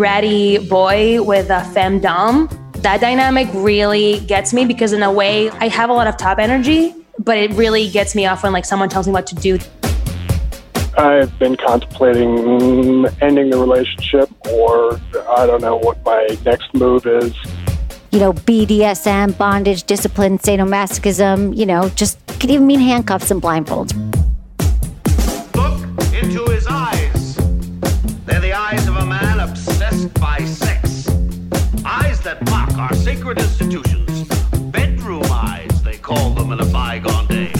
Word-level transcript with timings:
bratty 0.00 0.66
boy 0.66 1.22
with 1.22 1.50
a 1.50 1.60
femdom. 1.74 2.48
That 2.80 3.02
dynamic 3.02 3.48
really 3.52 4.20
gets 4.20 4.54
me 4.54 4.64
because 4.64 4.94
in 4.94 5.02
a 5.02 5.12
way 5.12 5.50
I 5.50 5.68
have 5.68 5.90
a 5.90 5.92
lot 5.92 6.06
of 6.06 6.16
top 6.16 6.38
energy, 6.38 6.94
but 7.18 7.36
it 7.36 7.52
really 7.52 7.86
gets 7.90 8.14
me 8.14 8.24
off 8.24 8.42
when 8.42 8.54
like 8.54 8.64
someone 8.64 8.88
tells 8.88 9.06
me 9.06 9.12
what 9.12 9.26
to 9.26 9.34
do. 9.34 9.58
I've 10.96 11.38
been 11.38 11.54
contemplating 11.54 13.06
ending 13.20 13.50
the 13.50 13.58
relationship, 13.58 14.30
or 14.46 14.98
I 15.36 15.44
don't 15.44 15.60
know 15.60 15.76
what 15.76 16.02
my 16.02 16.26
next 16.46 16.72
move 16.72 17.04
is. 17.06 17.34
You 18.10 18.20
know, 18.20 18.32
BDSM, 18.32 19.36
bondage, 19.36 19.84
discipline, 19.84 20.38
sadomasochism, 20.38 21.54
you 21.54 21.66
know, 21.66 21.90
just 21.90 22.18
could 22.40 22.50
even 22.50 22.66
mean 22.66 22.80
handcuffs 22.80 23.30
and 23.30 23.40
blindfolds. 23.42 24.09
By 30.14 30.38
sex. 30.44 31.08
Eyes 31.84 32.20
that 32.22 32.42
mock 32.50 32.72
our 32.78 32.94
sacred 32.94 33.38
institutions. 33.38 34.28
Bedroom 34.70 35.24
eyes, 35.30 35.82
they 35.82 35.98
call 35.98 36.30
them 36.30 36.52
in 36.52 36.60
a 36.60 36.66
bygone 36.66 37.26
day. 37.26 37.52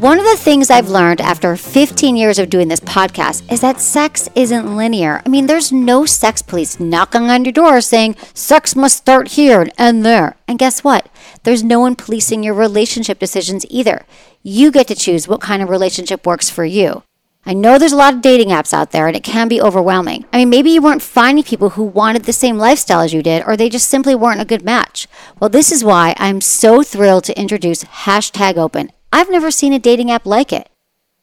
One 0.00 0.20
of 0.20 0.24
the 0.26 0.36
things 0.36 0.70
I've 0.70 0.90
learned 0.90 1.20
after 1.20 1.56
15 1.56 2.16
years 2.16 2.38
of 2.38 2.50
doing 2.50 2.68
this 2.68 2.78
podcast 2.78 3.50
is 3.52 3.60
that 3.62 3.80
sex 3.80 4.28
isn't 4.36 4.76
linear. 4.76 5.20
I 5.26 5.28
mean, 5.28 5.46
there's 5.46 5.72
no 5.72 6.06
sex 6.06 6.40
police 6.40 6.78
knocking 6.78 7.30
on 7.30 7.44
your 7.44 7.52
door 7.52 7.80
saying 7.80 8.14
sex 8.32 8.76
must 8.76 8.96
start 8.96 9.32
here 9.32 9.60
and 9.60 9.72
end 9.76 10.06
there. 10.06 10.36
And 10.46 10.56
guess 10.56 10.84
what? 10.84 11.08
There's 11.42 11.64
no 11.64 11.80
one 11.80 11.96
policing 11.96 12.44
your 12.44 12.54
relationship 12.54 13.18
decisions 13.18 13.66
either. 13.68 14.06
You 14.44 14.70
get 14.70 14.86
to 14.86 14.94
choose 14.94 15.26
what 15.26 15.40
kind 15.40 15.62
of 15.62 15.68
relationship 15.68 16.24
works 16.24 16.48
for 16.48 16.64
you. 16.64 17.02
I 17.46 17.54
know 17.54 17.78
there's 17.78 17.92
a 17.92 17.96
lot 17.96 18.14
of 18.14 18.20
dating 18.20 18.48
apps 18.48 18.74
out 18.74 18.90
there 18.90 19.06
and 19.06 19.16
it 19.16 19.24
can 19.24 19.48
be 19.48 19.60
overwhelming. 19.60 20.26
I 20.32 20.38
mean, 20.38 20.50
maybe 20.50 20.70
you 20.70 20.82
weren't 20.82 21.00
finding 21.02 21.44
people 21.44 21.70
who 21.70 21.84
wanted 21.84 22.24
the 22.24 22.32
same 22.32 22.58
lifestyle 22.58 23.00
as 23.00 23.14
you 23.14 23.22
did, 23.22 23.42
or 23.46 23.56
they 23.56 23.68
just 23.68 23.88
simply 23.88 24.14
weren't 24.14 24.40
a 24.40 24.44
good 24.44 24.62
match. 24.62 25.08
Well, 25.40 25.48
this 25.48 25.72
is 25.72 25.82
why 25.82 26.14
I'm 26.18 26.40
so 26.40 26.82
thrilled 26.82 27.24
to 27.24 27.40
introduce 27.40 27.84
Hashtag 27.84 28.56
Open. 28.56 28.92
I've 29.12 29.30
never 29.30 29.50
seen 29.50 29.72
a 29.72 29.78
dating 29.78 30.10
app 30.10 30.26
like 30.26 30.52
it. 30.52 30.68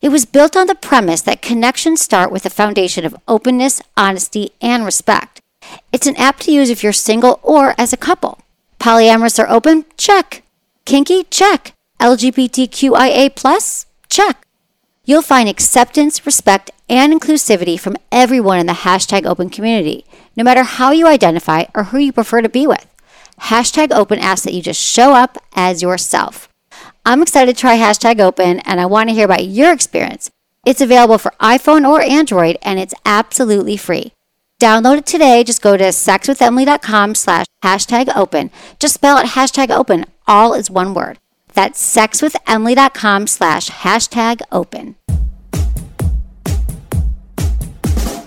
It 0.02 0.10
was 0.10 0.26
built 0.26 0.56
on 0.58 0.68
the 0.68 0.76
premise 0.76 1.22
that 1.22 1.42
connections 1.42 2.02
start 2.02 2.32
with 2.32 2.46
a 2.46 2.50
foundation 2.50 3.06
of 3.06 3.16
openness, 3.28 3.82
honesty, 3.96 4.52
and 4.62 4.84
respect. 4.84 5.42
It's 5.92 6.08
an 6.08 6.16
app 6.16 6.40
to 6.42 6.52
use 6.52 6.70
if 6.70 6.84
you're 6.84 6.94
single 6.94 7.40
or 7.44 7.76
as 7.78 7.94
a 7.94 7.98
couple. 7.98 8.40
Polyamorous 8.80 9.40
or 9.40 9.50
open? 9.50 9.86
Check. 9.98 10.44
Kinky? 10.86 11.24
Check. 11.26 11.74
LGBTQIA? 12.00 13.86
Check. 14.10 14.45
You'll 15.08 15.22
find 15.22 15.48
acceptance, 15.48 16.26
respect, 16.26 16.72
and 16.90 17.14
inclusivity 17.14 17.80
from 17.80 17.98
everyone 18.12 18.60
in 18.60 18.66
the 18.66 18.74
hashtag 18.74 19.26
open 19.26 19.52
community, 19.52 20.04
no 20.36 20.44
matter 20.44 20.64
how 20.64 20.92
you 20.92 21.08
identify 21.08 21.66
or 21.76 21.86
who 21.86 22.00
you 22.00 22.12
prefer 22.12 22.42
to 22.42 22.50
be 22.50 22.66
with. 22.66 22.88
Hashtag 23.42 23.92
open 23.92 24.18
asks 24.18 24.46
that 24.46 24.54
you 24.54 24.64
just 24.64 24.82
show 24.82 25.14
up 25.14 25.38
as 25.54 25.84
yourself. 25.84 26.50
I'm 27.06 27.22
excited 27.22 27.56
to 27.56 27.60
try 27.60 27.78
hashtag 27.78 28.20
open 28.20 28.60
and 28.62 28.80
I 28.82 28.88
want 28.88 29.10
to 29.10 29.16
hear 29.16 29.26
about 29.26 29.46
your 29.46 29.72
experience. 29.72 30.32
It's 30.66 30.82
available 30.82 31.20
for 31.20 31.34
iPhone 31.40 31.88
or 31.88 32.02
Android 32.02 32.58
and 32.64 32.80
it's 32.80 32.96
absolutely 33.06 33.78
free. 33.78 34.12
Download 34.60 34.98
it 34.98 35.06
today. 35.06 35.44
Just 35.44 35.62
go 35.62 35.78
to 35.78 35.84
sexwithemily.com 35.86 37.14
slash 37.14 37.46
hashtag 37.64 38.16
open. 38.16 38.50
Just 38.80 38.96
spell 38.96 39.18
it 39.18 39.28
hashtag 39.28 39.70
open. 39.70 40.06
All 40.28 40.56
is 40.56 40.72
one 40.72 40.96
word. 40.96 41.20
That's 41.56 41.96
sexwithemily.com 41.96 43.28
slash 43.28 43.70
hashtag 43.70 44.42
open. 44.52 44.96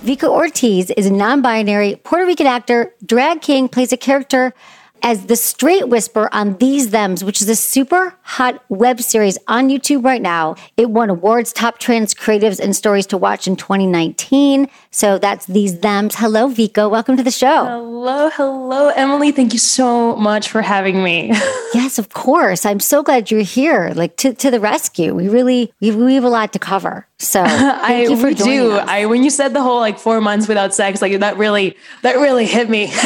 Vico 0.09 0.31
Ortiz 0.31 0.91
is 0.97 1.07
a 1.07 1.13
non 1.13 1.43
binary 1.43 1.97
Puerto 2.03 2.25
Rican 2.25 2.47
actor. 2.47 2.95
Drag 3.05 3.43
King 3.43 3.69
plays 3.69 3.93
a 3.93 3.99
character 3.99 4.55
as 5.03 5.27
the 5.27 5.37
straight 5.37 5.89
whisper 5.89 6.29
on 6.33 6.57
These 6.59 6.89
Thems, 6.89 7.25
which 7.25 7.41
is 7.41 7.49
a 7.49 7.57
super 7.57 8.15
hot 8.23 8.63
web 8.69 9.01
series 9.01 9.39
on 9.49 9.69
YouTube 9.69 10.05
right 10.05 10.23
now. 10.23 10.57
It 10.77 10.91
won 10.91 11.11
awards, 11.11 11.53
top 11.53 11.79
trans 11.79 12.15
creatives 12.15 12.61
and 12.61 12.75
stories 12.75 13.07
to 13.07 13.17
watch 13.17 13.47
in 13.47 13.57
2019. 13.57 14.69
So 14.91 15.19
that's 15.19 15.47
These 15.47 15.79
Thems. 15.79 16.17
Hello, 16.17 16.49
Vico. 16.49 16.89
Welcome 16.89 17.17
to 17.17 17.23
the 17.23 17.31
show. 17.31 17.65
Hello, 17.65 18.31
hello, 18.31 18.89
Emily. 18.89 19.33
Thank 19.33 19.53
you 19.53 19.59
so 19.59 20.17
much 20.17 20.49
for 20.49 20.63
having 20.63 21.03
me. 21.03 21.29
yes, 21.75 21.99
of 21.99 22.11
course. 22.11 22.67
I'm 22.67 22.81
so 22.81 23.03
glad 23.03 23.31
you're 23.31 23.41
here, 23.41 23.93
like 23.95 24.17
to, 24.19 24.35
to 24.35 24.51
the 24.51 24.61
rescue. 24.61 25.15
We 25.15 25.29
really 25.29 25.73
we, 25.81 25.91
we 25.91 26.15
have 26.15 26.25
a 26.25 26.29
lot 26.29 26.53
to 26.53 26.59
cover. 26.59 27.07
So 27.19 27.43
I 27.47 28.07
we 28.09 28.35
do. 28.35 28.73
Us. 28.73 28.89
I 28.89 29.07
when 29.07 29.25
you 29.25 29.31
said 29.31 29.53
the 29.53 29.63
whole 29.63 29.81
like 29.81 29.99
four 29.99 30.21
months 30.21 30.47
without 30.47 30.75
sex, 30.75 31.03
like 31.03 31.19
that 31.19 31.37
really 31.37 31.77
that 32.03 32.17
really 32.17 32.47
hit 32.47 32.71
me. 32.71 32.87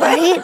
right? 0.00 0.42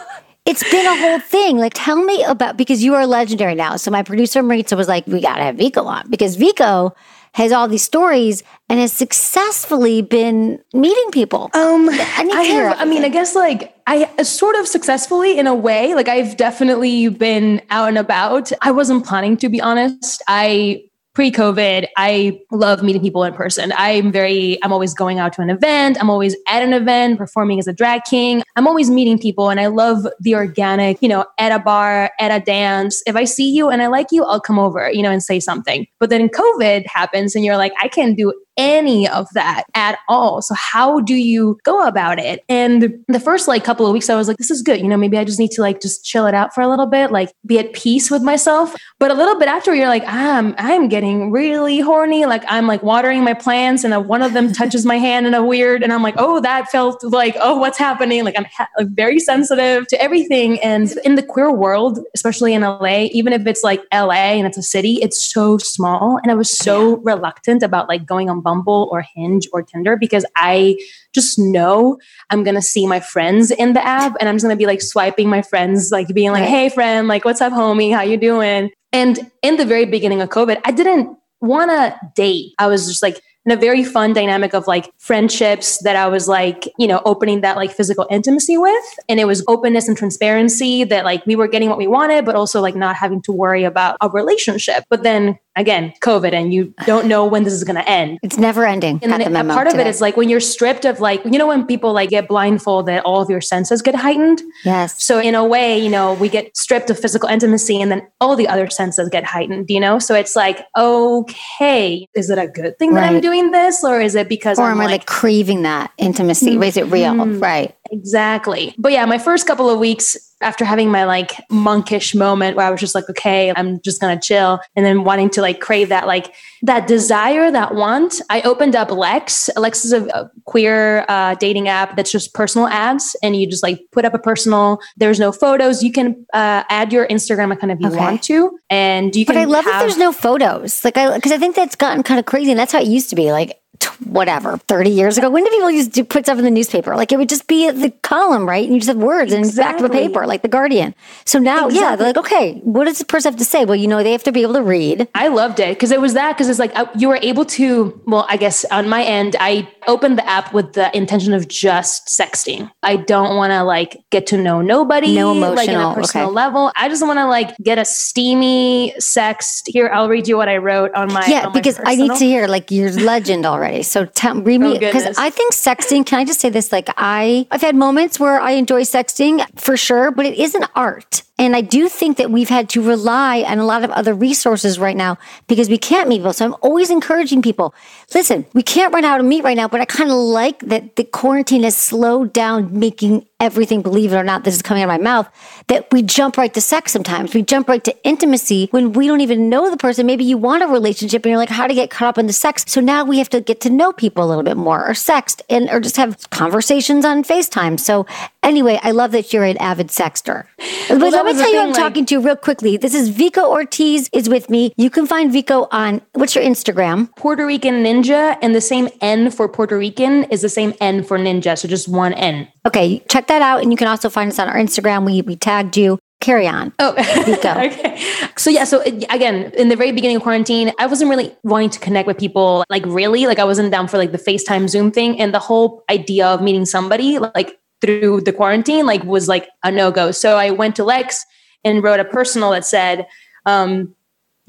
It's 0.49 0.69
been 0.69 0.85
a 0.85 0.97
whole 0.97 1.19
thing. 1.19 1.57
Like, 1.57 1.73
tell 1.75 2.03
me 2.03 2.23
about 2.23 2.57
because 2.57 2.83
you 2.83 2.95
are 2.95 3.05
legendary 3.05 3.55
now. 3.55 3.75
So 3.75 3.91
my 3.91 4.03
producer 4.03 4.41
Maritza 4.41 4.75
was 4.75 4.87
like, 4.87 5.05
"We 5.07 5.21
got 5.21 5.35
to 5.35 5.43
have 5.43 5.55
Vico 5.55 5.83
on 5.83 6.09
because 6.09 6.35
Vico 6.35 6.95
has 7.33 7.51
all 7.51 7.67
these 7.67 7.83
stories 7.83 8.41
and 8.67 8.79
has 8.79 8.91
successfully 8.91 10.01
been 10.01 10.59
meeting 10.73 11.11
people." 11.11 11.51
Um, 11.53 11.89
I, 11.89 12.29
I 12.33 12.43
have. 12.43 12.79
I 12.79 12.85
mean, 12.85 13.05
I 13.05 13.09
guess 13.09 13.35
like 13.35 13.75
I 13.85 14.23
sort 14.23 14.55
of 14.55 14.67
successfully 14.67 15.37
in 15.37 15.45
a 15.45 15.55
way. 15.55 15.93
Like 15.93 16.07
I've 16.07 16.35
definitely 16.35 17.09
been 17.09 17.61
out 17.69 17.89
and 17.89 17.97
about. 17.97 18.51
I 18.61 18.71
wasn't 18.71 19.05
planning 19.05 19.37
to 19.37 19.49
be 19.49 19.61
honest. 19.61 20.23
I 20.27 20.88
pre-COVID, 21.19 21.85
I 21.97 22.39
love 22.49 22.81
meeting 22.81 23.01
people 23.01 23.25
in 23.25 23.33
person. 23.33 23.73
I'm 23.75 24.09
very, 24.09 24.57
I'm 24.63 24.71
always 24.71 24.93
going 24.93 25.19
out 25.19 25.33
to 25.33 25.41
an 25.41 25.49
event. 25.49 25.97
I'm 25.99 26.09
always 26.09 26.33
at 26.47 26.63
an 26.63 26.71
event, 26.71 27.17
performing 27.17 27.59
as 27.59 27.67
a 27.67 27.73
drag 27.73 28.05
king. 28.05 28.41
I'm 28.55 28.65
always 28.69 28.89
meeting 28.89 29.19
people 29.19 29.49
and 29.49 29.59
I 29.59 29.67
love 29.67 30.07
the 30.21 30.35
organic, 30.35 31.01
you 31.01 31.09
know, 31.09 31.25
at 31.37 31.51
a 31.51 31.59
bar, 31.59 32.11
at 32.21 32.31
a 32.31 32.41
dance. 32.41 33.03
If 33.05 33.17
I 33.17 33.25
see 33.25 33.51
you 33.51 33.67
and 33.67 33.81
I 33.81 33.87
like 33.87 34.13
you, 34.13 34.23
I'll 34.23 34.39
come 34.39 34.57
over, 34.57 34.89
you 34.93 35.01
know, 35.01 35.11
and 35.11 35.21
say 35.21 35.41
something. 35.41 35.85
But 35.99 36.09
then 36.09 36.29
COVID 36.29 36.85
happens 36.87 37.35
and 37.35 37.43
you're 37.43 37.57
like, 37.57 37.73
I 37.81 37.89
can't 37.89 38.15
do 38.15 38.33
any 38.59 39.07
of 39.07 39.27
that 39.33 39.63
at 39.73 39.97
all. 40.09 40.41
So 40.41 40.53
how 40.53 40.99
do 40.99 41.15
you 41.15 41.57
go 41.63 41.87
about 41.87 42.19
it? 42.19 42.43
And 42.49 42.93
the 43.07 43.19
first 43.19 43.47
like 43.47 43.63
couple 43.63 43.87
of 43.87 43.93
weeks 43.93 44.09
I 44.09 44.15
was 44.15 44.27
like 44.27 44.35
this 44.35 44.51
is 44.51 44.61
good. 44.61 44.81
You 44.81 44.89
know, 44.89 44.97
maybe 44.97 45.17
I 45.17 45.23
just 45.23 45.39
need 45.39 45.51
to 45.51 45.61
like 45.61 45.81
just 45.81 46.03
chill 46.03 46.27
it 46.27 46.33
out 46.33 46.53
for 46.53 46.61
a 46.61 46.67
little 46.67 46.85
bit, 46.85 47.09
like 47.09 47.31
be 47.45 47.57
at 47.57 47.71
peace 47.71 48.11
with 48.11 48.21
myself. 48.21 48.75
But 48.99 49.11
a 49.11 49.13
little 49.13 49.39
bit 49.39 49.47
after 49.47 49.73
you're 49.73 49.87
like 49.87 50.03
I'm 50.05 50.53
I'm 50.57 50.89
getting 50.89 51.31
really 51.31 51.79
horny, 51.79 52.25
like 52.25 52.43
I'm 52.47 52.67
like 52.67 52.83
watering 52.83 53.23
my 53.23 53.33
plants 53.33 53.85
and 53.85 54.07
one 54.07 54.21
of 54.21 54.33
them 54.33 54.51
touches 54.59 54.85
my 54.85 54.97
hand 54.97 55.25
in 55.25 55.33
a 55.33 55.43
weird 55.43 55.81
and 55.81 55.93
I'm 55.93 56.03
like, 56.03 56.15
"Oh, 56.17 56.41
that 56.41 56.69
felt 56.69 57.01
like 57.03 57.37
oh, 57.39 57.57
what's 57.57 57.77
happening?" 57.77 58.25
Like 58.25 58.37
I'm 58.37 58.45
ha- 58.45 58.67
like 58.77 58.89
very 58.89 59.19
sensitive 59.19 59.87
to 59.87 60.01
everything 60.01 60.59
and 60.59 60.91
in 61.05 61.15
the 61.15 61.23
queer 61.23 61.51
world, 61.51 61.99
especially 62.13 62.53
in 62.53 62.61
LA, 62.61 63.07
even 63.11 63.31
if 63.31 63.47
it's 63.47 63.63
like 63.63 63.81
LA 63.93 64.35
and 64.35 64.45
it's 64.45 64.57
a 64.57 64.63
city, 64.63 64.99
it's 65.01 65.23
so 65.23 65.57
small 65.57 66.19
and 66.21 66.31
I 66.31 66.35
was 66.35 66.49
so 66.49 66.97
reluctant 66.97 67.63
about 67.63 67.87
like 67.87 68.05
going 68.05 68.29
on 68.29 68.41
Bumble 68.49 68.89
or 68.91 69.03
Hinge 69.15 69.47
or 69.53 69.61
Tinder 69.61 69.95
because 69.95 70.25
I 70.35 70.75
just 71.13 71.37
know 71.37 71.97
I'm 72.31 72.43
gonna 72.43 72.61
see 72.61 72.87
my 72.87 72.99
friends 72.99 73.51
in 73.51 73.73
the 73.73 73.85
app 73.85 74.15
and 74.19 74.27
I'm 74.27 74.35
just 74.35 74.43
gonna 74.43 74.55
be 74.55 74.65
like 74.65 74.81
swiping 74.81 75.29
my 75.29 75.43
friends, 75.43 75.91
like 75.91 76.07
being 76.07 76.31
like, 76.31 76.45
"Hey, 76.45 76.69
friend, 76.69 77.07
like 77.07 77.25
what's 77.25 77.41
up, 77.41 77.53
homie? 77.53 77.93
How 77.93 78.01
you 78.01 78.17
doing?" 78.17 78.71
And 78.91 79.31
in 79.43 79.57
the 79.57 79.65
very 79.65 79.85
beginning 79.85 80.21
of 80.21 80.29
COVID, 80.29 80.61
I 80.65 80.71
didn't 80.71 81.15
want 81.41 81.69
to 81.69 81.95
date. 82.15 82.53
I 82.57 82.67
was 82.67 82.87
just 82.87 83.03
like 83.03 83.21
in 83.45 83.51
a 83.51 83.55
very 83.59 83.83
fun 83.83 84.13
dynamic 84.13 84.53
of 84.53 84.67
like 84.67 84.91
friendships 84.97 85.81
that 85.83 85.95
I 85.95 86.07
was 86.07 86.27
like, 86.27 86.67
you 86.77 86.87
know, 86.87 87.01
opening 87.05 87.41
that 87.41 87.55
like 87.55 87.71
physical 87.71 88.05
intimacy 88.11 88.57
with. 88.57 88.85
And 89.07 89.19
it 89.19 89.25
was 89.25 89.43
openness 89.47 89.87
and 89.87 89.97
transparency 89.97 90.83
that 90.83 91.05
like 91.05 91.25
we 91.25 91.35
were 91.35 91.47
getting 91.47 91.69
what 91.69 91.77
we 91.77 91.87
wanted, 91.87 92.25
but 92.25 92.35
also 92.35 92.61
like 92.61 92.75
not 92.75 92.95
having 92.95 93.21
to 93.23 93.31
worry 93.31 93.63
about 93.63 93.97
a 94.01 94.09
relationship. 94.09 94.83
But 94.89 95.03
then 95.03 95.39
again, 95.59 95.93
COVID, 96.01 96.33
and 96.33 96.53
you 96.53 96.73
don't 96.85 97.07
know 97.07 97.25
when 97.25 97.43
this 97.43 97.53
is 97.53 97.63
going 97.63 97.75
to 97.75 97.87
end. 97.87 98.17
It's 98.23 98.37
never 98.37 98.65
ending. 98.65 98.99
And 99.03 99.11
then 99.11 99.33
the 99.33 99.53
part 99.53 99.67
of 99.67 99.75
it 99.75 99.85
is 99.85 100.01
like 100.01 100.15
when 100.17 100.29
you're 100.29 100.39
stripped 100.39 100.85
of 100.85 100.99
like, 100.99 101.23
you 101.25 101.37
know, 101.37 101.47
when 101.47 101.67
people 101.67 101.91
like 101.93 102.09
get 102.09 102.27
blindfolded, 102.27 103.01
all 103.01 103.21
of 103.21 103.29
your 103.29 103.41
senses 103.41 103.81
get 103.81 103.93
heightened. 103.93 104.41
Yes. 104.63 105.03
So 105.03 105.19
in 105.19 105.35
a 105.35 105.45
way, 105.45 105.77
you 105.77 105.89
know, 105.89 106.13
we 106.13 106.29
get 106.29 106.55
stripped 106.55 106.89
of 106.89 106.97
physical 106.97 107.27
intimacy 107.29 107.81
and 107.81 107.91
then 107.91 108.07
all 108.21 108.35
the 108.35 108.47
other 108.47 108.69
senses 108.69 109.09
get 109.09 109.25
heightened, 109.25 109.69
you 109.69 109.79
know? 109.79 109.99
So 109.99 110.15
it's 110.15 110.35
like, 110.35 110.65
okay, 110.77 112.07
is 112.15 112.29
it 112.29 112.37
a 112.37 112.47
good 112.47 112.79
thing 112.79 112.93
right. 112.93 113.01
that 113.01 113.15
I'm 113.15 113.21
doing 113.21 113.51
this 113.51 113.83
or 113.83 113.99
is 113.99 114.15
it 114.15 114.29
because 114.29 114.57
or 114.59 114.63
I'm 114.63 114.71
am 114.71 114.77
like, 114.77 114.87
I 114.87 114.91
like 114.91 115.05
craving 115.05 115.63
that 115.63 115.91
intimacy? 115.97 116.51
Mm-hmm. 116.51 116.63
Is 116.63 116.77
it 116.77 116.85
real? 116.85 117.13
Mm-hmm. 117.13 117.39
Right. 117.39 117.75
Exactly. 117.91 118.73
But 118.77 118.91
yeah, 118.91 119.05
my 119.05 119.17
first 119.17 119.47
couple 119.47 119.69
of 119.69 119.79
weeks 119.79 120.17
after 120.41 120.63
having 120.63 120.89
my 120.89 121.03
like 121.03 121.33
monkish 121.49 122.15
moment 122.15 122.55
where 122.55 122.65
I 122.65 122.71
was 122.71 122.79
just 122.79 122.95
like, 122.95 123.09
okay, 123.09 123.51
I'm 123.55 123.81
just 123.81 123.99
gonna 123.99 124.19
chill, 124.19 124.59
and 124.75 124.85
then 124.85 125.03
wanting 125.03 125.29
to 125.31 125.41
like 125.41 125.59
crave 125.59 125.89
that 125.89 126.07
like 126.07 126.33
that 126.61 126.87
desire, 126.87 127.51
that 127.51 127.75
want, 127.75 128.21
I 128.29 128.41
opened 128.41 128.75
up 128.75 128.91
Lex. 128.91 129.49
Lex 129.55 129.85
is 129.85 129.93
a, 129.93 130.05
a 130.07 130.31
queer 130.45 131.05
uh, 131.09 131.35
dating 131.35 131.67
app 131.67 131.95
that's 131.95 132.11
just 132.11 132.33
personal 132.33 132.67
ads, 132.67 133.15
and 133.21 133.35
you 133.35 133.49
just 133.49 133.63
like 133.63 133.81
put 133.91 134.05
up 134.05 134.13
a 134.13 134.19
personal. 134.19 134.79
There's 134.97 135.19
no 135.19 135.31
photos. 135.31 135.83
You 135.83 135.91
can 135.91 136.25
uh, 136.33 136.63
add 136.69 136.93
your 136.93 137.07
Instagram 137.07 137.51
account 137.51 137.73
if 137.73 137.79
you 137.79 137.87
okay. 137.87 137.97
want 137.97 138.23
to, 138.23 138.57
and 138.69 139.15
you 139.15 139.25
but 139.25 139.33
can. 139.33 139.43
But 139.43 139.49
I 139.49 139.51
love 139.51 139.65
have- 139.65 139.73
that 139.73 139.79
there's 139.81 139.97
no 139.97 140.11
photos, 140.11 140.83
like 140.85 140.97
I 140.97 141.15
because 141.15 141.31
I 141.31 141.37
think 141.37 141.55
that's 141.55 141.75
gotten 141.75 142.03
kind 142.03 142.19
of 142.19 142.25
crazy, 142.25 142.51
and 142.51 142.59
that's 142.59 142.71
how 142.71 142.79
it 142.79 142.87
used 142.87 143.09
to 143.09 143.15
be. 143.15 143.31
Like 143.31 143.59
whatever, 144.05 144.57
30 144.57 144.89
years 144.89 145.17
ago. 145.17 145.29
When 145.29 145.43
did 145.43 145.51
people 145.51 145.71
used 145.71 145.93
to 145.95 146.03
put 146.03 146.25
stuff 146.25 146.37
in 146.37 146.43
the 146.43 146.51
newspaper? 146.51 146.95
Like 146.95 147.11
it 147.11 147.17
would 147.17 147.29
just 147.29 147.47
be 147.47 147.69
the 147.69 147.91
column, 148.01 148.47
right? 148.47 148.63
And 148.63 148.73
you 148.73 148.79
just 148.79 148.89
have 148.89 148.97
words 148.97 149.33
exactly. 149.33 149.47
and 149.49 149.55
back 149.55 149.79
of 149.79 149.85
a 149.85 149.93
paper, 149.93 150.25
like 150.25 150.41
the 150.41 150.47
Guardian. 150.47 150.95
So 151.25 151.39
now, 151.39 151.67
exactly. 151.67 151.79
yeah, 151.79 151.95
they're 151.95 152.07
like, 152.07 152.17
okay, 152.17 152.53
what 152.63 152.85
does 152.85 152.97
this 152.97 153.05
person 153.05 153.31
have 153.31 153.39
to 153.39 153.45
say? 153.45 153.65
Well, 153.65 153.75
you 153.75 153.87
know, 153.87 154.03
they 154.03 154.11
have 154.11 154.23
to 154.23 154.31
be 154.31 154.41
able 154.41 154.53
to 154.53 154.63
read. 154.63 155.07
I 155.15 155.27
loved 155.27 155.59
it 155.59 155.75
because 155.75 155.91
it 155.91 156.01
was 156.01 156.13
that, 156.13 156.33
because 156.33 156.49
it's 156.49 156.59
like 156.59 156.77
uh, 156.77 156.85
you 156.97 157.07
were 157.07 157.19
able 157.21 157.45
to, 157.45 158.01
well, 158.05 158.25
I 158.29 158.37
guess 158.37 158.65
on 158.65 158.89
my 158.89 159.03
end, 159.03 159.35
I 159.39 159.67
opened 159.87 160.17
the 160.17 160.27
app 160.27 160.53
with 160.53 160.73
the 160.73 160.95
intention 160.95 161.33
of 161.33 161.47
just 161.47 162.07
sexting. 162.07 162.71
I 162.83 162.95
don't 162.95 163.35
want 163.35 163.51
to 163.51 163.63
like 163.63 163.97
get 164.11 164.27
to 164.27 164.37
know 164.37 164.61
nobody, 164.61 165.15
no 165.15 165.31
emotional, 165.31 165.55
like 165.55 165.69
in 165.69 165.79
a 165.79 165.93
personal 165.93 166.27
okay. 166.27 166.35
level. 166.35 166.71
I 166.75 166.89
just 166.89 167.05
want 167.05 167.19
to 167.19 167.25
like 167.25 167.55
get 167.57 167.77
a 167.77 167.85
steamy 167.85 168.93
sext. 168.99 169.67
Here, 169.67 169.89
I'll 169.89 170.09
read 170.09 170.27
you 170.27 170.37
what 170.37 170.49
I 170.49 170.57
wrote 170.57 170.93
on 170.93 171.11
my 171.11 171.25
yeah, 171.27 171.47
on 171.47 171.53
because 171.53 171.77
my 171.79 171.91
I 171.91 171.95
need 171.95 172.15
to 172.15 172.25
hear 172.25 172.47
like 172.47 172.71
your 172.71 172.91
legend 172.91 173.45
already. 173.45 173.83
So 173.89 174.05
tell 174.05 174.35
read 174.41 174.61
me 174.61 174.77
because 174.77 175.05
oh, 175.05 175.13
I 175.17 175.29
think 175.29 175.53
sexting. 175.53 176.05
Can 176.05 176.19
I 176.19 176.25
just 176.25 176.39
say 176.39 176.49
this? 176.49 176.71
Like 176.71 176.89
I, 176.97 177.47
I've 177.51 177.61
had 177.61 177.75
moments 177.75 178.19
where 178.19 178.39
I 178.39 178.51
enjoy 178.51 178.81
sexting 178.81 179.45
for 179.59 179.75
sure, 179.77 180.11
but 180.11 180.25
it 180.25 180.37
is 180.37 180.55
an 180.55 180.65
art. 180.75 181.23
And 181.37 181.55
I 181.55 181.61
do 181.61 181.87
think 181.87 182.17
that 182.17 182.31
we've 182.31 182.49
had 182.49 182.67
to 182.71 182.81
rely 182.81 183.43
on 183.43 183.59
a 183.59 183.65
lot 183.65 183.85
of 183.85 183.91
other 183.91 184.13
resources 184.13 184.77
right 184.77 184.97
now 184.97 185.17
because 185.47 185.69
we 185.69 185.77
can't 185.77 186.09
meet 186.09 186.17
people. 186.17 186.33
So 186.33 186.45
I'm 186.45 186.55
always 186.61 186.89
encouraging 186.89 187.41
people 187.41 187.73
listen, 188.13 188.45
we 188.53 188.63
can't 188.63 188.93
run 188.93 189.05
out 189.05 189.19
of 189.19 189.25
meat 189.25 189.43
right 189.43 189.57
now, 189.57 189.67
but 189.67 189.81
I 189.81 189.85
kind 189.85 190.09
of 190.09 190.17
like 190.17 190.59
that 190.59 190.95
the 190.95 191.03
quarantine 191.03 191.63
has 191.63 191.75
slowed 191.75 192.33
down 192.33 192.77
making 192.77 193.25
everything, 193.39 193.81
believe 193.81 194.11
it 194.13 194.17
or 194.17 194.23
not, 194.23 194.43
this 194.43 194.55
is 194.55 194.61
coming 194.61 194.83
out 194.83 194.89
of 194.89 194.99
my 194.99 195.03
mouth, 195.03 195.29
that 195.67 195.87
we 195.91 196.01
jump 196.01 196.37
right 196.37 196.53
to 196.53 196.61
sex 196.61 196.91
sometimes. 196.91 197.33
We 197.33 197.41
jump 197.41 197.69
right 197.69 197.83
to 197.83 197.95
intimacy 198.03 198.67
when 198.71 198.91
we 198.91 199.07
don't 199.07 199.21
even 199.21 199.49
know 199.49 199.71
the 199.71 199.77
person. 199.77 200.05
Maybe 200.05 200.25
you 200.25 200.37
want 200.37 200.63
a 200.63 200.67
relationship 200.67 201.23
and 201.23 201.31
you're 201.31 201.37
like, 201.37 201.49
how 201.49 201.67
to 201.67 201.73
get 201.73 201.89
caught 201.89 202.09
up 202.09 202.17
in 202.17 202.27
the 202.27 202.33
sex. 202.33 202.65
So 202.67 202.81
now 202.81 203.05
we 203.05 203.17
have 203.17 203.29
to 203.29 203.41
get 203.41 203.61
to 203.61 203.69
know 203.69 203.93
people 203.93 204.25
a 204.25 204.27
little 204.27 204.43
bit 204.43 204.57
more 204.57 204.85
or 204.85 204.91
sext 204.91 205.41
and 205.49 205.69
or 205.69 205.79
just 205.79 205.95
have 205.97 206.29
conversations 206.31 207.05
on 207.05 207.23
FaceTime. 207.23 207.79
So 207.79 208.05
anyway, 208.43 208.79
I 208.83 208.91
love 208.91 209.11
that 209.11 209.31
you're 209.31 209.45
an 209.45 209.57
avid 209.57 209.89
sexter. 209.89 210.47
Well, 210.89 210.99
but 210.99 211.11
let 211.13 211.25
me 211.25 211.33
tell 211.33 211.53
you 211.53 211.59
I'm 211.59 211.67
like, 211.69 211.77
talking 211.77 212.05
to 212.07 212.19
real 212.19 212.35
quickly. 212.35 212.75
This 212.75 212.93
is 212.93 213.09
Vico 213.09 213.49
Ortiz 213.49 214.09
is 214.11 214.27
with 214.27 214.49
me. 214.49 214.73
You 214.75 214.89
can 214.89 215.07
find 215.07 215.31
Vico 215.31 215.67
on 215.71 216.01
what's 216.13 216.35
your 216.35 216.43
Instagram? 216.43 217.15
Puerto 217.15 217.45
Rican 217.45 217.83
Ninja 217.83 218.37
and 218.41 218.53
the 218.53 218.61
same 218.61 218.89
N 218.99 219.31
for 219.31 219.47
Puerto 219.47 219.77
Rican 219.77 220.25
is 220.25 220.41
the 220.41 220.49
same 220.49 220.73
N 220.81 221.03
for 221.03 221.17
ninja. 221.17 221.57
So 221.57 221.67
just 221.67 221.87
one 221.87 222.13
N. 222.13 222.47
Okay, 222.65 222.99
check 223.07 223.28
that 223.29 223.41
out. 223.41 223.61
And 223.61 223.71
you 223.71 223.77
can 223.77 223.87
also 223.87 224.09
find 224.09 224.29
us 224.29 224.37
on 224.37 224.49
our 224.49 224.55
Instagram. 224.55 225.05
We, 225.05 225.21
we 225.21 225.35
tagged 225.35 225.77
you. 225.77 225.97
Carry 226.21 226.47
on. 226.47 226.73
Oh, 226.79 226.91
okay. 227.27 227.97
So 228.35 228.49
yeah, 228.49 228.65
so 228.65 228.81
again, 228.81 229.53
in 229.57 229.69
the 229.69 229.77
very 229.77 229.93
beginning 229.93 230.17
of 230.17 230.21
quarantine, 230.21 230.73
I 230.77 230.85
wasn't 230.85 231.09
really 231.09 231.33
wanting 231.43 231.69
to 231.69 231.79
connect 231.79 232.07
with 232.07 232.17
people 232.17 232.65
like 232.69 232.85
really, 232.85 233.25
like 233.25 233.39
I 233.39 233.45
wasn't 233.45 233.71
down 233.71 233.87
for 233.87 233.97
like 233.97 234.11
the 234.11 234.17
FaceTime 234.17 234.67
Zoom 234.67 234.91
thing 234.91 235.17
and 235.17 235.33
the 235.33 235.39
whole 235.39 235.85
idea 235.89 236.27
of 236.27 236.41
meeting 236.41 236.65
somebody 236.65 237.19
like 237.19 237.57
through 237.79 238.19
the 238.21 238.33
quarantine 238.33 238.85
like 238.85 239.01
was 239.05 239.29
like 239.29 239.47
a 239.63 239.71
no-go. 239.71 240.11
So 240.11 240.35
I 240.35 240.51
went 240.51 240.75
to 240.75 240.83
Lex 240.83 241.25
and 241.63 241.81
wrote 241.81 242.01
a 242.01 242.05
personal 242.05 242.51
that 242.51 242.65
said, 242.65 243.07
um, 243.45 243.95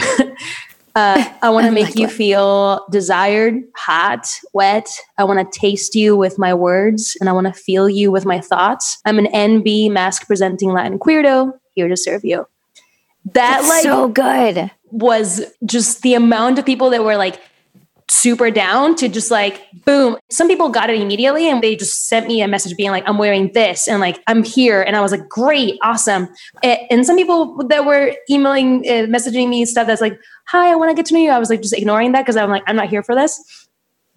Uh, 0.95 1.25
I 1.43 1.51
want 1.51 1.67
to 1.67 1.73
make 1.81 1.97
you 1.97 2.09
feel 2.09 2.87
desired, 2.91 3.55
hot, 3.77 4.29
wet. 4.53 4.89
I 5.19 5.25
want 5.25 5.39
to 5.41 5.59
taste 5.59 5.95
you 5.95 6.17
with 6.17 6.39
my 6.39 6.55
words 6.55 7.17
and 7.21 7.29
I 7.29 7.33
want 7.33 7.47
to 7.47 7.53
feel 7.53 7.89
you 7.89 8.11
with 8.11 8.25
my 8.25 8.41
thoughts. 8.41 8.99
I'm 9.05 9.19
an 9.19 9.27
NB 9.27 9.91
masc 9.91 10.27
presenting 10.27 10.73
Latin 10.73 10.99
queerdo 10.99 11.53
here 11.75 11.89
to 11.89 11.97
serve 11.97 12.25
you. 12.25 12.47
That 13.27 13.35
That's 13.35 13.69
like 13.69 13.83
so 13.83 14.09
good 14.09 14.71
was 14.91 15.43
just 15.65 16.03
the 16.03 16.15
amount 16.15 16.59
of 16.59 16.67
people 16.67 16.91
that 16.91 17.05
were 17.05 17.17
like, 17.17 17.41
super 18.11 18.51
down 18.51 18.95
to 18.97 19.09
just 19.09 19.31
like 19.31 19.67
boom. 19.85 20.17
Some 20.31 20.49
people 20.49 20.69
got 20.69 20.91
it 20.91 21.01
immediately 21.01 21.49
and 21.49 21.62
they 21.62 21.77
just 21.77 22.09
sent 22.09 22.27
me 22.27 22.43
a 22.43 22.49
message 22.49 22.77
being 22.77 22.91
like 22.91 23.05
i'm 23.09 23.19
wearing 23.19 23.53
this 23.53 23.87
and 23.87 24.01
like 24.01 24.21
i'm 24.27 24.43
here 24.43 24.83
and 24.83 24.97
i 24.97 25.01
was 25.01 25.12
like 25.12 25.29
great 25.29 25.79
awesome. 25.83 26.29
And 26.62 27.07
some 27.07 27.17
people 27.17 27.65
that 27.69 27.85
were 27.85 28.15
emailing 28.29 28.81
uh, 28.87 29.07
messaging 29.07 29.49
me 29.49 29.65
stuff 29.65 29.87
that's 29.87 30.01
like 30.01 30.19
hi 30.47 30.71
i 30.73 30.75
want 30.75 30.91
to 30.91 30.95
get 30.95 31.07
to 31.07 31.15
know 31.15 31.21
you 31.21 31.31
i 31.31 31.39
was 31.39 31.51
like 31.51 31.62
just 31.62 31.77
ignoring 31.77 32.12
that 32.12 32.23
because 32.23 32.37
i'm 32.37 32.51
like 32.51 32.62
i'm 32.67 32.77
not 32.77 32.89
here 32.89 33.03
for 33.03 33.15
this 33.15 33.69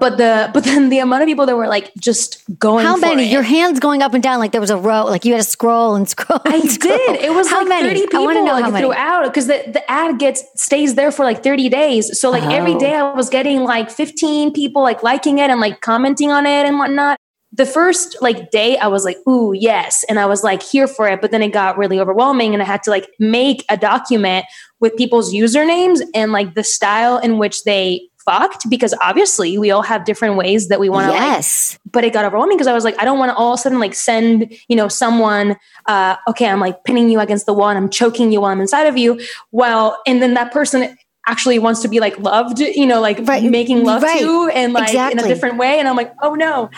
but 0.04 0.18
the 0.18 0.50
but 0.54 0.66
then 0.66 0.90
the 0.90 1.00
amount 1.00 1.24
of 1.24 1.28
people 1.28 1.46
that 1.46 1.56
were 1.56 1.68
like 1.68 1.94
just 1.96 2.44
going 2.60 2.86
how 2.86 2.98
many 2.98 3.24
it, 3.24 3.32
your 3.32 3.42
hands 3.42 3.80
going 3.80 4.02
up 4.02 4.14
and 4.14 4.22
down 4.22 4.38
like 4.38 4.52
there 4.52 4.62
was 4.62 4.70
a 4.70 4.78
row 4.78 5.06
like 5.06 5.24
you 5.24 5.34
had 5.34 5.42
to 5.42 5.50
scroll 5.50 5.96
and 5.96 6.10
scroll 6.14 6.42
and 6.44 6.54
i 6.54 6.60
scroll. 6.60 6.98
did 6.98 7.22
it 7.22 7.34
was 7.34 7.50
how 7.50 7.60
like 7.60 7.70
many? 7.70 8.00
30 8.00 8.02
people 8.02 8.28
I 8.28 8.34
know 8.34 8.44
like 8.44 8.66
how 8.66 8.72
many. 8.72 8.86
throughout 8.86 9.24
because 9.24 9.48
the, 9.48 9.64
the 9.72 9.90
ad 9.90 10.20
gets 10.20 10.44
stays 10.62 10.96
there 10.96 11.12
for 11.12 11.24
like 11.24 11.42
30 11.42 11.70
days 11.70 12.20
so 12.20 12.30
like 12.30 12.44
oh. 12.44 12.50
every 12.50 12.76
day 12.76 12.96
i 12.96 13.14
was 13.14 13.30
getting 13.30 13.64
like 13.64 13.90
15 13.90 14.52
people 14.52 14.82
like 14.84 15.04
liking 15.04 15.38
it 15.40 15.50
and 15.50 15.62
like 15.62 15.80
commenting 15.80 16.32
on 16.32 16.46
it 16.46 16.66
and 16.68 16.78
whatnot 16.78 17.18
the 17.56 17.66
first 17.68 18.18
like 18.20 18.50
day 18.50 18.78
I 18.78 18.88
was 18.88 19.06
like, 19.06 19.18
ooh, 19.28 19.54
yes. 19.54 20.04
And 20.10 20.20
I 20.20 20.26
was 20.26 20.44
like 20.44 20.64
here 20.64 20.88
for 20.88 21.08
it. 21.08 21.22
But 21.22 21.30
then 21.30 21.44
it 21.44 21.54
got 21.54 21.78
really 21.78 22.00
overwhelming 22.00 22.54
and 22.54 22.64
I 22.64 22.66
had 22.66 22.82
to 22.84 22.90
like 22.90 23.08
make 23.20 23.64
a 23.70 23.78
document 23.78 24.46
with 24.80 24.98
people's 24.98 25.32
usernames 25.32 26.02
and 26.16 26.32
like 26.32 26.56
the 26.56 26.64
style 26.64 27.20
in 27.20 27.38
which 27.38 27.64
they 27.64 28.10
fucked 28.26 28.70
because 28.70 28.94
obviously 29.02 29.58
we 29.58 29.72
all 29.72 29.82
have 29.82 30.06
different 30.06 30.36
ways 30.36 30.68
that 30.70 30.80
we 30.80 30.90
want 30.90 31.08
to 31.08 31.14
yes. 31.14 31.74
like 31.74 31.92
but 31.92 32.04
it 32.04 32.14
got 32.14 32.26
overwhelming 32.26 32.58
because 32.58 32.68
I 32.68 32.74
was 32.74 32.84
like 32.84 33.00
I 33.02 33.06
don't 33.06 33.20
want 33.20 33.30
to 33.30 33.36
all 33.36 33.54
of 33.54 33.60
a 33.60 33.62
sudden 33.62 33.80
like 33.80 33.94
send 33.94 34.54
you 34.68 34.76
know 34.76 34.88
someone 34.88 35.56
uh 35.86 36.16
okay 36.28 36.48
I'm 36.48 36.60
like 36.60 36.84
pinning 36.84 37.10
you 37.10 37.20
against 37.20 37.46
the 37.46 37.54
wall 37.54 37.70
and 37.70 37.78
I'm 37.78 37.90
choking 37.90 38.32
you 38.32 38.42
while 38.42 38.52
I'm 38.52 38.62
inside 38.62 38.88
of 38.88 38.98
you 38.98 39.20
well 39.52 40.02
and 40.08 40.22
then 40.22 40.34
that 40.36 40.52
person 40.52 40.98
actually 41.28 41.60
wants 41.60 41.82
to 41.82 41.88
be 41.88 42.00
like 42.00 42.18
loved 42.20 42.60
you 42.60 42.86
know 42.86 43.00
like 43.00 43.20
right. 43.24 43.44
making 43.44 43.84
love 43.84 44.04
right. 44.04 44.20
to 44.20 44.50
and 44.54 44.74
like 44.74 44.90
exactly. 44.90 45.20
in 45.20 45.26
a 45.26 45.34
different 45.34 45.58
way 45.58 45.80
and 45.80 45.88
I'm 45.88 45.96
like 45.96 46.14
oh 46.22 46.36
no 46.36 46.70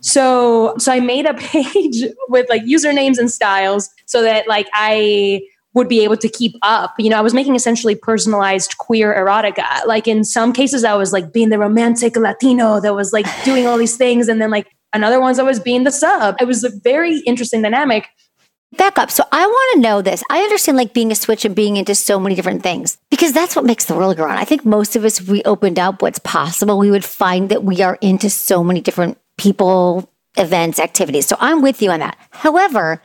so 0.00 0.74
so 0.78 0.92
I 0.92 1.00
made 1.00 1.26
a 1.26 1.34
page 1.52 2.02
with 2.28 2.48
like 2.48 2.62
usernames 2.62 3.18
and 3.18 3.30
styles 3.30 3.90
so 4.06 4.22
that 4.22 4.48
like 4.48 4.68
I 4.72 5.42
would 5.74 5.88
be 5.88 6.04
able 6.04 6.16
to 6.18 6.28
keep 6.28 6.54
up. 6.62 6.94
You 6.98 7.10
know, 7.10 7.18
I 7.18 7.22
was 7.22 7.34
making 7.34 7.54
essentially 7.54 7.94
personalized 7.94 8.76
queer 8.78 9.14
erotica. 9.14 9.86
Like 9.86 10.06
in 10.06 10.24
some 10.24 10.52
cases, 10.52 10.84
I 10.84 10.94
was 10.94 11.12
like 11.12 11.32
being 11.32 11.48
the 11.48 11.58
romantic 11.58 12.16
Latino 12.16 12.80
that 12.80 12.94
was 12.94 13.12
like 13.12 13.26
doing 13.44 13.66
all 13.66 13.78
these 13.78 13.96
things. 13.96 14.28
And 14.28 14.40
then 14.40 14.50
like 14.50 14.68
another 14.92 15.20
ones, 15.20 15.38
I 15.38 15.42
was 15.42 15.58
being 15.58 15.84
the 15.84 15.90
sub. 15.90 16.36
It 16.40 16.46
was 16.46 16.64
a 16.64 16.70
very 16.82 17.18
interesting 17.20 17.62
dynamic. 17.62 18.06
Back 18.78 18.98
up. 18.98 19.10
So 19.10 19.24
I 19.30 19.46
want 19.46 19.74
to 19.74 19.80
know 19.80 20.00
this. 20.00 20.22
I 20.30 20.40
understand 20.40 20.78
like 20.78 20.94
being 20.94 21.12
a 21.12 21.14
switch 21.14 21.44
and 21.44 21.54
being 21.54 21.76
into 21.76 21.94
so 21.94 22.18
many 22.18 22.34
different 22.34 22.62
things 22.62 22.96
because 23.10 23.32
that's 23.32 23.54
what 23.54 23.66
makes 23.66 23.84
the 23.84 23.94
world 23.94 24.16
go 24.16 24.24
on. 24.24 24.30
I 24.30 24.44
think 24.44 24.64
most 24.64 24.96
of 24.96 25.04
us, 25.04 25.20
if 25.20 25.28
we 25.28 25.42
opened 25.42 25.78
up 25.78 26.00
what's 26.00 26.18
possible, 26.20 26.78
we 26.78 26.90
would 26.90 27.04
find 27.04 27.50
that 27.50 27.64
we 27.64 27.82
are 27.82 27.98
into 28.00 28.30
so 28.30 28.64
many 28.64 28.80
different 28.80 29.18
people, 29.36 30.10
events, 30.38 30.78
activities. 30.78 31.26
So 31.26 31.36
I'm 31.38 31.60
with 31.60 31.82
you 31.82 31.90
on 31.90 32.00
that. 32.00 32.16
However, 32.30 33.02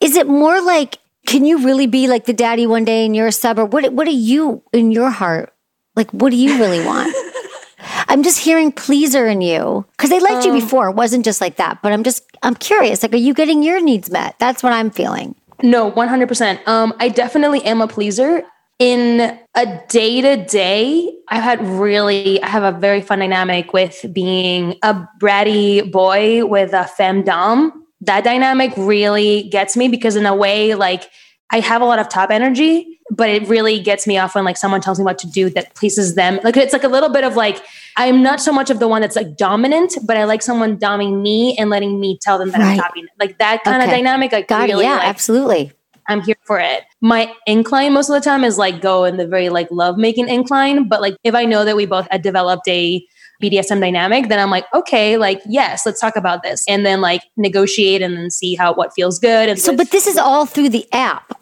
is 0.00 0.16
it 0.16 0.28
more 0.28 0.60
like 0.60 0.98
can 1.26 1.44
you 1.44 1.64
really 1.64 1.86
be 1.86 2.08
like 2.08 2.24
the 2.24 2.32
daddy 2.32 2.66
one 2.66 2.84
day 2.84 3.04
and 3.04 3.14
you're 3.14 3.28
a 3.28 3.32
sub 3.32 3.58
or 3.58 3.64
what 3.64 3.92
what 3.92 4.06
are 4.06 4.10
you 4.10 4.62
in 4.72 4.92
your 4.92 5.10
heart 5.10 5.52
like 5.96 6.10
what 6.10 6.30
do 6.30 6.36
you 6.36 6.58
really 6.58 6.84
want? 6.84 7.14
I'm 8.08 8.22
just 8.22 8.38
hearing 8.38 8.70
pleaser 8.70 9.26
in 9.26 9.40
you. 9.40 9.84
Because 9.96 10.10
they 10.10 10.20
liked 10.20 10.46
um, 10.46 10.54
you 10.54 10.60
before. 10.60 10.90
It 10.90 10.96
wasn't 10.96 11.24
just 11.24 11.40
like 11.40 11.56
that 11.56 11.80
but 11.82 11.92
i'm 11.92 12.02
just 12.02 12.24
i'm 12.42 12.54
curious 12.54 13.02
like 13.02 13.12
are 13.12 13.16
you 13.16 13.34
getting 13.34 13.62
your 13.62 13.80
needs 13.80 14.10
met? 14.10 14.38
That's 14.38 14.62
what 14.62 14.72
i'm 14.72 14.90
feeling. 14.90 15.34
No 15.62 15.90
100% 15.92 16.66
um 16.66 16.94
i 16.98 17.08
definitely 17.08 17.62
am 17.64 17.80
a 17.80 17.88
pleaser. 17.88 18.44
In 18.78 19.38
a 19.54 19.80
day 19.88 20.20
to 20.22 20.44
day, 20.44 21.16
I've 21.28 21.44
had 21.44 21.64
really, 21.64 22.42
I 22.42 22.48
have 22.48 22.64
a 22.64 22.76
very 22.76 23.00
fun 23.00 23.20
dynamic 23.20 23.72
with 23.72 24.04
being 24.12 24.74
a 24.82 25.06
bratty 25.20 25.88
boy 25.92 26.44
with 26.44 26.72
a 26.72 26.90
femdom 26.98 27.70
that 28.02 28.24
dynamic 28.24 28.72
really 28.76 29.44
gets 29.44 29.76
me 29.76 29.88
because 29.88 30.16
in 30.16 30.26
a 30.26 30.34
way 30.34 30.74
like 30.74 31.10
I 31.50 31.60
have 31.60 31.82
a 31.82 31.84
lot 31.84 31.98
of 31.98 32.08
top 32.08 32.30
energy, 32.30 32.98
but 33.10 33.28
it 33.28 33.46
really 33.46 33.78
gets 33.78 34.06
me 34.06 34.16
off 34.16 34.34
when 34.34 34.44
like 34.44 34.56
someone 34.56 34.80
tells 34.80 34.98
me 34.98 35.04
what 35.04 35.18
to 35.18 35.30
do 35.30 35.50
that 35.50 35.74
pleases 35.74 36.14
them. 36.14 36.40
Like 36.42 36.56
it's 36.56 36.72
like 36.72 36.82
a 36.82 36.88
little 36.88 37.10
bit 37.10 37.24
of 37.24 37.36
like 37.36 37.62
I'm 37.96 38.22
not 38.22 38.40
so 38.40 38.52
much 38.52 38.70
of 38.70 38.78
the 38.78 38.88
one 38.88 39.02
that's 39.02 39.16
like 39.16 39.36
dominant, 39.36 39.94
but 40.04 40.16
I 40.16 40.24
like 40.24 40.40
someone 40.40 40.78
doming 40.78 41.20
me 41.20 41.54
and 41.58 41.68
letting 41.68 42.00
me 42.00 42.18
tell 42.22 42.38
them 42.38 42.50
that 42.52 42.60
right. 42.60 42.70
I'm 42.70 42.76
dominant. 42.78 43.10
Like 43.20 43.38
that 43.38 43.62
kind 43.64 43.82
okay. 43.82 43.84
of 43.84 43.90
dynamic. 43.90 44.32
Like 44.32 44.48
Got 44.48 44.68
really. 44.68 44.84
Yeah, 44.84 44.96
like, 44.96 45.08
absolutely. 45.08 45.72
I'm 46.08 46.22
here 46.22 46.36
for 46.44 46.58
it. 46.58 46.84
My 47.02 47.32
incline 47.46 47.92
most 47.92 48.08
of 48.08 48.14
the 48.14 48.20
time 48.20 48.44
is 48.44 48.56
like 48.56 48.80
go 48.80 49.04
in 49.04 49.18
the 49.18 49.26
very 49.26 49.50
like 49.50 49.70
love 49.70 49.98
making 49.98 50.28
incline, 50.28 50.88
but 50.88 51.02
like 51.02 51.16
if 51.22 51.34
I 51.34 51.44
know 51.44 51.66
that 51.66 51.76
we 51.76 51.84
both 51.84 52.08
had 52.10 52.22
developed 52.22 52.66
a 52.66 53.06
BDSM 53.42 53.80
dynamic, 53.80 54.28
then 54.28 54.38
I'm 54.38 54.50
like, 54.50 54.64
okay, 54.72 55.16
like, 55.16 55.42
yes, 55.46 55.84
let's 55.84 56.00
talk 56.00 56.16
about 56.16 56.42
this. 56.42 56.64
And 56.68 56.86
then 56.86 57.00
like 57.00 57.22
negotiate 57.36 58.00
and 58.00 58.16
then 58.16 58.30
see 58.30 58.54
how 58.54 58.72
what 58.72 58.92
feels 58.94 59.18
good. 59.18 59.48
And 59.48 59.58
so, 59.58 59.76
but 59.76 59.90
this 59.90 60.06
is 60.06 60.16
all 60.16 60.46
through 60.46 60.68
the 60.68 60.86
app. 60.92 61.34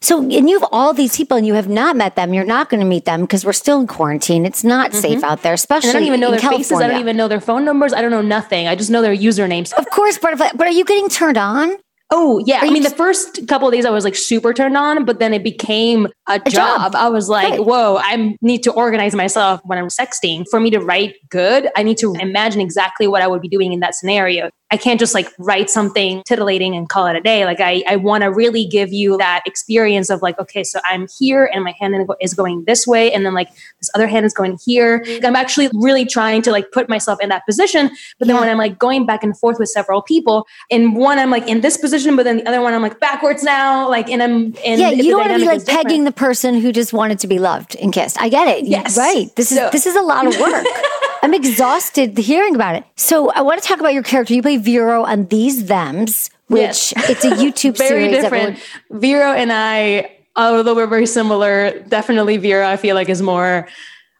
So, 0.00 0.20
and 0.20 0.48
you 0.48 0.60
have 0.60 0.68
all 0.70 0.92
these 0.92 1.16
people 1.16 1.36
and 1.36 1.44
you 1.44 1.54
have 1.54 1.68
not 1.68 1.96
met 1.96 2.14
them. 2.14 2.32
You're 2.32 2.44
not 2.44 2.68
going 2.68 2.78
to 2.80 2.86
meet 2.86 3.04
them 3.04 3.22
because 3.22 3.44
we're 3.44 3.52
still 3.52 3.80
in 3.80 3.88
quarantine. 3.88 4.46
It's 4.46 4.62
not 4.62 4.92
mm-hmm. 4.92 5.00
safe 5.00 5.24
out 5.24 5.42
there, 5.42 5.54
especially. 5.54 5.88
And 5.88 5.96
I 5.96 6.00
don't 6.00 6.06
even 6.06 6.20
know 6.20 6.30
their 6.30 6.38
California. 6.38 6.64
faces. 6.64 6.80
I 6.80 6.86
don't 6.86 7.00
even 7.00 7.16
know 7.16 7.26
their 7.26 7.40
phone 7.40 7.64
numbers. 7.64 7.92
I 7.92 8.00
don't 8.00 8.12
know 8.12 8.22
nothing. 8.22 8.68
I 8.68 8.76
just 8.76 8.90
know 8.90 9.02
their 9.02 9.16
usernames. 9.16 9.72
Of 9.72 9.90
course, 9.90 10.16
but, 10.18 10.38
but 10.38 10.60
are 10.68 10.70
you 10.70 10.84
getting 10.84 11.08
turned 11.08 11.36
on? 11.36 11.76
Oh 12.10 12.42
yeah, 12.46 12.60
I 12.62 12.70
mean 12.70 12.82
the 12.82 12.90
first 12.90 13.46
couple 13.48 13.68
of 13.68 13.74
days 13.74 13.84
I 13.84 13.90
was 13.90 14.02
like 14.02 14.16
super 14.16 14.54
turned 14.54 14.78
on, 14.78 15.04
but 15.04 15.18
then 15.18 15.34
it 15.34 15.44
became 15.44 16.08
a, 16.26 16.38
job. 16.38 16.92
job. 16.92 16.94
I 16.94 17.10
was 17.10 17.28
like, 17.28 17.50
Right. 17.50 17.64
whoa, 17.64 17.98
I 17.98 18.34
need 18.40 18.62
to 18.62 18.72
organize 18.72 19.14
myself 19.14 19.60
when 19.64 19.78
I'm 19.78 19.88
sexting. 19.88 20.46
For 20.50 20.58
me 20.58 20.70
to 20.70 20.78
write 20.78 21.16
good, 21.28 21.68
I 21.76 21.82
need 21.82 21.98
to 21.98 22.14
imagine 22.14 22.62
exactly 22.62 23.06
what 23.06 23.20
I 23.20 23.26
would 23.26 23.42
be 23.42 23.48
doing 23.48 23.74
in 23.74 23.80
that 23.80 23.94
scenario. 23.94 24.50
I 24.70 24.76
can't 24.76 25.00
just 25.00 25.14
like 25.14 25.32
write 25.38 25.70
something 25.70 26.22
titillating 26.24 26.74
and 26.74 26.88
call 26.88 27.06
it 27.06 27.16
a 27.16 27.20
day. 27.22 27.44
Like 27.46 27.58
I, 27.60 27.82
I 27.88 27.96
want 27.96 28.22
to 28.22 28.26
really 28.30 28.66
give 28.66 28.92
you 28.92 29.16
that 29.16 29.42
experience 29.46 30.10
of 30.10 30.20
like, 30.20 30.38
okay, 30.38 30.62
so 30.62 30.78
I'm 30.84 31.06
here 31.18 31.48
and 31.54 31.64
my 31.64 31.74
hand 31.80 31.94
is 32.20 32.34
going 32.34 32.64
this 32.66 32.86
way, 32.86 33.10
and 33.12 33.24
then 33.24 33.32
like 33.32 33.48
this 33.80 33.88
other 33.94 34.06
hand 34.06 34.26
is 34.26 34.34
going 34.34 34.58
here. 34.64 35.02
Like, 35.06 35.24
I'm 35.24 35.36
actually 35.36 35.70
really 35.72 36.04
trying 36.04 36.42
to 36.42 36.50
like 36.50 36.70
put 36.70 36.88
myself 36.88 37.18
in 37.22 37.30
that 37.30 37.46
position. 37.46 37.90
But 38.18 38.28
then 38.28 38.36
Yeah. 38.36 38.40
when 38.42 38.50
I'm 38.50 38.58
like 38.58 38.78
going 38.78 39.06
back 39.06 39.22
and 39.24 39.36
forth 39.38 39.58
with 39.58 39.70
several 39.70 40.02
people, 40.02 40.46
in 40.68 40.92
one 40.94 41.18
I'm 41.18 41.30
like 41.30 41.48
in 41.48 41.62
this 41.62 41.76
position, 41.78 42.14
but 42.16 42.24
then 42.24 42.38
the 42.38 42.48
other 42.48 42.60
one 42.60 42.74
I'm 42.74 42.82
like 42.82 43.00
backwards 43.00 43.42
now, 43.42 43.88
like 43.88 44.10
and 44.10 44.22
I'm 44.22 44.54
and 44.64 44.80
yeah, 44.80 44.90
you 44.90 45.10
don't 45.12 45.20
want 45.20 45.32
to 45.32 45.38
be 45.38 45.46
like 45.46 45.64
pegging 45.66 46.04
the 46.04 46.12
person 46.12 46.60
who 46.60 46.72
just 46.72 46.92
wanted 46.92 47.18
to 47.20 47.26
be 47.26 47.38
loved 47.38 47.74
and 47.76 47.92
kissed. 47.92 48.20
I 48.20 48.28
get 48.28 48.46
it. 48.48 48.66
Yes. 48.66 48.98
Right. 48.98 49.34
This 49.36 49.50
is 49.50 49.58
So- 49.58 49.70
this 49.72 49.86
is 49.86 49.96
a 49.96 50.02
lot 50.02 50.26
of 50.26 50.38
work. 50.38 50.66
I'm 51.22 51.34
exhausted 51.34 52.16
hearing 52.16 52.54
about 52.54 52.76
it. 52.76 52.84
So 52.96 53.30
I 53.32 53.40
want 53.42 53.60
to 53.62 53.66
talk 53.68 53.80
about 53.80 53.94
your 53.94 54.02
character. 54.02 54.34
You 54.34 54.42
play 54.42 54.56
Vero 54.56 55.04
on 55.04 55.26
These 55.26 55.64
Thems, 55.64 56.30
which 56.46 56.60
Yes. 56.60 56.92
it's 57.08 57.24
a 57.24 57.30
YouTube 57.30 57.76
very 57.78 58.04
series. 58.08 58.10
different. 58.22 58.58
everyone- 58.90 59.00
Vero 59.02 59.32
and 59.32 59.52
I, 59.52 60.10
although 60.36 60.74
we're 60.74 60.86
very 60.86 61.06
similar, 61.06 61.78
definitely 61.88 62.36
Vero 62.36 62.66
I 62.66 62.76
feel 62.76 62.94
like 62.94 63.08
is 63.08 63.22
more. 63.22 63.66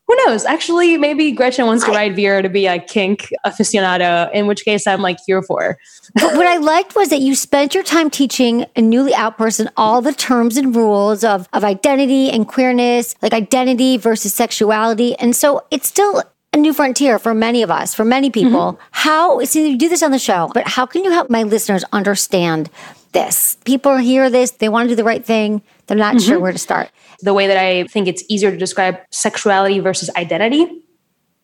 Who 0.08 0.16
knows? 0.26 0.46
Actually, 0.46 0.96
maybe 0.96 1.32
Gretchen 1.32 1.66
wants 1.66 1.84
to 1.84 1.90
write 1.90 2.16
Vero 2.16 2.40
to 2.40 2.48
be 2.48 2.64
a 2.66 2.78
kink 2.78 3.28
aficionado, 3.44 4.32
in 4.32 4.46
which 4.46 4.64
case 4.64 4.86
I'm 4.86 5.02
like 5.02 5.18
here 5.26 5.42
for. 5.42 5.76
But 6.14 6.34
what 6.34 6.46
I 6.46 6.56
liked 6.72 6.96
was 6.96 7.10
that 7.10 7.20
you 7.20 7.34
spent 7.34 7.74
your 7.74 7.84
time 7.84 8.08
teaching 8.08 8.64
a 8.74 8.80
newly 8.80 9.14
out 9.14 9.36
person 9.36 9.68
all 9.76 10.00
the 10.00 10.14
terms 10.14 10.56
and 10.56 10.74
rules 10.74 11.24
of, 11.24 11.46
of 11.52 11.62
identity 11.62 12.30
and 12.30 12.48
queerness, 12.48 13.16
like 13.20 13.34
identity 13.34 13.98
versus 13.98 14.32
sexuality. 14.32 15.14
And 15.18 15.36
so 15.36 15.64
it's 15.70 15.88
still 15.88 16.22
a 16.52 16.56
new 16.56 16.72
frontier 16.72 17.18
for 17.18 17.34
many 17.34 17.62
of 17.62 17.70
us, 17.70 17.94
for 17.94 18.04
many 18.04 18.30
people. 18.30 18.72
Mm-hmm. 18.72 18.82
How, 18.92 19.44
see, 19.44 19.70
you 19.70 19.78
do 19.78 19.88
this 19.88 20.02
on 20.02 20.12
the 20.12 20.18
show, 20.18 20.50
but 20.54 20.66
how 20.66 20.86
can 20.86 21.04
you 21.04 21.10
help 21.10 21.28
my 21.28 21.42
listeners 21.42 21.84
understand 21.92 22.70
this? 23.12 23.58
People 23.64 23.96
hear 23.98 24.30
this, 24.30 24.52
they 24.52 24.68
want 24.68 24.86
to 24.86 24.92
do 24.92 24.96
the 24.96 25.04
right 25.04 25.24
thing, 25.24 25.62
they're 25.86 25.96
not 25.96 26.20
sure 26.20 26.34
mm-hmm. 26.34 26.42
where 26.42 26.52
to 26.52 26.58
start. 26.58 26.90
the 27.20 27.34
way 27.34 27.46
that 27.46 27.56
I 27.56 27.84
think 27.84 28.08
it's 28.08 28.24
easier 28.28 28.50
to 28.50 28.56
describe 28.56 28.98
sexuality 29.10 29.80
versus 29.80 30.10
identity 30.16 30.82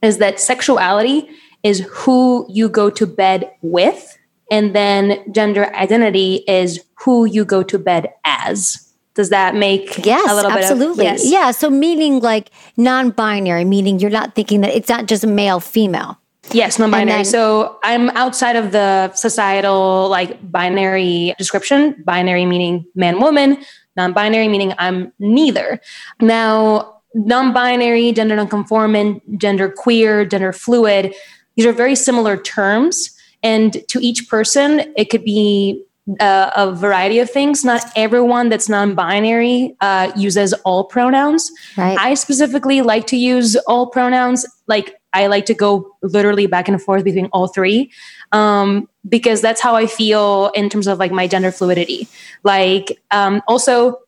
is 0.03 0.19
that 0.19 0.39
sexuality 0.41 1.29
is 1.63 1.81
who 1.91 2.47
you 2.49 2.69
go 2.69 2.91
to 2.91 3.07
bed 3.07 3.51
with, 3.63 4.17
and 4.51 4.75
then 4.75 5.33
gender 5.33 5.75
identity 5.75 6.45
is 6.47 6.85
who 7.01 7.25
you 7.25 7.45
go 7.45 7.63
to 7.63 7.79
bed 7.79 8.09
as. 8.25 8.84
Does 9.15 9.31
that 9.31 9.55
make 9.55 10.05
Yes, 10.05 10.29
a 10.31 10.35
little 10.35 10.51
absolutely. 10.51 11.05
bit 11.05 11.13
of 11.15 11.19
yes? 11.21 11.31
Yeah. 11.31 11.51
So 11.53 11.71
meaning 11.71 12.21
like 12.21 12.51
non-binary, 12.77 13.65
meaning 13.65 14.01
you're 14.01 14.11
not 14.11 14.35
thinking 14.35 14.61
that 14.63 14.75
it's 14.75 14.89
not 14.89 15.07
just 15.07 15.27
male, 15.27 15.61
female. 15.61 16.19
Yes, 16.53 16.79
non-binary. 16.79 17.19
then- 17.19 17.25
so 17.25 17.79
I'm 17.85 18.11
outside 18.11 18.57
of 18.57 18.73
the 18.73 19.13
societal 19.15 20.09
like 20.09 20.39
binary 20.51 21.35
description. 21.39 21.95
Binary 22.05 22.45
meaning 22.45 22.85
man 22.95 23.21
woman, 23.21 23.59
non-binary 23.97 24.49
meaning 24.49 24.75
I'm 24.79 25.13
neither. 25.21 25.81
Now, 26.21 26.91
non-binary, 27.15 28.13
gender 28.13 28.35
non-conforming, 28.37 29.21
gender 29.39 29.69
queer, 29.71 30.25
gender 30.25 30.53
fluid, 30.53 31.15
these 31.57 31.65
are 31.67 31.73
very 31.73 31.95
similar 31.95 32.37
terms 32.37 33.11
and 33.45 33.77
to 33.89 34.01
each 34.05 34.29
person 34.29 34.93
it 34.97 35.11
could 35.11 35.25
be 35.25 35.81
uh, 36.21 36.51
a 36.55 36.73
variety 36.73 37.19
of 37.19 37.31
things. 37.31 37.65
Not 37.65 37.83
everyone 37.97 38.49
that's 38.51 38.69
non-binary 38.69 39.75
uh, 39.81 40.13
uses 40.17 40.53
all 40.65 40.85
pronouns. 40.85 41.51
Right. 41.77 41.99
I 41.99 42.15
specifically 42.15 42.83
like 42.83 43.07
to 43.09 43.17
use 43.17 43.57
all 43.67 43.87
pronouns. 43.87 44.45
Like 44.67 45.01
I 45.13 45.29
like 45.29 45.47
to 45.47 45.55
go 45.55 45.91
literally 46.03 46.47
back 46.47 46.69
and 46.69 46.81
forth 46.83 47.05
between 47.05 47.27
all 47.33 47.47
three 47.47 47.91
um, 48.33 48.89
because 49.09 49.41
that's 49.41 49.61
how 49.61 49.77
I 49.77 49.87
feel 49.87 50.51
in 50.55 50.69
terms 50.69 50.87
of 50.87 50.99
like 50.99 51.13
my 51.13 51.27
gender 51.27 51.51
fluidity. 51.53 52.09
Like 52.43 53.01
um, 53.11 53.43
also 53.49 54.01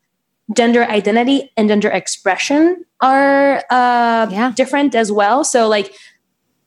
gender 0.57 0.85
identity 0.85 1.51
and 1.57 1.69
gender 1.69 1.89
expression 1.91 2.85
are 3.01 3.59
uh, 3.71 4.29
Yeah. 4.31 4.53
different 4.55 4.95
as 4.95 5.11
well. 5.11 5.45
So 5.45 5.67
like 5.69 5.93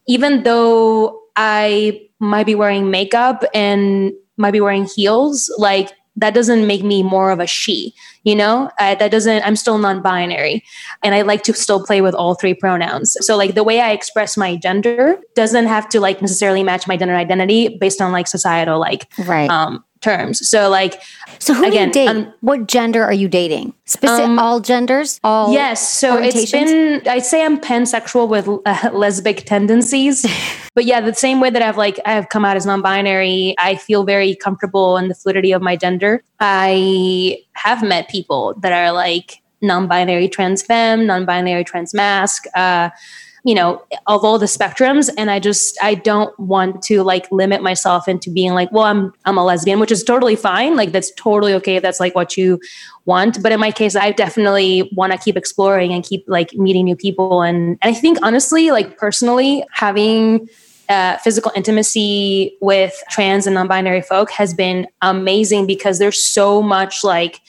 even 0.07 0.43
though 0.43 1.21
I 1.35 2.07
might 2.19 2.45
be 2.45 2.55
wearing 2.55 2.89
makeup 2.91 3.45
and 3.53 4.11
might 4.39 4.51
be 4.51 4.61
wearing 4.61 4.85
heels, 4.85 5.53
like 5.57 5.91
that 6.15 6.33
doesn't 6.33 6.67
make 6.67 6.83
me 6.83 7.01
more 7.01 7.31
of 7.31 7.39
a 7.39 7.47
she, 7.47 7.93
you 8.23 8.35
know? 8.35 8.69
Uh, 8.79 8.95
that 8.95 9.11
doesn't, 9.11 9.45
I'm 9.45 9.55
still 9.55 9.77
non 9.77 10.01
binary. 10.01 10.63
And 11.01 11.15
I 11.15 11.21
like 11.21 11.43
to 11.43 11.53
still 11.53 11.85
play 11.85 12.01
with 12.01 12.13
all 12.13 12.35
three 12.35 12.53
pronouns. 12.53 13.15
So, 13.21 13.37
like, 13.37 13.55
the 13.55 13.63
way 13.63 13.79
I 13.79 13.91
express 13.91 14.35
my 14.35 14.57
gender 14.57 15.17
doesn't 15.35 15.67
have 15.67 15.87
to, 15.89 15.99
like, 15.99 16.21
necessarily 16.21 16.63
match 16.63 16.87
my 16.87 16.97
gender 16.97 17.15
identity 17.15 17.77
based 17.79 18.01
on, 18.01 18.11
like, 18.11 18.27
societal, 18.27 18.79
like, 18.79 19.07
Right. 19.19 19.49
um, 19.49 19.83
terms. 20.01 20.47
So, 20.47 20.69
like, 20.69 21.01
So 21.39 21.53
who 21.53 21.65
Again, 21.65 21.91
do 21.91 21.99
you 21.99 22.07
date? 22.07 22.15
um, 22.15 22.33
what 22.41 22.67
gender 22.67 23.03
are 23.03 23.13
you 23.13 23.27
dating? 23.27 23.73
Specific 23.85 24.25
Um, 24.25 24.39
all 24.39 24.59
genders? 24.59 25.19
All 25.23 25.53
Yes, 25.53 25.87
so 25.91 26.17
it's 26.17 26.51
been 26.51 27.01
I'd 27.07 27.25
say 27.25 27.43
I'm 27.43 27.59
pansexual 27.59 28.27
with 28.27 28.47
uh, 28.47 28.75
lesbic 28.91 29.45
tendencies. 29.45 30.25
but 30.75 30.85
yeah, 30.85 31.01
the 31.01 31.13
same 31.13 31.39
way 31.39 31.49
that 31.49 31.61
I've 31.61 31.77
like 31.77 31.99
I 32.05 32.13
have 32.13 32.29
come 32.29 32.45
out 32.45 32.55
as 32.55 32.65
non-binary, 32.65 33.55
I 33.57 33.75
feel 33.75 34.03
very 34.03 34.35
comfortable 34.35 34.97
in 34.97 35.07
the 35.07 35.15
fluidity 35.15 35.51
of 35.51 35.61
my 35.61 35.75
gender. 35.75 36.23
I 36.39 37.39
have 37.53 37.83
met 37.83 38.09
people 38.09 38.53
that 38.59 38.71
are 38.71 38.91
like 38.91 39.41
non-binary 39.61 40.29
trans 40.29 40.61
femme, 40.61 41.05
non-binary 41.05 41.63
trans 41.63 41.93
masc, 41.93 42.45
uh 42.55 42.89
you 43.43 43.55
know, 43.55 43.81
of 44.07 44.23
all 44.25 44.37
the 44.37 44.45
spectrums 44.45 45.09
and 45.17 45.31
I 45.31 45.39
just 45.39 45.77
I 45.81 45.95
don't 45.95 46.37
want 46.39 46.81
to 46.83 47.03
like 47.03 47.31
limit 47.31 47.63
myself 47.63 48.07
into 48.07 48.29
being 48.29 48.53
like, 48.53 48.71
well, 48.71 48.83
I'm 48.83 49.13
I'm 49.25 49.37
a 49.37 49.43
lesbian, 49.43 49.79
which 49.79 49.91
is 49.91 50.03
totally 50.03 50.35
fine. 50.35 50.75
Like 50.75 50.91
that's 50.91 51.11
totally 51.15 51.53
okay 51.55 51.77
if 51.77 51.81
that's 51.81 51.99
like 51.99 52.15
what 52.15 52.35
you 52.37 52.59
want. 53.05 53.41
But 53.41 53.51
in 53.51 53.59
my 53.59 53.71
case, 53.71 53.95
I 53.95 54.11
definitely 54.11 54.89
want 54.95 55.13
to 55.13 55.17
keep 55.17 55.37
exploring 55.37 55.93
and 55.93 56.03
keep 56.03 56.25
like 56.27 56.53
meeting 56.53 56.85
new 56.85 56.95
people. 56.95 57.41
And, 57.41 57.77
and 57.81 57.95
I 57.95 57.97
think 57.97 58.17
honestly, 58.21 58.71
like 58.71 58.97
personally, 58.97 59.63
having 59.71 60.49
uh, 60.89 61.17
physical 61.17 61.51
intimacy 61.55 62.57
with 62.61 63.01
trans 63.09 63.45
and 63.45 63.53
non-binary 63.53 64.01
folk 64.01 64.31
has 64.31 64.53
been 64.53 64.87
amazing 65.01 65.67
because 65.67 65.99
there's 65.99 66.21
so 66.21 66.61
much 66.61 67.03
like 67.03 67.41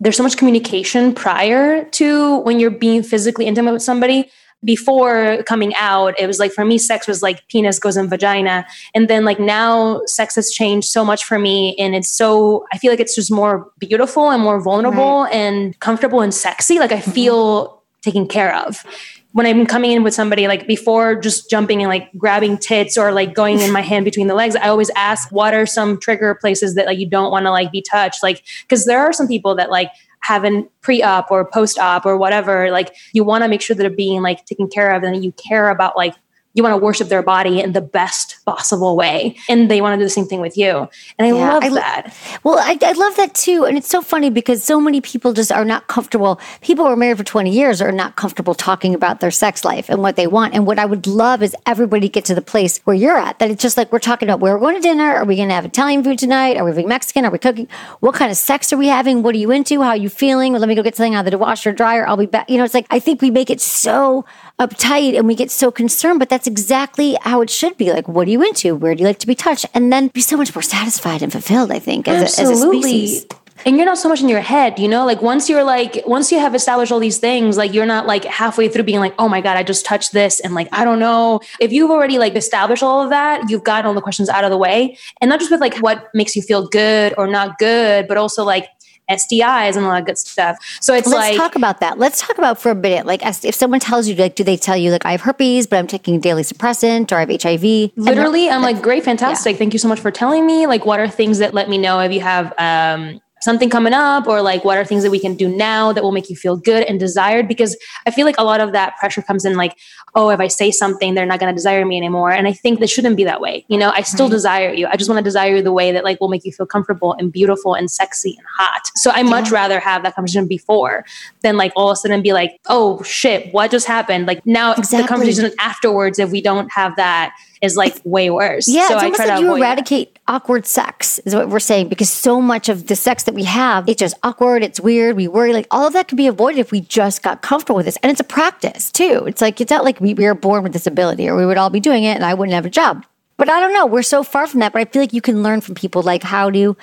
there's 0.00 0.16
so 0.16 0.22
much 0.22 0.36
communication 0.36 1.14
prior 1.14 1.84
to 1.86 2.38
when 2.40 2.60
you're 2.60 2.70
being 2.70 3.02
physically 3.02 3.46
intimate 3.46 3.72
with 3.72 3.82
somebody 3.82 4.30
before 4.64 5.42
coming 5.44 5.74
out 5.74 6.18
it 6.18 6.26
was 6.26 6.38
like 6.38 6.52
for 6.52 6.64
me 6.64 6.78
sex 6.78 7.06
was 7.06 7.22
like 7.22 7.46
penis 7.48 7.78
goes 7.78 7.96
in 7.96 8.08
vagina. 8.08 8.66
And 8.94 9.08
then 9.08 9.24
like 9.24 9.38
now 9.38 10.00
sex 10.06 10.34
has 10.36 10.50
changed 10.50 10.88
so 10.88 11.04
much 11.04 11.24
for 11.24 11.38
me 11.38 11.76
and 11.76 11.94
it's 11.94 12.08
so 12.08 12.64
i 12.72 12.78
feel 12.78 12.90
like 12.90 13.00
it's 13.00 13.14
just 13.14 13.30
more 13.30 13.70
beautiful 13.78 14.30
and 14.30 14.42
more 14.42 14.60
vulnerable 14.60 15.24
and 15.26 15.78
comfortable 15.80 16.20
and 16.20 16.32
sexy 16.32 16.78
like 16.78 16.92
i 16.92 16.98
mm-hmm. 16.98 17.10
feel 17.10 17.84
taken 18.04 18.28
care 18.28 18.54
of. 18.54 18.84
When 19.32 19.46
I'm 19.46 19.66
coming 19.66 19.90
in 19.90 20.04
with 20.04 20.14
somebody, 20.14 20.46
like 20.46 20.68
before 20.68 21.16
just 21.16 21.50
jumping 21.50 21.82
and 21.82 21.88
like 21.88 22.08
grabbing 22.16 22.58
tits 22.58 22.96
or 22.96 23.10
like 23.10 23.34
going 23.34 23.58
in 23.58 23.72
my 23.72 23.80
hand 23.90 24.04
between 24.04 24.28
the 24.28 24.34
legs, 24.34 24.54
I 24.54 24.68
always 24.68 24.90
ask, 24.94 25.32
what 25.32 25.54
are 25.54 25.66
some 25.66 25.98
trigger 25.98 26.36
places 26.36 26.76
that 26.76 26.86
like 26.86 26.98
you 26.98 27.08
don't 27.08 27.32
want 27.32 27.46
to 27.46 27.50
like 27.50 27.72
be 27.72 27.82
touched? 27.82 28.22
Like, 28.22 28.44
because 28.62 28.84
there 28.84 29.00
are 29.00 29.12
some 29.12 29.26
people 29.26 29.56
that 29.56 29.70
like 29.70 29.90
haven't 30.24 30.70
pre-op 30.80 31.30
or 31.30 31.44
post-op 31.44 32.06
or 32.06 32.16
whatever. 32.16 32.70
Like, 32.70 32.96
you 33.12 33.24
want 33.24 33.44
to 33.44 33.48
make 33.48 33.60
sure 33.60 33.76
that 33.76 33.82
they're 33.82 33.90
being 33.90 34.22
like 34.22 34.46
taken 34.46 34.68
care 34.68 34.90
of, 34.92 35.02
and 35.02 35.22
you 35.24 35.32
care 35.32 35.68
about 35.68 35.96
like 35.96 36.14
you 36.54 36.62
want 36.62 36.72
to 36.72 36.82
worship 36.82 37.08
their 37.08 37.22
body 37.22 37.60
in 37.60 37.72
the 37.72 37.80
best 37.80 38.38
possible 38.44 38.96
way, 38.96 39.36
and 39.48 39.70
they 39.70 39.80
want 39.80 39.94
to 39.94 39.98
do 39.98 40.04
the 40.04 40.10
same 40.10 40.26
thing 40.26 40.40
with 40.40 40.56
you. 40.56 40.88
And 41.18 41.26
I 41.26 41.32
Yeah, 41.32 41.52
love 41.52 41.64
I 41.64 41.68
that. 41.70 42.14
Well, 42.42 42.58
I, 42.58 42.78
I 42.82 42.92
love 42.92 43.16
that 43.16 43.34
too. 43.34 43.64
And 43.64 43.76
it's 43.76 43.88
so 43.88 44.02
funny 44.02 44.30
because 44.30 44.62
so 44.62 44.80
many 44.80 45.00
people 45.00 45.32
just 45.32 45.50
are 45.52 45.64
not 45.64 45.86
comfortable. 45.88 46.40
People 46.60 46.84
who 46.84 46.92
are 46.92 46.96
married 46.96 47.18
for 47.18 47.24
20 47.24 47.50
years 47.50 47.80
are 47.80 47.92
not 47.92 48.16
comfortable 48.16 48.54
talking 48.54 48.94
about 48.94 49.20
their 49.20 49.30
sex 49.30 49.64
life 49.64 49.88
and 49.88 50.00
what 50.02 50.16
they 50.16 50.26
want. 50.26 50.54
And 50.54 50.66
what 50.66 50.78
I 50.78 50.84
would 50.84 51.06
love 51.06 51.42
is 51.42 51.54
everybody 51.66 52.08
get 52.08 52.24
to 52.26 52.34
the 52.34 52.42
place 52.42 52.78
where 52.84 52.96
you're 52.96 53.16
at, 53.16 53.38
that 53.38 53.50
it's 53.50 53.62
just 53.62 53.76
like 53.76 53.92
we're 53.92 53.98
talking 53.98 54.28
about 54.28 54.40
where 54.40 54.54
we're 54.54 54.60
going 54.60 54.76
to 54.76 54.80
dinner. 54.80 55.14
Are 55.14 55.24
we 55.24 55.36
going 55.36 55.48
to 55.48 55.54
have 55.54 55.64
Italian 55.64 56.04
food 56.04 56.18
tonight? 56.18 56.56
Are 56.56 56.64
we 56.64 56.70
having 56.70 56.88
Mexican? 56.88 57.24
Are 57.24 57.30
we 57.30 57.38
cooking? 57.38 57.68
What 58.00 58.14
kind 58.14 58.30
of 58.30 58.36
sex 58.36 58.72
are 58.72 58.76
we 58.76 58.88
having? 58.88 59.22
What 59.22 59.34
are 59.34 59.38
you 59.38 59.50
into? 59.50 59.80
How 59.82 59.90
are 59.90 59.96
you 59.96 60.08
feeling? 60.08 60.52
Well, 60.52 60.60
let 60.60 60.68
me 60.68 60.74
go 60.74 60.82
get 60.82 60.96
something 60.96 61.14
out 61.14 61.24
of 61.26 61.30
the 61.30 61.38
washer 61.38 61.72
dryer. 61.72 62.06
I'll 62.06 62.16
be 62.16 62.26
back. 62.26 62.48
You 62.50 62.58
know, 62.58 62.64
it's 62.64 62.74
like, 62.74 62.86
I 62.90 62.98
think 62.98 63.22
we 63.22 63.30
make 63.30 63.50
it 63.50 63.60
so 63.60 64.24
uptight 64.58 65.16
and 65.16 65.26
we 65.26 65.34
get 65.34 65.50
so 65.50 65.70
concerned, 65.70 66.18
but 66.18 66.28
that's 66.28 66.46
exactly 66.46 67.16
how 67.22 67.40
it 67.40 67.50
should 67.50 67.76
be. 67.76 67.92
Like, 67.92 68.06
what 68.08 68.26
do 68.26 68.30
you 68.32 68.33
into? 68.42 68.74
Where 68.74 68.94
do 68.94 69.00
you 69.00 69.06
like 69.06 69.18
to 69.20 69.26
be 69.26 69.34
touched? 69.34 69.66
And 69.74 69.92
then 69.92 70.08
be 70.08 70.20
so 70.20 70.36
much 70.36 70.54
more 70.54 70.62
satisfied 70.62 71.22
and 71.22 71.32
fulfilled, 71.32 71.70
I 71.70 71.78
think, 71.78 72.08
as, 72.08 72.38
a, 72.38 72.42
as 72.42 72.48
a 72.48 72.52
Absolutely. 72.52 73.06
species. 73.06 73.26
and 73.66 73.76
you're 73.76 73.86
not 73.86 73.98
so 73.98 74.08
much 74.08 74.20
in 74.20 74.28
your 74.28 74.40
head, 74.40 74.78
you 74.78 74.88
know, 74.88 75.06
like 75.06 75.22
once 75.22 75.48
you're 75.48 75.64
like, 75.64 76.02
once 76.06 76.30
you 76.30 76.38
have 76.38 76.54
established 76.54 76.92
all 76.92 76.98
these 76.98 77.18
things, 77.18 77.56
like 77.56 77.72
you're 77.72 77.86
not 77.86 78.06
like 78.06 78.24
halfway 78.24 78.68
through 78.68 78.82
being 78.82 79.00
like, 79.00 79.14
oh 79.18 79.28
my 79.28 79.40
God, 79.40 79.56
I 79.56 79.62
just 79.62 79.86
touched 79.86 80.12
this. 80.12 80.40
And 80.40 80.54
like, 80.54 80.68
I 80.72 80.84
don't 80.84 80.98
know. 80.98 81.40
If 81.60 81.72
you've 81.72 81.90
already 81.90 82.18
like 82.18 82.34
established 82.34 82.82
all 82.82 83.02
of 83.02 83.10
that, 83.10 83.48
you've 83.48 83.64
gotten 83.64 83.86
all 83.86 83.94
the 83.94 84.02
questions 84.02 84.28
out 84.28 84.44
of 84.44 84.50
the 84.50 84.58
way. 84.58 84.98
And 85.20 85.28
not 85.28 85.38
just 85.38 85.50
with 85.50 85.60
like 85.60 85.76
what 85.78 86.08
makes 86.14 86.36
you 86.36 86.42
feel 86.42 86.68
good 86.68 87.14
or 87.16 87.26
not 87.26 87.58
good, 87.58 88.06
but 88.08 88.16
also 88.16 88.44
like 88.44 88.68
STIs 89.10 89.76
and 89.76 89.84
all 89.84 89.92
that 89.92 90.06
good 90.06 90.18
stuff. 90.18 90.56
So 90.80 90.94
it's 90.94 91.06
like 91.06 91.14
Let's 91.14 91.30
like 91.30 91.36
talk 91.36 91.56
about 91.56 91.80
that. 91.80 91.98
Let's 91.98 92.20
talk 92.20 92.38
about 92.38 92.60
for 92.60 92.70
a 92.70 92.74
minute. 92.74 93.06
Like, 93.06 93.22
if 93.24 93.54
someone 93.54 93.80
tells 93.80 94.08
you, 94.08 94.14
like, 94.14 94.34
do 94.34 94.44
they 94.44 94.56
tell 94.56 94.76
you, 94.76 94.90
like, 94.90 95.04
I 95.04 95.12
have 95.12 95.22
herpes, 95.22 95.66
but 95.66 95.78
I'm 95.78 95.86
taking 95.86 96.16
a 96.16 96.18
daily 96.18 96.42
suppressant, 96.42 97.12
or 97.12 97.16
I 97.16 97.20
have 97.20 97.42
HIV? 97.42 97.92
Literally 97.96 98.48
i'm 98.48 98.62
like 98.62 98.82
great 98.82 99.04
fantastic 99.04 99.56
thank 99.58 99.72
you 99.72 99.78
so 99.78 99.88
much 99.88 100.00
for 100.00 100.10
telling 100.10 100.46
me 100.46 100.66
like 100.66 100.86
what 100.86 101.00
are 101.00 101.08
things 101.08 101.38
that 101.38 101.54
let 101.54 101.68
me 101.68 101.78
know 101.78 102.00
if 102.00 102.12
you 102.12 102.20
have 102.20 102.52
um 102.58 103.20
something 103.44 103.70
coming 103.70 103.92
up 103.92 104.26
or 104.26 104.42
like 104.42 104.64
what 104.64 104.78
are 104.78 104.84
things 104.84 105.02
that 105.02 105.10
we 105.10 105.20
can 105.20 105.34
do 105.34 105.48
now 105.48 105.92
that 105.92 106.02
will 106.02 106.12
make 106.12 106.28
you 106.30 106.36
feel 106.36 106.56
good 106.56 106.82
and 106.84 106.98
desired? 106.98 107.46
Because 107.46 107.76
i 108.06 108.10
feel 108.10 108.26
like 108.26 108.38
a 108.38 108.44
lot 108.44 108.60
of 108.60 108.72
that 108.72 108.96
pressure 108.96 109.22
comes 109.22 109.44
in 109.44 109.56
like 109.56 109.78
oh 110.14 110.30
if 110.30 110.40
i 110.40 110.48
say 110.48 110.70
something 110.70 111.14
they're 111.14 111.26
not 111.26 111.38
going 111.40 111.52
to 111.52 111.56
desire 111.56 111.84
me 111.84 111.96
anymore. 111.96 112.32
And 112.32 112.48
i 112.48 112.52
think 112.52 112.80
that 112.80 112.90
shouldn't 112.90 113.16
be 113.16 113.24
that 113.24 113.40
way. 113.40 113.64
You 113.68 113.78
know 113.78 113.90
i 113.90 114.02
still 114.02 114.28
desire 114.28 114.72
you. 114.72 114.86
I 114.86 114.96
just 114.96 115.08
want 115.10 115.18
to 115.18 115.24
desire 115.24 115.56
you 115.56 115.62
the 115.62 115.72
way 115.72 115.92
that 115.92 116.04
like 116.04 116.20
will 116.20 116.28
make 116.28 116.44
you 116.44 116.52
feel 116.52 116.66
comfortable 116.66 117.14
and 117.14 117.30
beautiful 117.30 117.74
and 117.74 117.90
sexy 117.90 118.34
and 118.38 118.46
hot. 118.56 118.82
So 118.96 119.10
i 119.10 119.22
much 119.22 119.50
rather 119.50 119.78
have 119.80 120.02
that 120.02 120.14
conversation 120.14 120.48
before 120.48 121.04
than 121.42 121.56
like 121.56 121.72
all 121.76 121.90
of 121.90 121.94
a 121.94 121.96
sudden 121.96 122.22
be 122.22 122.32
like 122.32 122.58
oh 122.68 123.02
shit 123.02 123.52
what 123.52 123.70
just 123.70 123.86
happened? 123.86 124.26
Like 124.26 124.44
now 124.46 124.72
Exactly. 124.72 125.02
the 125.02 125.08
conversation 125.08 125.52
afterwards 125.58 126.18
if 126.18 126.30
we 126.30 126.40
don't 126.40 126.72
have 126.72 126.96
that 126.96 127.34
is 127.64 127.76
like 127.76 128.00
way 128.04 128.30
worse 128.30 128.68
Yeah, 128.68 128.86
so 128.86 128.94
it's 128.94 129.02
i 129.02 129.04
almost 129.06 129.18
like 129.20 129.40
you 129.40 129.46
avoid 129.46 129.62
that. 129.62 129.66
eradicate 129.66 130.18
awkward 130.26 130.66
sex, 130.66 131.18
is 131.20 131.34
what 131.34 131.48
we're 131.48 131.58
saying, 131.60 131.88
because 131.88 132.10
so 132.10 132.40
much 132.40 132.68
of 132.68 132.86
the 132.86 132.96
sex 132.96 133.24
that 133.24 133.34
we 133.34 133.44
have, 133.44 133.88
it's 133.88 134.00
just 134.00 134.16
awkward, 134.22 134.62
it's 134.62 134.80
weird, 134.80 135.16
we 135.16 135.28
worry. 135.28 135.52
Like 135.52 135.66
all 135.70 135.86
of 135.86 135.92
that 135.92 136.08
could 136.08 136.16
be 136.16 136.26
avoided 136.26 136.60
if 136.60 136.72
we 136.72 136.80
just 136.80 137.22
got 137.22 137.42
comfortable 137.42 137.76
with 137.76 137.86
this. 137.86 137.98
And 138.02 138.10
it's 138.10 138.20
a 138.20 138.24
practice 138.24 138.90
too. 138.90 139.24
It's 139.26 139.40
like, 139.42 139.60
it's 139.60 139.70
not 139.70 139.84
like 139.84 140.00
we, 140.00 140.14
we 140.14 140.24
were 140.24 140.34
born 140.34 140.62
with 140.62 140.72
this 140.72 140.86
ability 140.86 141.28
or 141.28 141.36
we 141.36 141.44
would 141.44 141.58
all 141.58 141.70
be 141.70 141.80
doing 141.80 142.04
it 142.04 142.14
and 142.14 142.24
I 142.24 142.34
wouldn't 142.34 142.54
have 142.54 142.66
a 142.66 142.70
job. 142.70 143.04
But 143.36 143.50
I 143.50 143.58
don't 143.60 143.74
know. 143.74 143.86
We're 143.86 144.02
so 144.02 144.22
far 144.22 144.46
from 144.46 144.60
that. 144.60 144.72
But 144.72 144.80
I 144.80 144.84
feel 144.84 145.02
like 145.02 145.12
you 145.12 145.20
can 145.20 145.42
learn 145.42 145.60
from 145.60 145.74
people 145.74 146.02
like 146.02 146.22
how 146.22 146.50
to 146.50 146.76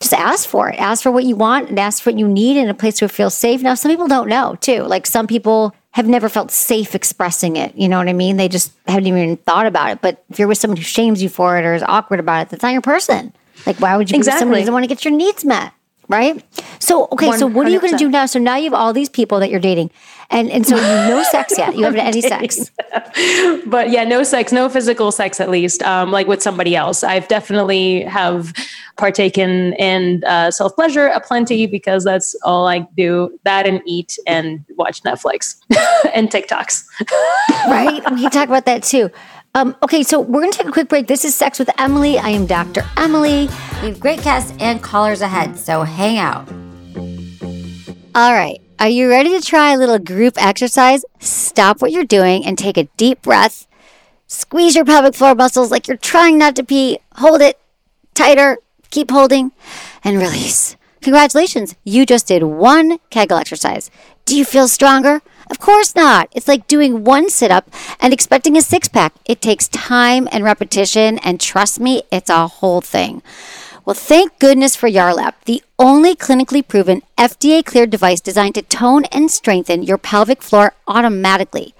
just 0.00 0.14
ask 0.14 0.48
for 0.48 0.68
it, 0.70 0.78
ask 0.80 1.02
for 1.02 1.10
what 1.10 1.24
you 1.24 1.34
want 1.34 1.68
and 1.68 1.78
ask 1.78 2.02
for 2.02 2.12
what 2.12 2.18
you 2.18 2.28
need 2.28 2.56
in 2.56 2.68
a 2.68 2.74
place 2.74 3.00
where 3.00 3.06
you 3.06 3.12
feel 3.12 3.30
safe. 3.30 3.60
Now, 3.60 3.74
some 3.74 3.90
people 3.90 4.06
don't 4.06 4.28
know 4.28 4.56
too. 4.60 4.82
Like 4.82 5.06
some 5.06 5.26
people 5.26 5.74
have 5.96 6.06
never 6.06 6.28
felt 6.28 6.50
safe 6.50 6.94
expressing 6.94 7.56
it. 7.56 7.74
You 7.74 7.88
know 7.88 7.96
what 7.96 8.06
I 8.06 8.12
mean? 8.12 8.36
They 8.36 8.48
just 8.48 8.70
haven't 8.86 9.06
even 9.06 9.38
thought 9.38 9.64
about 9.64 9.92
it. 9.92 10.02
But 10.02 10.22
if 10.28 10.38
you're 10.38 10.46
with 10.46 10.58
someone 10.58 10.76
who 10.76 10.82
shames 10.82 11.22
you 11.22 11.30
for 11.30 11.56
it 11.56 11.64
or 11.64 11.72
is 11.72 11.82
awkward 11.82 12.20
about 12.20 12.42
it, 12.42 12.50
that's 12.50 12.62
not 12.62 12.74
your 12.74 12.82
person. 12.82 13.32
Like, 13.64 13.80
why 13.80 13.96
would 13.96 14.10
you 14.10 14.16
be 14.16 14.18
with 14.18 14.26
someone 14.26 14.56
who 14.56 14.60
doesn't 14.60 14.74
want 14.74 14.84
to 14.84 14.88
get 14.88 15.06
your 15.06 15.14
needs 15.14 15.42
met? 15.42 15.72
Right. 16.08 16.44
So, 16.78 17.08
okay. 17.12 17.32
So, 17.32 17.46
what 17.46 17.66
are 17.66 17.70
you 17.70 17.80
going 17.80 17.92
to 17.92 17.98
do 17.98 18.08
now? 18.08 18.26
So 18.26 18.38
now 18.38 18.56
you 18.56 18.64
have 18.64 18.74
all 18.74 18.92
these 18.92 19.08
people 19.08 19.40
that 19.40 19.50
you're 19.50 19.60
dating, 19.60 19.90
and 20.30 20.50
and 20.50 20.64
so 20.64 20.76
no 20.76 21.22
sex 21.24 21.58
yet. 21.58 21.76
You 21.76 21.84
haven't 21.84 22.00
had 22.00 22.14
any 22.14 22.20
sex. 22.22 22.70
but 23.66 23.90
yeah, 23.90 24.04
no 24.04 24.22
sex, 24.22 24.52
no 24.52 24.68
physical 24.68 25.10
sex, 25.10 25.40
at 25.40 25.50
least, 25.50 25.82
um, 25.82 26.12
like 26.12 26.28
with 26.28 26.42
somebody 26.42 26.76
else. 26.76 27.02
I've 27.02 27.26
definitely 27.26 28.02
have 28.02 28.52
partaken 28.96 29.72
in 29.74 30.22
uh, 30.24 30.52
self 30.52 30.76
pleasure 30.76 31.08
aplenty 31.08 31.66
because 31.66 32.04
that's 32.04 32.36
all 32.44 32.68
I 32.68 32.80
do. 32.96 33.36
That 33.42 33.66
and 33.66 33.82
eat 33.84 34.16
and 34.28 34.64
watch 34.76 35.02
Netflix 35.02 35.56
and 36.14 36.30
TikToks. 36.30 36.84
right? 37.68 38.02
We 38.12 38.22
can 38.22 38.30
talk 38.30 38.48
about 38.48 38.66
that 38.66 38.84
too. 38.84 39.10
Um, 39.56 39.74
okay, 39.82 40.02
so 40.02 40.20
we're 40.20 40.42
going 40.42 40.52
to 40.52 40.58
take 40.58 40.68
a 40.68 40.70
quick 40.70 40.90
break. 40.90 41.06
This 41.06 41.24
is 41.24 41.34
Sex 41.34 41.58
with 41.58 41.70
Emily. 41.78 42.18
I 42.18 42.28
am 42.28 42.44
Dr. 42.44 42.84
Emily. 42.98 43.48
We 43.80 43.88
have 43.88 43.98
great 43.98 44.22
guests 44.22 44.52
and 44.60 44.82
callers 44.82 45.22
ahead, 45.22 45.58
so 45.58 45.82
hang 45.82 46.18
out. 46.18 46.46
All 48.14 48.34
right. 48.34 48.60
Are 48.78 48.90
you 48.90 49.08
ready 49.08 49.30
to 49.30 49.40
try 49.40 49.72
a 49.72 49.78
little 49.78 49.98
group 49.98 50.34
exercise? 50.36 51.06
Stop 51.20 51.80
what 51.80 51.90
you're 51.90 52.04
doing 52.04 52.44
and 52.44 52.58
take 52.58 52.76
a 52.76 52.84
deep 52.98 53.22
breath. 53.22 53.66
Squeeze 54.26 54.74
your 54.74 54.84
pelvic 54.84 55.14
floor 55.14 55.34
muscles 55.34 55.70
like 55.70 55.88
you're 55.88 55.96
trying 55.96 56.36
not 56.36 56.54
to 56.56 56.62
pee. 56.62 56.98
Hold 57.14 57.40
it 57.40 57.58
tighter. 58.12 58.58
Keep 58.90 59.10
holding 59.10 59.52
and 60.04 60.18
release. 60.18 60.76
Congratulations, 61.00 61.76
you 61.82 62.04
just 62.04 62.26
did 62.26 62.42
one 62.42 62.98
Kegel 63.08 63.38
exercise. 63.38 63.90
Do 64.26 64.36
you 64.36 64.44
feel 64.44 64.68
stronger? 64.68 65.22
Of 65.48 65.60
course 65.60 65.94
not. 65.94 66.28
It's 66.32 66.48
like 66.48 66.66
doing 66.66 67.04
one 67.04 67.30
sit 67.30 67.50
up 67.50 67.70
and 68.00 68.12
expecting 68.12 68.56
a 68.56 68.62
six 68.62 68.88
pack. 68.88 69.14
It 69.24 69.40
takes 69.40 69.68
time 69.68 70.28
and 70.32 70.42
repetition, 70.42 71.18
and 71.18 71.40
trust 71.40 71.78
me, 71.78 72.02
it's 72.10 72.30
a 72.30 72.48
whole 72.48 72.80
thing. 72.80 73.22
Well, 73.84 73.94
thank 73.94 74.40
goodness 74.40 74.74
for 74.74 74.88
Yarlap, 74.88 75.34
the 75.44 75.62
only 75.78 76.16
clinically 76.16 76.66
proven 76.66 77.02
FDA 77.16 77.64
cleared 77.64 77.90
device 77.90 78.20
designed 78.20 78.56
to 78.56 78.62
tone 78.62 79.04
and 79.12 79.30
strengthen 79.30 79.84
your 79.84 79.98
pelvic 79.98 80.42
floor 80.42 80.74
automatically. 80.88 81.72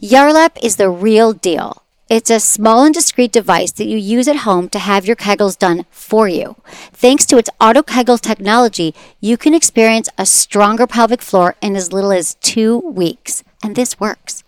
Yarlap 0.00 0.56
is 0.62 0.76
the 0.76 0.88
real 0.88 1.32
deal. 1.32 1.82
It's 2.08 2.30
a 2.30 2.40
small 2.40 2.84
and 2.84 2.94
discreet 2.94 3.32
device 3.32 3.72
that 3.72 3.86
you 3.86 3.98
use 3.98 4.28
at 4.28 4.36
home 4.36 4.70
to 4.70 4.78
have 4.78 5.06
your 5.06 5.14
kegels 5.14 5.58
done 5.58 5.84
for 5.90 6.26
you. 6.26 6.56
Thanks 6.90 7.26
to 7.26 7.36
its 7.36 7.50
auto 7.60 7.82
kegel 7.82 8.16
technology, 8.16 8.94
you 9.20 9.36
can 9.36 9.52
experience 9.52 10.08
a 10.16 10.24
stronger 10.24 10.86
pelvic 10.86 11.20
floor 11.20 11.54
in 11.60 11.76
as 11.76 11.92
little 11.92 12.10
as 12.10 12.36
two 12.36 12.78
weeks. 12.78 13.44
And 13.60 13.74
this 13.74 13.98
works. 13.98 14.44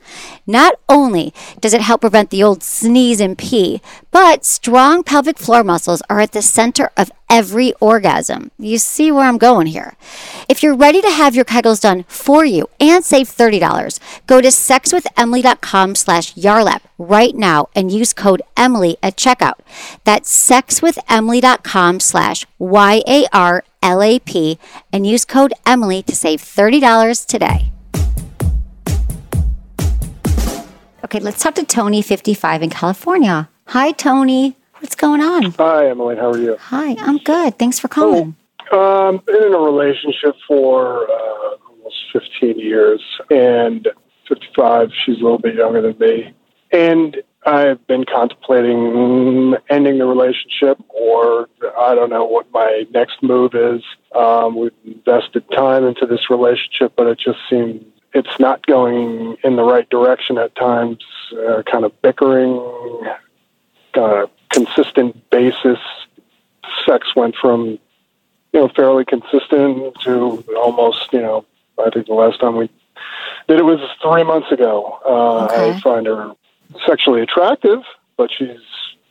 Not 0.47 0.75
only 0.89 1.35
does 1.61 1.75
it 1.75 1.81
help 1.81 2.03
prevent 2.03 2.31
the 2.31 2.45
old 2.45 2.63
sneeze 2.63 3.21
and 3.21 3.37
pee, 3.37 3.83
but 4.13 4.45
strong 4.45 5.03
pelvic 5.03 5.37
floor 5.37 5.65
muscles 5.65 6.01
are 6.09 6.21
at 6.21 6.31
the 6.31 6.43
center 6.43 6.91
of 6.97 7.11
every 7.29 7.73
orgasm. 7.81 8.53
You 8.57 8.79
see 8.79 9.11
where 9.11 9.25
I'm 9.25 9.39
going 9.39 9.67
here. 9.67 9.97
If 10.49 10.63
you're 10.63 10.77
ready 10.77 11.01
to 11.03 11.11
have 11.11 11.35
your 11.35 11.45
kegels 11.45 11.81
done 11.81 12.05
for 12.07 12.45
you 12.45 12.69
and 12.79 13.05
save 13.05 13.29
$30, 13.29 13.99
go 14.29 14.41
to 14.41 14.49
sexwithemily.com 14.49 15.97
slash 15.97 16.35
yarlap 16.35 16.83
right 16.97 17.35
now 17.35 17.69
and 17.75 17.91
use 17.91 18.13
code 18.13 18.43
Emily 18.57 18.97
at 19.03 19.17
checkout. 19.17 19.59
That's 20.05 20.31
sexwithemily.com 20.51 21.99
slash 21.99 22.47
Y-A-R-L-A-P 22.59 22.99
and 24.93 25.07
use 25.07 25.25
code 25.25 25.53
Emily 25.67 26.03
to 26.05 26.15
save 26.15 26.41
$30 26.41 27.27
today. 27.27 27.73
Okay, 31.11 31.19
let's 31.19 31.43
talk 31.43 31.57
to 31.57 31.65
Tony, 31.65 32.03
55 32.03 32.63
in 32.63 32.71
California. 32.71 33.49
Hi, 33.67 33.91
Tony. 33.91 34.57
What's 34.79 34.95
going 34.95 35.21
on? 35.21 35.51
Hi, 35.59 35.89
Emily. 35.89 36.15
How 36.15 36.31
are 36.31 36.39
you? 36.39 36.57
Hi, 36.57 36.95
I'm 37.01 37.19
good. 37.19 37.59
Thanks 37.59 37.81
for 37.81 37.89
calling. 37.89 38.37
Um, 38.71 39.21
been 39.27 39.43
in 39.43 39.53
a 39.53 39.59
relationship 39.59 40.37
for 40.47 41.11
uh, 41.11 41.57
almost 41.69 41.97
15 42.13 42.61
years, 42.61 43.03
and 43.29 43.89
55. 44.29 44.91
She's 45.05 45.17
a 45.17 45.21
little 45.21 45.41
bit 45.41 45.57
younger 45.57 45.83
than 45.83 45.99
me, 45.99 46.33
and 46.71 47.17
I've 47.45 47.85
been 47.89 48.05
contemplating 48.05 49.57
ending 49.69 49.99
the 49.99 50.07
relationship, 50.07 50.79
or 50.91 51.49
I 51.77 51.97
don't 51.97 52.11
know 52.11 52.25
what 52.25 52.47
my 52.53 52.85
next 52.95 53.21
move 53.21 53.57
is. 53.57 53.83
Um, 54.15 54.57
we've 54.57 54.71
invested 54.85 55.43
time 55.51 55.85
into 55.85 56.07
this 56.07 56.31
relationship, 56.31 56.93
but 56.97 57.09
it 57.09 57.19
just 57.19 57.41
seems 57.51 57.83
it's 58.13 58.39
not 58.39 58.67
going 58.67 59.37
in 59.45 59.57
the 59.57 59.63
right 59.63 59.89
direction 59.89 60.39
at 60.39 60.55
times. 60.57 60.99
Uh, 61.33 61.63
kind 61.63 61.85
of 61.85 62.03
bickering, 62.03 62.61
uh, 63.95 64.27
consistent 64.51 65.31
basis. 65.31 65.79
Sex 66.87 67.15
went 67.15 67.37
from 67.37 67.79
you 68.53 68.61
know, 68.61 68.69
fairly 68.69 69.05
consistent 69.05 69.95
to 70.03 70.45
almost, 70.57 71.13
you 71.13 71.21
know, 71.21 71.45
I 71.79 71.91
think 71.91 72.07
the 72.07 72.15
last 72.15 72.41
time 72.41 72.57
we 72.57 72.69
did 73.49 73.59
it 73.59 73.63
was 73.63 73.81
three 74.03 74.25
months 74.25 74.51
ago. 74.51 74.99
Uh, 75.07 75.45
Okay. 75.47 75.77
I 75.77 75.81
find 75.81 76.07
her 76.07 76.33
sexually 76.87 77.23
attractive, 77.23 77.81
but 78.17 78.31
she's 78.37 78.59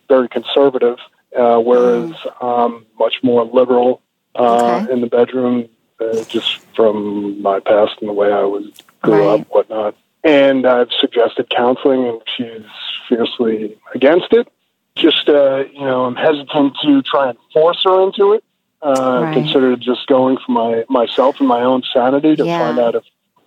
very 0.07 0.27
conservative, 0.27 0.97
uh, 1.37 1.57
whereas 1.59 2.13
I'm 2.41 2.85
much 2.97 3.15
more 3.23 3.45
liberal 3.45 4.01
uh, 4.35 4.81
Okay. 4.81 4.91
in 4.93 5.01
the 5.01 5.07
bedroom, 5.07 5.69
uh, 5.99 6.23
just 6.25 6.57
from 6.75 7.41
my 7.41 7.59
past 7.59 7.93
and 8.01 8.09
the 8.09 8.13
way 8.13 8.31
I 8.31 8.43
was 8.43 8.65
grew 9.01 9.27
Right. 9.27 9.41
up, 9.41 9.47
whatnot. 9.49 9.95
And 10.23 10.65
I've 10.65 10.91
suggested 10.99 11.49
counseling, 11.49 12.05
and 12.05 12.21
she's 12.35 12.65
fiercely 13.07 13.77
against 13.95 14.33
it. 14.33 14.47
Just, 14.95 15.29
uh, 15.29 15.63
you 15.73 15.81
know, 15.85 16.05
I'm 16.05 16.15
hesitant 16.15 16.75
to 16.83 17.01
try 17.03 17.29
and 17.29 17.37
force 17.53 17.81
her 17.85 18.01
into 18.03 18.33
it 18.33 18.43
uh, 18.81 19.21
Right. 19.23 19.33
consider 19.33 19.75
just 19.75 20.07
going 20.07 20.37
for 20.45 20.51
my 20.51 20.85
myself 20.89 21.35
and 21.39 21.47
my 21.47 21.61
own 21.61 21.83
sanity 21.93 22.35
to 22.37 22.45
Yeah. 22.45 22.59
find 22.59 22.79
out 22.79 22.95
if 22.95 23.03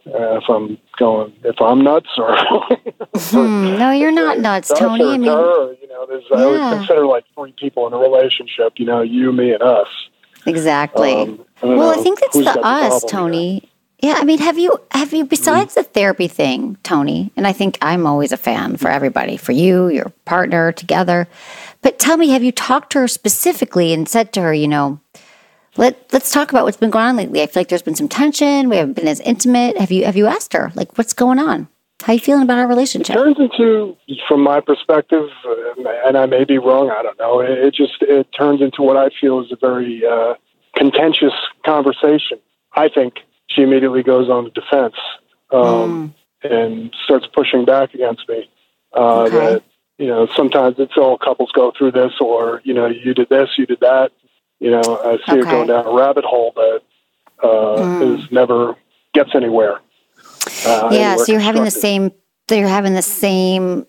uh, 0.06 0.36
if 0.36 0.44
I'm 0.48 0.78
going 0.98 1.32
if 1.44 1.60
I'm 1.60 1.82
nuts 1.82 2.08
or 2.18 2.34
Hmm, 3.16 3.78
no, 3.78 3.90
you're 3.92 4.12
not 4.12 4.38
nuts, 4.40 4.70
us 4.70 4.78
Tony. 4.78 5.14
I 5.14 5.16
mean, 5.16 5.28
or, 5.30 5.74
You 5.80 5.88
know, 5.88 6.06
there's 6.06 6.24
I 6.34 6.38
Yeah. 6.38 6.44
always 6.44 6.68
consider 6.68 7.06
like 7.06 7.24
three 7.34 7.52
people 7.52 7.86
in 7.86 7.92
a 7.92 7.98
relationship. 7.98 8.74
You 8.76 8.86
know, 8.86 9.00
you, 9.02 9.32
me, 9.32 9.52
and 9.52 9.62
us. 9.62 9.88
exactly. 10.46 11.12
Um, 11.12 11.44
well, 11.62 11.90
I 11.98 12.02
think 12.02 12.20
it's 12.22 12.36
the 12.36 12.60
us, 12.66 13.04
Tony. 13.04 13.62
Yeah, 14.02 14.16
I 14.18 14.24
mean, 14.24 14.40
have 14.40 14.58
you 14.58 14.78
have 14.90 15.12
you 15.14 15.24
besides 15.24 15.74
the 15.74 15.84
therapy 15.84 16.26
thing, 16.26 16.76
Tony? 16.82 17.30
And 17.36 17.46
I 17.46 17.52
think 17.52 17.78
I'm 17.80 18.04
always 18.04 18.32
a 18.32 18.36
fan 18.36 18.76
for 18.76 18.90
everybody, 18.90 19.36
for 19.36 19.52
you, 19.52 19.88
your 19.88 20.12
partner, 20.24 20.72
together. 20.72 21.28
But 21.82 22.00
tell 22.00 22.16
me, 22.16 22.30
have 22.30 22.42
you 22.42 22.50
talked 22.50 22.92
to 22.92 22.98
her 22.98 23.08
specifically 23.08 23.92
and 23.92 24.08
said 24.08 24.32
to 24.32 24.40
her, 24.42 24.52
you 24.52 24.66
know, 24.66 24.98
Let 25.76 26.12
Let's 26.12 26.32
talk 26.32 26.50
about 26.50 26.64
what's 26.64 26.76
been 26.76 26.90
going 26.90 27.04
on 27.04 27.16
lately. 27.16 27.42
I 27.42 27.46
feel 27.46 27.60
like 27.60 27.68
there's 27.68 27.82
been 27.82 27.94
some 27.94 28.08
tension. 28.08 28.68
We 28.68 28.76
haven't 28.76 28.94
been 28.94 29.08
as 29.08 29.20
intimate. 29.20 29.78
Have 29.78 29.92
you 29.92 30.04
Have 30.04 30.16
you 30.16 30.26
asked 30.26 30.52
her 30.52 30.72
like 30.74 30.98
what's 30.98 31.12
going 31.12 31.38
on? 31.38 31.68
How 32.02 32.12
you 32.12 32.18
feeling 32.18 32.42
about 32.42 32.58
our 32.58 32.66
relationship? 32.66 33.14
It 33.14 33.20
turns 33.20 33.38
into, 33.38 33.96
from 34.26 34.42
my 34.42 34.60
perspective, 34.60 35.28
uh, 35.46 36.08
and 36.08 36.18
I 36.18 36.26
may 36.26 36.42
be 36.42 36.58
wrong. 36.58 36.90
I 36.90 37.00
don't 37.00 37.16
know. 37.20 37.38
It, 37.38 37.50
it 37.50 37.74
just 37.74 38.02
it 38.02 38.26
turns 38.36 38.60
into 38.60 38.82
what 38.82 38.96
I 38.96 39.10
feel 39.20 39.40
is 39.40 39.52
a 39.52 39.56
very 39.56 40.02
uh, 40.04 40.34
contentious 40.76 41.32
conversation. 41.64 42.38
I 42.74 42.88
think 42.88 43.14
she 43.54 43.62
immediately 43.62 44.02
goes 44.02 44.28
on 44.28 44.44
the 44.44 44.50
defense 44.50 44.94
um, 45.50 46.14
mm. 46.44 46.50
and 46.50 46.94
starts 47.04 47.26
pushing 47.26 47.64
back 47.64 47.94
against 47.94 48.28
me. 48.28 48.48
Uh, 48.94 49.22
okay. 49.22 49.36
That 49.36 49.62
you 49.98 50.06
know, 50.08 50.26
sometimes 50.34 50.76
it's 50.78 50.96
all 50.96 51.16
couples 51.18 51.52
go 51.52 51.72
through 51.76 51.92
this, 51.92 52.12
or 52.20 52.60
you 52.64 52.74
know, 52.74 52.86
you 52.86 53.14
did 53.14 53.28
this, 53.28 53.50
you 53.56 53.66
did 53.66 53.80
that. 53.80 54.10
You 54.58 54.70
know, 54.70 54.80
I 54.80 55.16
see 55.16 55.32
okay. 55.32 55.36
her 55.38 55.42
going 55.44 55.68
down 55.68 55.86
a 55.86 55.92
rabbit 55.92 56.24
hole 56.24 56.52
that 56.56 56.80
uh, 57.42 57.46
mm. 57.46 58.18
is 58.18 58.32
never 58.32 58.76
gets 59.12 59.34
anywhere. 59.34 59.80
Uh, 60.66 60.88
yeah, 60.92 61.16
so 61.16 61.30
you're 61.30 61.40
having 61.40 61.64
the 61.64 61.70
same. 61.70 62.12
You're 62.50 62.68
having 62.68 62.94
the 62.94 63.02
same 63.02 63.86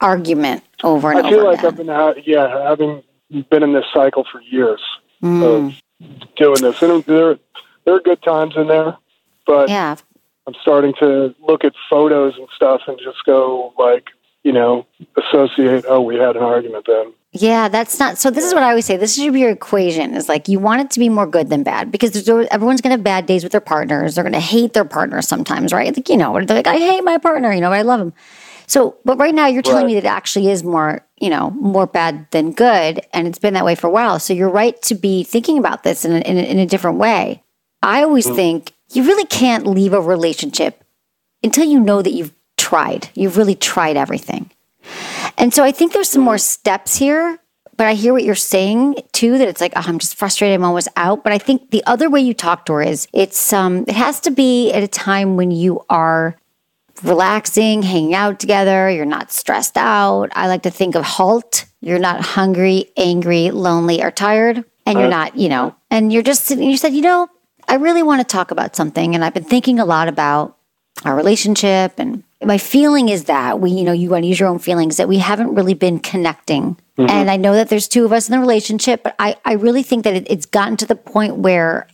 argument 0.00 0.64
over 0.82 1.10
and 1.10 1.26
I 1.26 1.30
feel 1.30 1.40
over 1.40 1.50
like 1.50 1.58
again. 1.58 1.90
I've 1.90 2.14
been, 2.14 2.24
yeah, 2.26 2.68
having 2.68 3.02
been 3.50 3.62
in 3.62 3.72
this 3.72 3.84
cycle 3.92 4.26
for 4.30 4.40
years 4.40 4.80
mm. 5.22 5.42
of 5.42 5.74
doing 6.36 6.62
this, 6.62 6.82
and 6.82 7.04
there 7.04 7.38
there 7.84 7.94
are 7.94 8.00
good 8.00 8.22
times 8.22 8.54
in 8.56 8.68
there, 8.68 8.96
but 9.46 9.68
yeah. 9.68 9.96
I'm 10.46 10.54
starting 10.62 10.94
to 11.00 11.34
look 11.46 11.64
at 11.64 11.72
photos 11.88 12.36
and 12.36 12.48
stuff 12.54 12.82
and 12.86 12.98
just 12.98 13.18
go 13.24 13.72
like, 13.78 14.08
you 14.42 14.52
know, 14.52 14.86
associate. 15.16 15.84
Oh, 15.88 16.00
we 16.00 16.16
had 16.16 16.36
an 16.36 16.42
argument 16.42 16.86
then. 16.86 17.12
Yeah, 17.32 17.68
that's 17.68 18.00
not. 18.00 18.18
So 18.18 18.30
this 18.30 18.44
is 18.44 18.54
what 18.54 18.64
I 18.64 18.70
always 18.70 18.86
say. 18.86 18.96
This 18.96 19.14
should 19.14 19.32
be 19.32 19.40
your 19.40 19.50
equation. 19.50 20.14
Is 20.14 20.28
like 20.28 20.48
you 20.48 20.58
want 20.58 20.80
it 20.80 20.90
to 20.92 20.98
be 20.98 21.08
more 21.08 21.26
good 21.26 21.48
than 21.48 21.62
bad 21.62 21.92
because 21.92 22.10
there's, 22.10 22.48
everyone's 22.50 22.80
going 22.80 22.90
to 22.90 22.96
have 22.96 23.04
bad 23.04 23.26
days 23.26 23.44
with 23.44 23.52
their 23.52 23.60
partners. 23.60 24.14
They're 24.14 24.24
going 24.24 24.32
to 24.32 24.40
hate 24.40 24.72
their 24.72 24.84
partner 24.84 25.22
sometimes, 25.22 25.72
right? 25.72 25.94
Like 25.94 26.08
you 26.08 26.16
know, 26.16 26.32
they're 26.44 26.56
like, 26.56 26.66
I 26.66 26.78
hate 26.78 27.04
my 27.04 27.18
partner, 27.18 27.52
you 27.52 27.60
know, 27.60 27.70
but 27.70 27.78
I 27.78 27.82
love 27.82 28.00
him. 28.00 28.12
So, 28.66 28.96
but 29.04 29.18
right 29.18 29.34
now 29.34 29.46
you're 29.46 29.62
telling 29.62 29.82
right. 29.82 29.88
me 29.88 29.94
that 29.94 30.04
it 30.04 30.08
actually 30.08 30.48
is 30.48 30.64
more, 30.64 31.04
you 31.20 31.28
know, 31.28 31.50
more 31.50 31.86
bad 31.86 32.26
than 32.30 32.52
good, 32.52 33.00
and 33.12 33.28
it's 33.28 33.38
been 33.38 33.54
that 33.54 33.64
way 33.64 33.74
for 33.74 33.86
a 33.86 33.90
while. 33.90 34.18
So 34.18 34.32
you're 34.32 34.50
right 34.50 34.80
to 34.82 34.94
be 34.94 35.22
thinking 35.22 35.58
about 35.58 35.82
this 35.82 36.04
in 36.04 36.12
a, 36.12 36.18
in 36.20 36.36
a, 36.36 36.42
in 36.42 36.58
a 36.58 36.66
different 36.66 36.98
way. 36.98 37.42
I 37.82 38.02
always 38.02 38.26
mm. 38.26 38.34
think 38.34 38.72
you 38.92 39.04
really 39.04 39.26
can't 39.26 39.66
leave 39.66 39.92
a 39.92 40.00
relationship 40.00 40.84
until 41.42 41.64
you 41.64 41.80
know 41.80 42.02
that 42.02 42.12
you've 42.12 42.32
tried. 42.56 43.08
You've 43.14 43.36
really 43.36 43.54
tried 43.54 43.96
everything. 43.96 44.50
And 45.38 45.54
so 45.54 45.64
I 45.64 45.72
think 45.72 45.92
there's 45.92 46.08
some 46.08 46.22
more 46.22 46.38
steps 46.38 46.96
here, 46.96 47.38
but 47.76 47.86
I 47.86 47.94
hear 47.94 48.12
what 48.12 48.24
you're 48.24 48.34
saying 48.34 48.96
too 49.12 49.38
that 49.38 49.48
it's 49.48 49.60
like, 49.60 49.72
oh, 49.76 49.82
I'm 49.86 49.98
just 49.98 50.16
frustrated, 50.16 50.54
I'm 50.54 50.64
almost 50.64 50.88
out. 50.96 51.24
But 51.24 51.32
I 51.32 51.38
think 51.38 51.70
the 51.70 51.82
other 51.86 52.10
way 52.10 52.20
you 52.20 52.34
talk 52.34 52.66
to 52.66 52.74
her 52.74 52.82
is 52.82 53.08
it's 53.12 53.52
um 53.52 53.84
it 53.88 53.94
has 53.94 54.20
to 54.20 54.30
be 54.30 54.72
at 54.72 54.82
a 54.82 54.88
time 54.88 55.36
when 55.36 55.50
you 55.50 55.84
are 55.88 56.36
relaxing, 57.02 57.82
hanging 57.82 58.14
out 58.14 58.38
together, 58.38 58.90
you're 58.90 59.06
not 59.06 59.32
stressed 59.32 59.76
out. 59.76 60.30
I 60.32 60.48
like 60.48 60.62
to 60.62 60.70
think 60.70 60.94
of 60.94 61.04
halt. 61.04 61.64
You're 61.80 61.98
not 61.98 62.20
hungry, 62.20 62.90
angry, 62.96 63.50
lonely, 63.50 64.02
or 64.02 64.10
tired. 64.10 64.64
And 64.84 64.98
you're 64.98 65.08
not, 65.08 65.36
you 65.36 65.48
know, 65.48 65.74
and 65.90 66.12
you're 66.12 66.22
just 66.22 66.44
sitting, 66.44 66.68
you 66.68 66.76
said, 66.76 66.94
you 66.94 67.02
know, 67.02 67.28
I 67.70 67.76
really 67.76 68.02
want 68.02 68.20
to 68.20 68.24
talk 68.24 68.50
about 68.50 68.74
something. 68.74 69.14
And 69.14 69.24
I've 69.24 69.32
been 69.32 69.44
thinking 69.44 69.78
a 69.78 69.84
lot 69.84 70.08
about 70.08 70.56
our 71.04 71.14
relationship 71.14 71.94
and 71.98 72.24
my 72.42 72.58
feeling 72.58 73.08
is 73.08 73.24
that 73.24 73.60
we, 73.60 73.70
you 73.70 73.84
know, 73.84 73.92
you 73.92 74.10
want 74.10 74.24
to 74.24 74.26
use 74.26 74.40
your 74.40 74.48
own 74.48 74.58
feelings 74.58 74.96
that 74.96 75.08
we 75.08 75.18
haven't 75.18 75.54
really 75.54 75.74
been 75.74 75.98
connecting. 75.98 76.76
Mm-hmm. 76.98 77.10
And 77.10 77.30
I 77.30 77.36
know 77.36 77.54
that 77.54 77.68
there's 77.68 77.86
two 77.86 78.04
of 78.04 78.12
us 78.12 78.28
in 78.28 78.32
the 78.32 78.40
relationship, 78.40 79.02
but 79.02 79.14
I, 79.18 79.36
I 79.44 79.52
really 79.54 79.82
think 79.82 80.04
that 80.04 80.14
it, 80.14 80.26
it's 80.28 80.46
gotten 80.46 80.76
to 80.78 80.86
the 80.86 80.96
point 80.96 81.36
where 81.36 81.86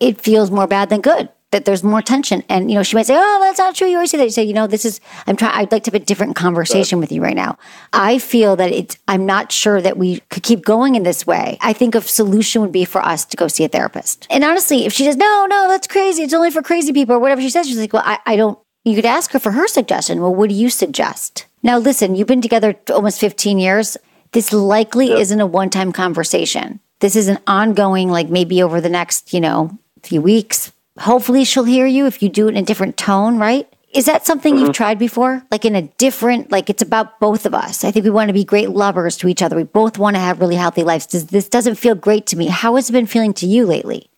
it 0.00 0.20
feels 0.20 0.50
more 0.50 0.66
bad 0.66 0.90
than 0.90 1.00
good. 1.00 1.28
That 1.52 1.64
there's 1.66 1.84
more 1.84 2.02
tension, 2.02 2.42
and 2.48 2.70
you 2.70 2.76
know 2.76 2.82
she 2.82 2.96
might 2.96 3.06
say, 3.06 3.14
"Oh, 3.16 3.38
that's 3.40 3.58
not 3.58 3.74
true." 3.74 3.86
You 3.86 3.96
always 3.96 4.10
say 4.10 4.18
that. 4.18 4.24
You 4.24 4.30
say, 4.30 4.42
"You 4.42 4.54
know, 4.54 4.66
this 4.66 4.84
is." 4.84 5.00
I'm 5.26 5.36
trying. 5.36 5.52
I'd 5.54 5.70
like 5.70 5.84
to 5.84 5.90
have 5.92 6.00
a 6.00 6.04
different 6.04 6.34
conversation 6.34 6.98
right. 6.98 7.02
with 7.02 7.12
you 7.12 7.22
right 7.22 7.36
now. 7.36 7.58
I 7.92 8.18
feel 8.18 8.56
that 8.56 8.72
it's. 8.72 8.96
I'm 9.06 9.26
not 9.26 9.52
sure 9.52 9.80
that 9.80 9.96
we 9.96 10.20
could 10.30 10.42
keep 10.42 10.64
going 10.64 10.94
in 10.94 11.02
this 11.02 11.26
way. 11.26 11.58
I 11.60 11.72
think 11.72 11.94
a 11.94 12.00
solution 12.00 12.62
would 12.62 12.72
be 12.72 12.84
for 12.84 13.02
us 13.02 13.24
to 13.26 13.36
go 13.36 13.48
see 13.48 13.64
a 13.64 13.68
therapist. 13.68 14.26
And 14.30 14.44
honestly, 14.44 14.86
if 14.86 14.92
she 14.92 15.04
says, 15.04 15.16
"No, 15.16 15.46
no, 15.48 15.68
that's 15.68 15.86
crazy. 15.86 16.22
It's 16.22 16.34
only 16.34 16.50
for 16.50 16.62
crazy 16.62 16.92
people," 16.92 17.16
or 17.16 17.18
whatever 17.18 17.40
she 17.40 17.50
says, 17.50 17.68
she's 17.68 17.78
like, 17.78 17.92
"Well, 17.92 18.02
I, 18.04 18.18
I 18.26 18.36
don't. 18.36 18.58
You 18.84 18.96
could 18.96 19.06
ask 19.06 19.30
her 19.32 19.38
for 19.38 19.52
her 19.52 19.68
suggestion. 19.68 20.20
Well, 20.20 20.34
what 20.34 20.48
do 20.48 20.54
you 20.54 20.70
suggest? 20.70 21.46
Now, 21.62 21.78
listen, 21.78 22.16
you've 22.16 22.26
been 22.26 22.42
together 22.42 22.74
almost 22.90 23.20
15 23.20 23.58
years. 23.58 23.96
This 24.32 24.52
likely 24.52 25.08
yep. 25.08 25.18
isn't 25.18 25.40
a 25.40 25.46
one 25.46 25.70
time 25.70 25.92
conversation. 25.92 26.80
This 27.00 27.14
is 27.14 27.28
an 27.28 27.38
ongoing, 27.46 28.10
like 28.10 28.28
maybe 28.28 28.62
over 28.62 28.80
the 28.80 28.88
next, 28.88 29.32
you 29.32 29.40
know, 29.40 29.78
few 30.02 30.20
weeks. 30.20 30.72
Hopefully, 31.00 31.44
she'll 31.44 31.64
hear 31.64 31.86
you 31.86 32.06
if 32.06 32.22
you 32.22 32.28
do 32.28 32.48
it 32.48 32.50
in 32.50 32.56
a 32.56 32.62
different 32.62 32.96
tone, 32.96 33.38
right? 33.38 33.68
Is 33.92 34.06
that 34.06 34.26
something 34.26 34.54
mm-hmm. 34.54 34.66
you've 34.66 34.74
tried 34.74 34.98
before? 34.98 35.42
Like 35.50 35.64
in 35.64 35.76
a 35.76 35.82
different, 35.82 36.50
like 36.50 36.70
it's 36.70 36.82
about 36.82 37.20
both 37.20 37.44
of 37.44 37.54
us. 37.54 37.84
I 37.84 37.90
think 37.90 38.04
we 38.04 38.10
want 38.10 38.28
to 38.28 38.34
be 38.34 38.44
great 38.44 38.70
lovers 38.70 39.16
to 39.18 39.28
each 39.28 39.42
other. 39.42 39.56
We 39.56 39.64
both 39.64 39.98
want 39.98 40.16
to 40.16 40.20
have 40.20 40.40
really 40.40 40.56
healthy 40.56 40.82
lives. 40.82 41.06
Does, 41.06 41.26
this 41.26 41.48
doesn't 41.48 41.74
feel 41.74 41.94
great 41.94 42.26
to 42.28 42.36
me. 42.36 42.46
How 42.46 42.76
has 42.76 42.88
it 42.88 42.92
been 42.92 43.06
feeling 43.06 43.34
to 43.34 43.46
you 43.46 43.66
lately? 43.66 44.08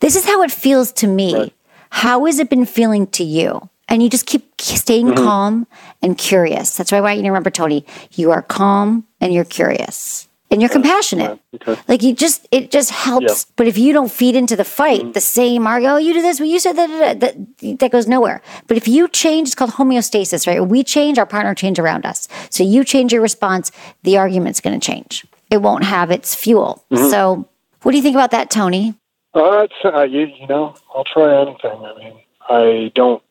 This 0.00 0.16
is 0.16 0.24
how 0.24 0.42
it 0.42 0.50
feels 0.50 0.92
to 0.94 1.06
me. 1.06 1.34
Right. 1.34 1.54
How 1.90 2.24
has 2.24 2.38
it 2.38 2.50
been 2.50 2.66
feeling 2.66 3.06
to 3.08 3.24
you? 3.24 3.68
and 3.88 4.02
you 4.02 4.08
just 4.08 4.24
keep 4.24 4.58
staying 4.58 5.08
mm-hmm. 5.08 5.22
calm 5.22 5.66
and 6.00 6.16
curious. 6.16 6.76
That's 6.76 6.90
why 6.90 6.98
I 6.98 7.00
want 7.02 7.16
you 7.16 7.24
to 7.24 7.28
remember, 7.28 7.50
Tony. 7.50 7.84
You 8.12 8.30
are 8.30 8.40
calm 8.40 9.06
and 9.20 9.34
you're 9.34 9.44
curious 9.44 10.28
and 10.52 10.60
you're 10.60 10.68
compassionate. 10.68 11.40
Okay. 11.54 11.80
Like 11.88 12.02
you 12.02 12.14
just, 12.14 12.46
it 12.50 12.70
just 12.70 12.90
helps. 12.90 13.46
But 13.56 13.66
if 13.66 13.78
you 13.78 13.94
don't 13.94 14.12
feed 14.12 14.36
into 14.36 14.54
the 14.54 14.64
fight, 14.64 15.00
mm-hmm. 15.00 15.12
the 15.12 15.20
same 15.20 15.66
argue, 15.66 15.88
oh, 15.88 15.96
you 15.96 16.12
do 16.12 16.20
this, 16.20 16.38
well, 16.38 16.48
you 16.48 16.60
said 16.60 16.74
that, 16.74 17.20
that, 17.20 17.78
that 17.78 17.90
goes 17.90 18.06
nowhere. 18.06 18.42
But 18.66 18.76
if 18.76 18.86
you 18.86 19.08
change, 19.08 19.48
it's 19.48 19.54
called 19.54 19.72
homeostasis, 19.72 20.46
right? 20.46 20.60
We 20.60 20.84
change, 20.84 21.18
our 21.18 21.24
partner 21.24 21.54
change 21.54 21.78
around 21.78 22.04
us. 22.04 22.28
So 22.50 22.62
you 22.62 22.84
change 22.84 23.14
your 23.14 23.22
response, 23.22 23.72
the 24.02 24.18
argument's 24.18 24.60
going 24.60 24.78
to 24.78 24.86
change. 24.86 25.24
It 25.50 25.62
won't 25.62 25.84
have 25.84 26.10
its 26.10 26.34
fuel. 26.34 26.84
Mm-hmm. 26.90 27.08
So, 27.10 27.48
what 27.82 27.92
do 27.92 27.96
you 27.96 28.02
think 28.02 28.14
about 28.14 28.30
that, 28.30 28.50
Tony? 28.50 28.94
Uh, 29.34 29.66
uh, 29.84 30.02
you, 30.02 30.26
you 30.38 30.46
know, 30.46 30.74
I'll 30.94 31.04
try 31.04 31.40
anything. 31.40 31.84
I 31.84 31.98
mean, 31.98 32.20
I 32.48 32.92
don't 32.94 33.22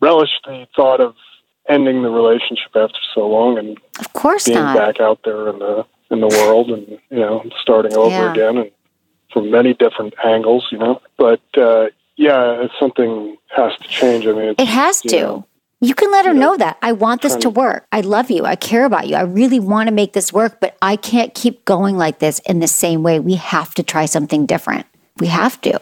relish 0.00 0.30
the 0.44 0.66
thought 0.76 1.00
of 1.00 1.14
ending 1.68 2.02
the 2.02 2.10
relationship 2.10 2.74
after 2.74 2.98
so 3.14 3.26
long 3.26 3.58
and 3.58 3.78
of 3.98 4.12
course 4.12 4.44
being 4.44 4.58
not. 4.58 4.76
back 4.76 5.00
out 5.00 5.20
there 5.24 5.48
in 5.48 5.58
the 5.58 5.86
in 6.10 6.20
the 6.20 6.28
world 6.28 6.70
and 6.70 6.88
you 7.10 7.18
know 7.18 7.44
starting 7.60 7.96
over 7.96 8.10
yeah. 8.10 8.32
again 8.32 8.58
and 8.58 8.70
from 9.32 9.50
many 9.50 9.74
different 9.74 10.14
angles 10.24 10.66
you 10.70 10.78
know 10.78 11.00
but 11.16 11.40
uh 11.56 11.86
yeah 12.16 12.66
something 12.78 13.36
has 13.48 13.72
to 13.78 13.88
change 13.88 14.26
i 14.26 14.32
mean 14.32 14.54
it 14.58 14.68
has 14.68 15.00
to 15.00 15.20
know, 15.20 15.46
you 15.80 15.94
can 15.94 16.10
let 16.10 16.24
her 16.24 16.32
know, 16.32 16.52
know 16.52 16.56
that 16.56 16.78
I 16.80 16.92
want 16.92 17.20
this 17.20 17.36
to 17.36 17.50
work. 17.50 17.86
I 17.92 18.00
love 18.00 18.30
you. 18.30 18.46
I 18.46 18.56
care 18.56 18.86
about 18.86 19.06
you. 19.06 19.16
I 19.16 19.22
really 19.22 19.60
want 19.60 19.88
to 19.88 19.94
make 19.94 20.14
this 20.14 20.32
work, 20.32 20.58
but 20.58 20.78
I 20.80 20.96
can't 20.96 21.34
keep 21.34 21.64
going 21.66 21.98
like 21.98 22.20
this 22.20 22.38
in 22.46 22.60
the 22.60 22.68
same 22.68 23.02
way. 23.02 23.20
We 23.20 23.34
have 23.34 23.74
to 23.74 23.82
try 23.82 24.06
something 24.06 24.46
different. 24.46 24.86
We 25.18 25.26
have 25.26 25.60
to. 25.60 25.78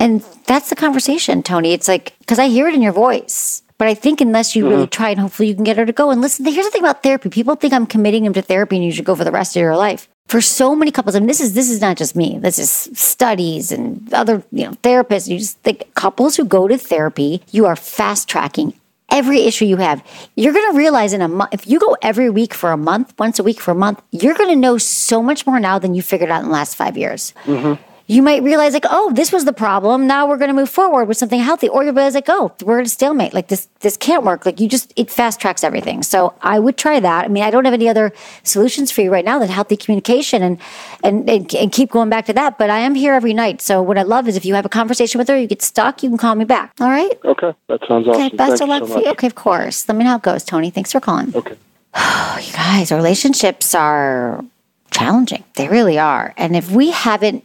And 0.00 0.22
that's 0.46 0.70
the 0.70 0.76
conversation, 0.76 1.42
Tony. 1.42 1.72
It's 1.72 1.86
like, 1.86 2.16
because 2.18 2.38
I 2.38 2.48
hear 2.48 2.66
it 2.68 2.74
in 2.74 2.82
your 2.82 2.92
voice. 2.92 3.62
But 3.78 3.88
I 3.88 3.94
think 3.94 4.20
unless 4.20 4.54
you 4.54 4.64
mm-hmm. 4.64 4.72
really 4.72 4.86
try 4.88 5.10
and 5.10 5.20
hopefully 5.20 5.48
you 5.48 5.54
can 5.54 5.64
get 5.64 5.76
her 5.76 5.86
to 5.86 5.92
go 5.92 6.10
and 6.10 6.20
listen. 6.20 6.44
Here's 6.44 6.66
the 6.66 6.70
thing 6.70 6.82
about 6.82 7.02
therapy. 7.02 7.30
People 7.30 7.54
think 7.54 7.72
I'm 7.72 7.86
committing 7.86 8.24
them 8.24 8.32
to 8.34 8.42
therapy 8.42 8.76
and 8.76 8.84
you 8.84 8.92
should 8.92 9.04
go 9.04 9.14
for 9.14 9.24
the 9.24 9.32
rest 9.32 9.56
of 9.56 9.60
your 9.60 9.76
life. 9.76 10.08
For 10.26 10.40
so 10.42 10.74
many 10.74 10.90
couples, 10.90 11.16
I 11.16 11.20
mean, 11.20 11.28
this 11.28 11.40
is 11.40 11.54
this 11.54 11.70
is 11.70 11.80
not 11.80 11.96
just 11.96 12.14
me. 12.14 12.38
This 12.38 12.58
is 12.58 12.70
studies 12.92 13.72
and 13.72 14.12
other, 14.12 14.42
you 14.52 14.64
know, 14.64 14.72
therapists. 14.82 15.28
You 15.28 15.38
just 15.38 15.58
think 15.60 15.94
couples 15.94 16.36
who 16.36 16.44
go 16.44 16.68
to 16.68 16.76
therapy, 16.76 17.40
you 17.50 17.64
are 17.64 17.76
fast 17.76 18.28
tracking 18.28 18.74
every 19.10 19.40
issue 19.44 19.64
you 19.64 19.78
have. 19.78 20.04
You're 20.36 20.52
going 20.52 20.70
to 20.70 20.76
realize 20.76 21.14
in 21.14 21.22
a 21.22 21.28
month, 21.28 21.54
if 21.54 21.66
you 21.66 21.78
go 21.78 21.96
every 22.02 22.28
week 22.28 22.52
for 22.52 22.72
a 22.72 22.76
month, 22.76 23.14
once 23.18 23.38
a 23.38 23.42
week 23.42 23.58
for 23.58 23.70
a 23.70 23.74
month, 23.74 24.02
you're 24.10 24.34
going 24.34 24.50
to 24.50 24.56
know 24.56 24.76
so 24.76 25.22
much 25.22 25.46
more 25.46 25.58
now 25.58 25.78
than 25.78 25.94
you 25.94 26.02
figured 26.02 26.30
out 26.30 26.42
in 26.42 26.48
the 26.48 26.52
last 26.52 26.74
five 26.74 26.98
years. 26.98 27.32
Mm-hmm 27.44 27.82
you 28.10 28.22
might 28.22 28.42
realize 28.42 28.72
like, 28.72 28.86
oh, 28.88 29.12
this 29.12 29.30
was 29.30 29.44
the 29.44 29.52
problem. 29.52 30.06
Now 30.06 30.26
we're 30.26 30.38
going 30.38 30.48
to 30.48 30.54
move 30.54 30.70
forward 30.70 31.04
with 31.04 31.18
something 31.18 31.40
healthy. 31.40 31.68
Or 31.68 31.84
you'll 31.84 31.92
realize 31.92 32.14
like, 32.14 32.28
oh, 32.28 32.54
we're 32.64 32.80
at 32.80 32.86
a 32.86 32.88
stalemate. 32.88 33.34
Like 33.34 33.48
this, 33.48 33.68
this 33.80 33.98
can't 33.98 34.24
work. 34.24 34.46
Like 34.46 34.60
you 34.60 34.66
just, 34.66 34.94
it 34.96 35.10
fast 35.10 35.40
tracks 35.40 35.62
everything. 35.62 36.02
So 36.02 36.32
I 36.40 36.58
would 36.58 36.78
try 36.78 37.00
that. 37.00 37.26
I 37.26 37.28
mean, 37.28 37.42
I 37.44 37.50
don't 37.50 37.66
have 37.66 37.74
any 37.74 37.86
other 37.86 38.14
solutions 38.44 38.90
for 38.90 39.02
you 39.02 39.12
right 39.12 39.26
now 39.26 39.38
than 39.38 39.50
healthy 39.50 39.76
communication 39.76 40.42
and, 40.42 40.58
and, 41.04 41.28
and, 41.28 41.54
and 41.54 41.70
keep 41.70 41.90
going 41.90 42.08
back 42.08 42.24
to 42.26 42.32
that. 42.32 42.56
But 42.56 42.70
I 42.70 42.78
am 42.78 42.94
here 42.94 43.12
every 43.12 43.34
night. 43.34 43.60
So 43.60 43.82
what 43.82 43.98
I 43.98 44.02
love 44.04 44.26
is 44.26 44.36
if 44.36 44.46
you 44.46 44.54
have 44.54 44.64
a 44.64 44.70
conversation 44.70 45.18
with 45.18 45.28
her, 45.28 45.38
you 45.38 45.46
get 45.46 45.60
stuck, 45.60 46.02
you 46.02 46.08
can 46.08 46.16
call 46.16 46.34
me 46.34 46.46
back. 46.46 46.72
All 46.80 46.88
right. 46.88 47.12
Okay. 47.26 47.52
That 47.68 47.80
sounds 47.86 48.08
awesome. 48.08 48.22
Okay. 48.22 48.36
Best 48.36 48.58
Thank 48.58 48.62
of 48.62 48.68
luck 48.68 48.88
so 48.88 48.94
for 48.94 49.00
you. 49.00 49.10
Okay. 49.10 49.26
Of 49.26 49.34
course. 49.34 49.86
Let 49.86 49.96
me 49.98 50.04
know 50.04 50.10
how 50.10 50.16
it 50.16 50.22
goes, 50.22 50.44
Tony. 50.44 50.70
Thanks 50.70 50.92
for 50.92 51.00
calling. 51.00 51.36
Okay. 51.36 51.56
you 51.94 52.52
guys, 52.54 52.90
relationships 52.90 53.74
are 53.74 54.42
challenging. 54.90 55.44
They 55.56 55.68
really 55.68 55.98
are. 55.98 56.32
And 56.38 56.56
if 56.56 56.70
we 56.70 56.90
haven't 56.90 57.44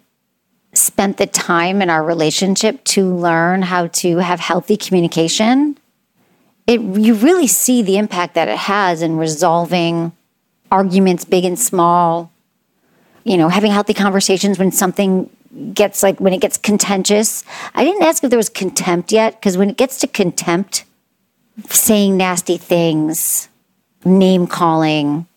spent 0.74 1.18
the 1.18 1.28
time 1.28 1.82
in 1.82 1.90
our 1.90 2.04
relationship 2.04 2.84
to 2.84 3.14
learn 3.14 3.62
how 3.62 3.88
to 3.88 4.18
have 4.18 4.40
healthy 4.40 4.76
communication, 4.76 5.78
it 6.68 6.82
you 6.82 7.14
really 7.14 7.48
see 7.48 7.82
the 7.82 7.98
impact 7.98 8.36
that 8.36 8.48
it 8.48 8.58
has 8.58 9.02
in 9.02 9.18
resolving 9.18 10.12
arguments 10.72 11.26
big 11.26 11.46
and 11.46 11.60
small. 11.60 12.32
You 13.24 13.38
know, 13.38 13.48
having 13.48 13.72
healthy 13.72 13.94
conversations 13.94 14.60
when 14.60 14.72
something 14.72 15.30
gets 15.74 16.04
like 16.04 16.20
when 16.20 16.34
it 16.34 16.42
gets 16.42 16.58
contentious. 16.58 17.44
I 17.76 17.84
didn't 17.84 18.04
ask 18.04 18.24
if 18.24 18.30
there 18.30 18.38
was 18.38 18.50
contempt 18.50 19.12
yet 19.12 19.36
because 19.36 19.58
when 19.58 19.70
it 19.70 19.78
gets 19.78 20.00
to 20.00 20.08
contempt, 20.08 20.86
saying 21.70 22.18
nasty 22.18 22.58
things, 22.58 23.48
name 24.04 24.48
calling, 24.48 25.28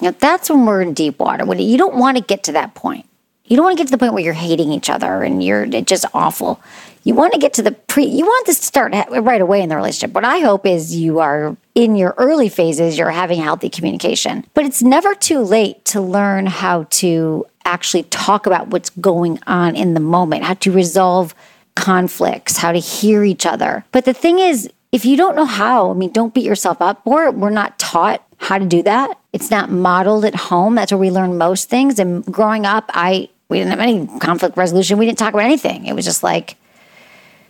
you 0.00 0.08
know, 0.08 0.16
that's 0.18 0.50
when 0.50 0.66
we're 0.66 0.82
in 0.82 0.94
deep 0.94 1.18
water. 1.18 1.44
When 1.44 1.58
you 1.58 1.78
don't 1.78 1.96
want 1.96 2.16
to 2.16 2.22
get 2.22 2.42
to 2.44 2.52
that 2.52 2.74
point. 2.74 3.06
You 3.50 3.56
don't 3.56 3.64
want 3.64 3.76
to 3.76 3.80
get 3.82 3.88
to 3.88 3.90
the 3.90 3.98
point 3.98 4.14
where 4.14 4.22
you're 4.22 4.32
hating 4.32 4.70
each 4.70 4.88
other 4.88 5.24
and 5.24 5.42
you're 5.42 5.66
just 5.66 6.04
awful. 6.14 6.62
You 7.02 7.14
want 7.14 7.32
to 7.32 7.38
get 7.40 7.52
to 7.54 7.62
the 7.62 7.72
pre, 7.72 8.04
you 8.04 8.24
want 8.24 8.46
this 8.46 8.60
to 8.60 8.66
start 8.66 8.94
right 9.10 9.40
away 9.40 9.60
in 9.60 9.68
the 9.68 9.74
relationship. 9.74 10.14
What 10.14 10.24
I 10.24 10.38
hope 10.38 10.66
is 10.66 10.94
you 10.94 11.18
are 11.18 11.56
in 11.74 11.96
your 11.96 12.14
early 12.16 12.48
phases, 12.48 12.96
you're 12.96 13.10
having 13.10 13.40
healthy 13.40 13.68
communication. 13.68 14.46
But 14.54 14.66
it's 14.66 14.82
never 14.82 15.16
too 15.16 15.40
late 15.40 15.84
to 15.86 16.00
learn 16.00 16.46
how 16.46 16.84
to 16.90 17.44
actually 17.64 18.04
talk 18.04 18.46
about 18.46 18.68
what's 18.68 18.90
going 18.90 19.40
on 19.48 19.74
in 19.74 19.94
the 19.94 20.00
moment, 20.00 20.44
how 20.44 20.54
to 20.54 20.70
resolve 20.70 21.34
conflicts, 21.74 22.58
how 22.58 22.70
to 22.70 22.78
hear 22.78 23.24
each 23.24 23.46
other. 23.46 23.84
But 23.90 24.04
the 24.04 24.14
thing 24.14 24.38
is, 24.38 24.70
if 24.92 25.04
you 25.04 25.16
don't 25.16 25.34
know 25.34 25.44
how, 25.44 25.90
I 25.90 25.94
mean, 25.94 26.12
don't 26.12 26.32
beat 26.34 26.44
yourself 26.44 26.80
up 26.80 27.02
for 27.02 27.24
it. 27.24 27.34
We're 27.34 27.50
not 27.50 27.80
taught 27.80 28.24
how 28.36 28.58
to 28.58 28.66
do 28.66 28.82
that. 28.84 29.18
It's 29.32 29.50
not 29.50 29.70
modeled 29.70 30.24
at 30.24 30.36
home. 30.36 30.76
That's 30.76 30.92
where 30.92 30.98
we 30.98 31.10
learn 31.10 31.36
most 31.36 31.68
things. 31.68 31.98
And 31.98 32.24
growing 32.24 32.64
up, 32.64 32.90
I 32.94 33.28
we 33.50 33.58
didn't 33.58 33.70
have 33.70 33.80
any 33.80 34.06
conflict 34.20 34.56
resolution. 34.56 34.96
We 34.96 35.06
didn't 35.06 35.18
talk 35.18 35.34
about 35.34 35.44
anything. 35.44 35.86
It 35.86 35.94
was 35.94 36.04
just 36.04 36.22
like, 36.22 36.56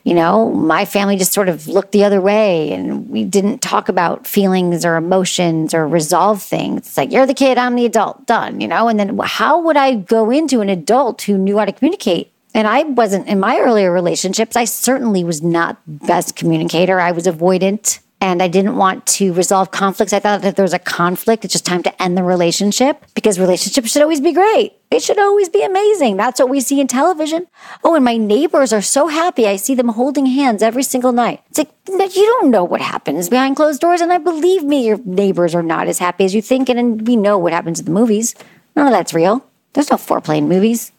you 0.03 0.15
know, 0.15 0.51
my 0.51 0.87
family 0.87 1.17
just 1.17 1.33
sort 1.33 1.51
of 1.51 1.69
looked 1.69 1.93
the 1.93 2.05
other 2.05 2.21
way 2.21 2.73
and 2.73 3.09
we 3.11 3.23
didn't 3.23 3.59
talk 3.59 3.91
about 3.91 4.27
feelings 4.27 4.85
or 4.85 4.97
emotions 4.97 5.75
or 5.75 5.87
resolve 5.87 6.43
things. 6.43 6.87
It's 6.87 6.97
like, 6.97 7.13
you're 7.13 7.27
the 7.27 7.35
kid, 7.35 7.59
I'm 7.59 7.77
the 7.77 7.85
adult, 7.85 8.27
done, 8.27 8.61
you 8.61 8.67
know? 8.67 8.89
And 8.89 8.99
then 8.99 9.19
how 9.23 9.61
would 9.61 9.77
I 9.77 9.97
go 9.97 10.31
into 10.31 10.63
an 10.63 10.71
adult 10.71 11.23
who 11.23 11.37
knew 11.37 11.59
how 11.59 11.67
to 11.67 11.73
communicate? 11.73 12.33
And 12.55 12.67
I 12.67 12.83
wasn't 12.83 13.29
in 13.29 13.39
my 13.39 13.59
earlier 13.59 13.93
relationships, 13.93 14.57
I 14.57 14.65
certainly 14.65 15.23
was 15.23 15.43
not 15.43 15.79
best 15.87 16.35
communicator. 16.35 16.99
I 16.99 17.13
was 17.13 17.27
avoidant 17.27 18.01
and 18.21 18.43
I 18.43 18.49
didn't 18.49 18.77
want 18.77 19.07
to 19.07 19.33
resolve 19.33 19.71
conflicts. 19.71 20.13
I 20.13 20.19
thought 20.19 20.43
that 20.43 20.57
there 20.57 20.65
was 20.65 20.75
a 20.75 20.79
conflict, 20.79 21.45
it's 21.45 21.53
just 21.53 21.65
time 21.65 21.83
to 21.85 22.03
end 22.03 22.19
the 22.19 22.23
relationship 22.23 23.05
because 23.15 23.39
relationships 23.39 23.91
should 23.91 24.03
always 24.03 24.21
be 24.21 24.33
great. 24.33 24.75
It 24.91 25.03
should 25.03 25.19
always 25.19 25.49
be 25.49 25.63
amazing. 25.63 26.17
That's 26.17 26.41
what 26.41 26.51
we 26.51 26.61
see 26.61 26.81
in 26.81 26.89
television. 26.89 27.47
Oh, 27.85 27.95
and 27.95 28.05
my 28.05 28.17
neighbors 28.17 28.73
are 28.73 28.83
so 28.83 29.07
happy. 29.07 29.47
I 29.47 29.57
see 29.57 29.75
them 29.75 29.89
holding 29.89 30.27
hands 30.27 30.63
every 30.63 30.83
single 30.83 31.13
night. 31.13 31.43
It's 31.49 31.59
like, 31.59 32.17
you 32.17 32.25
don't 32.25 32.51
know 32.51 32.65
what 32.65 32.81
happens 32.81 33.29
behind 33.29 33.57
closed 33.57 33.81
doors. 33.81 34.01
And 34.01 34.13
I 34.13 34.19
believe 34.19 34.65
me, 34.65 34.87
your 34.87 34.99
neighbors 35.05 35.55
are 35.55 35.63
not 35.63 35.87
as 35.87 35.99
happy 35.99 36.25
as 36.25 36.35
you 36.35 36.43
think. 36.43 36.69
And 36.69 37.07
we 37.07 37.17
know 37.17 37.39
what 37.39 37.53
happens 37.53 37.79
in 37.79 37.85
the 37.85 37.93
movies. 37.93 38.35
None 38.77 38.87
of 38.87 38.93
that's 38.93 39.15
real. 39.15 39.47
There's 39.73 39.91
no 39.91 39.97
foreplay 39.97 40.39
in 40.39 40.49
movies. 40.49 40.91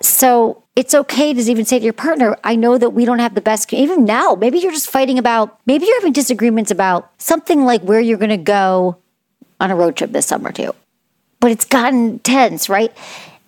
So 0.00 0.63
it's 0.76 0.94
okay 0.94 1.32
to 1.32 1.40
even 1.40 1.64
say 1.64 1.78
to 1.78 1.84
your 1.84 1.92
partner, 1.92 2.36
I 2.42 2.56
know 2.56 2.78
that 2.78 2.90
we 2.90 3.04
don't 3.04 3.20
have 3.20 3.34
the 3.34 3.40
best, 3.40 3.72
even 3.72 4.04
now, 4.04 4.34
maybe 4.34 4.58
you're 4.58 4.72
just 4.72 4.90
fighting 4.90 5.18
about, 5.18 5.58
maybe 5.66 5.86
you're 5.86 6.00
having 6.00 6.12
disagreements 6.12 6.70
about 6.70 7.12
something 7.18 7.64
like 7.64 7.82
where 7.82 8.00
you're 8.00 8.18
going 8.18 8.30
to 8.30 8.36
go 8.36 8.96
on 9.60 9.70
a 9.70 9.76
road 9.76 9.96
trip 9.96 10.10
this 10.10 10.26
summer 10.26 10.50
too. 10.50 10.74
But 11.38 11.52
it's 11.52 11.64
gotten 11.64 12.18
tense, 12.20 12.68
right? 12.68 12.92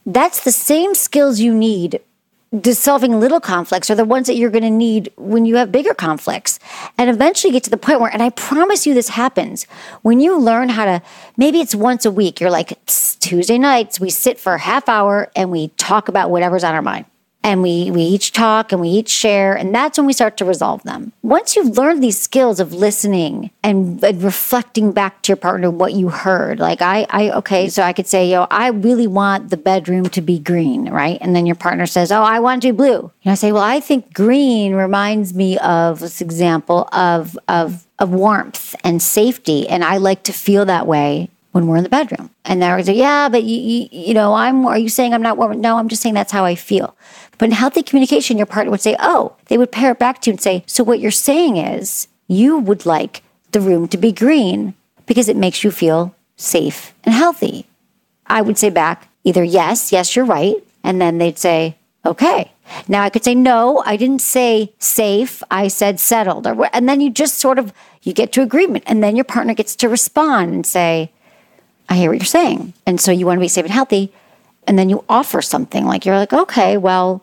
That's 0.05 0.45
the 0.45 0.53
same 0.53 0.95
skills 0.95 1.41
you 1.41 1.53
need 1.53 2.01
to 2.63 2.75
solving 2.75 3.19
little 3.19 3.41
conflicts 3.41 3.91
are 3.91 3.97
the 3.97 4.05
ones 4.05 4.29
that 4.29 4.37
you're 4.37 4.51
going 4.51 4.63
to 4.63 4.71
need 4.71 5.13
when 5.17 5.45
you 5.45 5.57
have 5.57 5.73
bigger 5.73 5.93
conflicts 5.93 6.61
and 6.97 7.11
eventually 7.11 7.53
get 7.53 7.65
to 7.65 7.71
the 7.71 7.77
point 7.77 8.01
where 8.01 8.11
and 8.11 8.23
i 8.23 8.31
promise 8.31 8.87
you 8.87 8.95
this 8.95 9.11
happens 9.11 9.65
when 10.03 10.21
you 10.21 10.39
learn 10.39 10.69
how 10.69 10.85
to 10.85 11.03
maybe 11.37 11.61
it's 11.61 11.75
once 11.75 12.05
a 12.05 12.11
week 12.11 12.41
you're 12.41 12.51
like 12.51 12.79
tuesday 13.19 13.59
nights 13.59 13.99
we 13.99 14.09
sit 14.09 14.39
for 14.39 14.55
a 14.55 14.59
half 14.59 14.89
hour 14.89 15.31
and 15.35 15.51
we 15.51 15.69
talk 15.77 16.09
about 16.09 16.31
whatever's 16.31 16.63
on 16.63 16.73
our 16.75 16.81
mind 16.83 17.05
and 17.47 17.63
we 17.63 17.93
we 17.93 18.03
each 18.03 18.33
talk 18.33 18.73
and 18.73 18.81
we 18.81 18.89
each 18.89 19.09
share 19.09 19.55
and 19.55 19.73
that's 19.73 19.97
when 19.97 20.07
we 20.07 20.13
start 20.13 20.37
to 20.37 20.45
resolve 20.45 20.83
them. 20.83 21.13
Once 21.23 21.55
you've 21.55 21.79
learned 21.79 22.03
these 22.03 22.19
skills 22.19 22.59
of 22.59 22.73
listening 22.73 23.51
and, 23.63 24.03
and, 24.03 24.23
reflecting 24.23 24.91
back 24.91 25.23
to 25.23 25.31
your 25.31 25.37
partner 25.37 25.71
what 25.71 25.93
you 25.93 26.09
heard 26.09 26.59
like 26.59 26.83
i 26.83 27.07
i 27.11 27.31
okay 27.31 27.69
so 27.69 27.83
i 27.83 27.93
could 27.93 28.09
say 28.09 28.29
yo 28.29 28.47
i 28.51 28.67
really 28.67 29.07
want 29.07 29.51
the 29.51 29.57
bedroom 29.57 30.07
to 30.07 30.21
be 30.21 30.39
green 30.39 30.91
right? 30.91 31.19
And 31.21 31.37
then 31.37 31.47
your 31.47 31.55
partner 31.55 31.87
says 31.87 32.11
oh 32.11 32.23
i 32.23 32.41
want 32.41 32.63
to 32.63 32.73
be 32.73 32.77
blue. 32.77 33.13
And 33.25 33.31
i 33.33 33.35
say 33.37 33.53
well 33.53 33.63
i 33.63 33.79
think 33.79 34.13
green 34.13 34.75
reminds 34.75 35.33
me 35.33 35.57
of 35.59 36.01
this 36.01 36.21
example 36.21 36.89
of 36.93 37.39
of 37.47 37.87
of 38.01 38.11
warmth 38.11 38.75
and 38.83 39.01
safety 39.01 39.69
and 39.69 39.85
i 39.85 39.97
like 39.97 40.25
to 40.25 40.33
feel 40.33 40.65
that 40.65 40.87
way 40.87 41.31
when 41.57 41.67
we're 41.67 41.79
in 41.79 41.85
the 41.85 41.89
bedroom. 41.89 42.29
And 42.45 42.61
they're 42.61 42.77
like, 42.77 42.95
yeah, 42.95 43.31
but 43.31 43.43
you, 43.43 43.59
you, 43.59 43.89
you, 43.91 44.13
know, 44.13 44.35
I'm, 44.35 44.67
are 44.67 44.77
you 44.77 44.91
saying 44.91 45.15
I'm 45.15 45.23
not 45.23 45.39
warm? 45.39 45.59
No, 45.59 45.79
I'm 45.79 45.89
just 45.89 46.03
saying 46.03 46.15
that's 46.15 46.31
how 46.31 46.45
I 46.45 46.55
feel. 46.55 46.95
But 47.39 47.47
in 47.47 47.53
healthy 47.53 47.83
communication, 47.83 48.37
your 48.37 48.45
partner 48.45 48.71
would 48.71 48.83
say, 48.83 48.95
oh, 49.01 49.37
they 49.47 49.57
would 49.57 49.73
pair 49.73 49.93
it 49.93 49.99
back 49.99 50.21
to 50.21 50.31
you 50.31 50.35
and 50.35 50.41
say, 50.41 50.65
so 50.67 50.85
what 50.85 51.01
you're 51.01 51.11
saying 51.11 51.57
is 51.57 52.09
you 52.29 52.59
would 52.59 52.85
like 52.85 53.23
the 53.53 53.61
room 53.63 53.89
to 53.89 53.97
be 53.97 54.13
green 54.13 54.75
because 55.07 55.31
it 55.31 55.37
makes 55.37 55.65
you 55.65 55.71
feel 55.71 56.15
safe 56.37 56.93
and 57.05 57.15
healthy. 57.15 57.65
I 58.27 58.43
would 58.43 58.59
say 58.59 58.69
back 58.69 59.09
either 59.25 59.43
yes, 59.43 59.93
yes, 59.93 60.15
you're 60.15 60.27
right. 60.27 60.57
And 60.85 61.01
then 61.01 61.17
they'd 61.17 61.39
say, 61.39 61.79
okay. 62.05 62.53
Now 62.87 63.03
I 63.03 63.09
could 63.09 63.25
say, 63.25 63.35
no, 63.35 63.83
I 63.87 63.97
didn't 63.97 64.21
say 64.21 64.75
safe. 64.79 65.43
I 65.51 65.69
said 65.69 66.01
settled. 66.01 66.47
And 66.47 66.87
then 66.87 67.01
you 67.01 67.09
just 67.09 67.39
sort 67.39 67.59
of, 67.59 67.73
you 68.03 68.13
get 68.13 68.31
to 68.33 68.43
agreement. 68.43 68.85
And 68.87 69.03
then 69.03 69.17
your 69.17 69.25
partner 69.25 69.55
gets 69.55 69.75
to 69.77 69.89
respond 69.89 70.53
and 70.53 70.67
say, 70.67 71.13
I 71.89 71.97
hear 71.97 72.11
what 72.11 72.19
you're 72.19 72.27
saying. 72.27 72.73
And 72.87 73.01
so 73.01 73.13
you 73.13 73.27
want 73.27 73.39
to 73.39 73.41
be 73.41 73.49
safe 73.49 73.65
and 73.65 73.73
healthy. 73.73 74.13
And 74.67 74.79
then 74.79 74.89
you 74.89 75.05
offer 75.09 75.41
something 75.41 75.85
like, 75.85 76.05
you're 76.05 76.17
like, 76.17 76.33
okay, 76.33 76.77
well, 76.77 77.23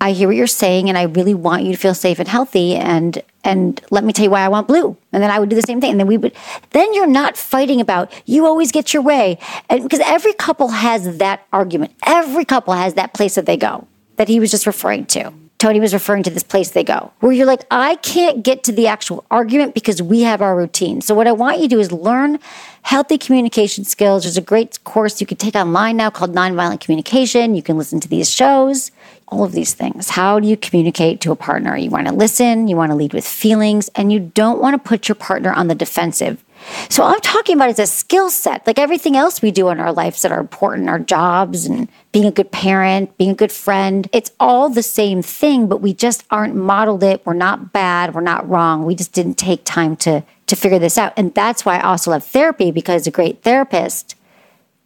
I 0.00 0.12
hear 0.12 0.28
what 0.28 0.36
you're 0.36 0.46
saying 0.46 0.88
and 0.88 0.98
I 0.98 1.04
really 1.04 1.32
want 1.32 1.64
you 1.64 1.72
to 1.72 1.78
feel 1.78 1.94
safe 1.94 2.18
and 2.18 2.28
healthy 2.28 2.76
and 2.76 3.22
and 3.44 3.80
let 3.90 4.02
me 4.04 4.12
tell 4.12 4.24
you 4.24 4.30
why 4.30 4.42
I 4.42 4.48
want 4.48 4.66
blue. 4.66 4.96
And 5.12 5.22
then 5.22 5.30
I 5.30 5.38
would 5.38 5.48
do 5.48 5.56
the 5.56 5.62
same 5.62 5.80
thing. 5.80 5.92
And 5.92 6.00
then 6.00 6.06
we 6.06 6.18
would 6.18 6.34
then 6.70 6.92
you're 6.92 7.06
not 7.06 7.36
fighting 7.36 7.80
about 7.80 8.12
you 8.26 8.44
always 8.44 8.72
get 8.72 8.92
your 8.92 9.02
way. 9.02 9.38
And 9.70 9.82
because 9.82 10.00
every 10.04 10.34
couple 10.34 10.68
has 10.68 11.16
that 11.18 11.46
argument. 11.52 11.92
Every 12.04 12.44
couple 12.44 12.74
has 12.74 12.94
that 12.94 13.14
place 13.14 13.36
that 13.36 13.46
they 13.46 13.56
go 13.56 13.86
that 14.16 14.28
he 14.28 14.40
was 14.40 14.50
just 14.50 14.66
referring 14.66 15.06
to. 15.06 15.32
Tony 15.58 15.80
was 15.80 15.94
referring 15.94 16.22
to 16.22 16.30
this 16.30 16.42
place 16.42 16.70
they 16.70 16.84
go, 16.84 17.12
where 17.20 17.32
you're 17.32 17.46
like, 17.46 17.64
I 17.70 17.96
can't 17.96 18.42
get 18.42 18.62
to 18.64 18.72
the 18.72 18.86
actual 18.86 19.24
argument 19.30 19.72
because 19.72 20.02
we 20.02 20.20
have 20.20 20.42
our 20.42 20.54
routine. 20.54 21.00
So, 21.00 21.14
what 21.14 21.26
I 21.26 21.32
want 21.32 21.58
you 21.58 21.68
to 21.68 21.76
do 21.76 21.80
is 21.80 21.90
learn 21.92 22.38
healthy 22.82 23.16
communication 23.16 23.84
skills. 23.84 24.24
There's 24.24 24.36
a 24.36 24.42
great 24.42 24.82
course 24.84 25.20
you 25.20 25.26
can 25.26 25.38
take 25.38 25.54
online 25.54 25.96
now 25.96 26.10
called 26.10 26.34
Nonviolent 26.34 26.80
Communication. 26.80 27.54
You 27.54 27.62
can 27.62 27.78
listen 27.78 28.00
to 28.00 28.08
these 28.08 28.30
shows, 28.30 28.90
all 29.28 29.44
of 29.44 29.52
these 29.52 29.72
things. 29.72 30.10
How 30.10 30.38
do 30.38 30.46
you 30.46 30.58
communicate 30.58 31.22
to 31.22 31.32
a 31.32 31.36
partner? 31.36 31.74
You 31.76 31.88
want 31.88 32.06
to 32.06 32.12
listen, 32.12 32.68
you 32.68 32.76
want 32.76 32.92
to 32.92 32.96
lead 32.96 33.14
with 33.14 33.26
feelings, 33.26 33.88
and 33.94 34.12
you 34.12 34.20
don't 34.20 34.60
want 34.60 34.74
to 34.74 34.88
put 34.88 35.08
your 35.08 35.16
partner 35.16 35.52
on 35.54 35.68
the 35.68 35.74
defensive. 35.74 36.44
So 36.88 37.04
I'm 37.04 37.20
talking 37.20 37.56
about 37.56 37.68
as 37.68 37.78
a 37.78 37.86
skill 37.86 38.30
set, 38.30 38.66
like 38.66 38.78
everything 38.78 39.16
else 39.16 39.42
we 39.42 39.50
do 39.50 39.68
in 39.68 39.80
our 39.80 39.92
lives 39.92 40.22
that 40.22 40.32
are 40.32 40.40
important, 40.40 40.88
our 40.88 40.98
jobs 40.98 41.66
and 41.66 41.88
being 42.12 42.24
a 42.24 42.30
good 42.30 42.50
parent, 42.50 43.16
being 43.18 43.30
a 43.30 43.34
good 43.34 43.52
friend. 43.52 44.08
It's 44.12 44.32
all 44.40 44.68
the 44.68 44.82
same 44.82 45.22
thing, 45.22 45.66
but 45.68 45.80
we 45.80 45.94
just 45.94 46.24
aren't 46.30 46.54
modeled 46.54 47.02
it. 47.02 47.24
We're 47.24 47.34
not 47.34 47.72
bad. 47.72 48.14
We're 48.14 48.20
not 48.20 48.48
wrong. 48.48 48.84
We 48.84 48.94
just 48.94 49.12
didn't 49.12 49.34
take 49.34 49.64
time 49.64 49.96
to 49.96 50.24
to 50.46 50.56
figure 50.56 50.78
this 50.78 50.96
out. 50.96 51.12
And 51.16 51.34
that's 51.34 51.64
why 51.64 51.78
I 51.78 51.82
also 51.82 52.12
love 52.12 52.24
therapy 52.24 52.70
because 52.70 53.06
a 53.06 53.10
great 53.10 53.42
therapist 53.42 54.14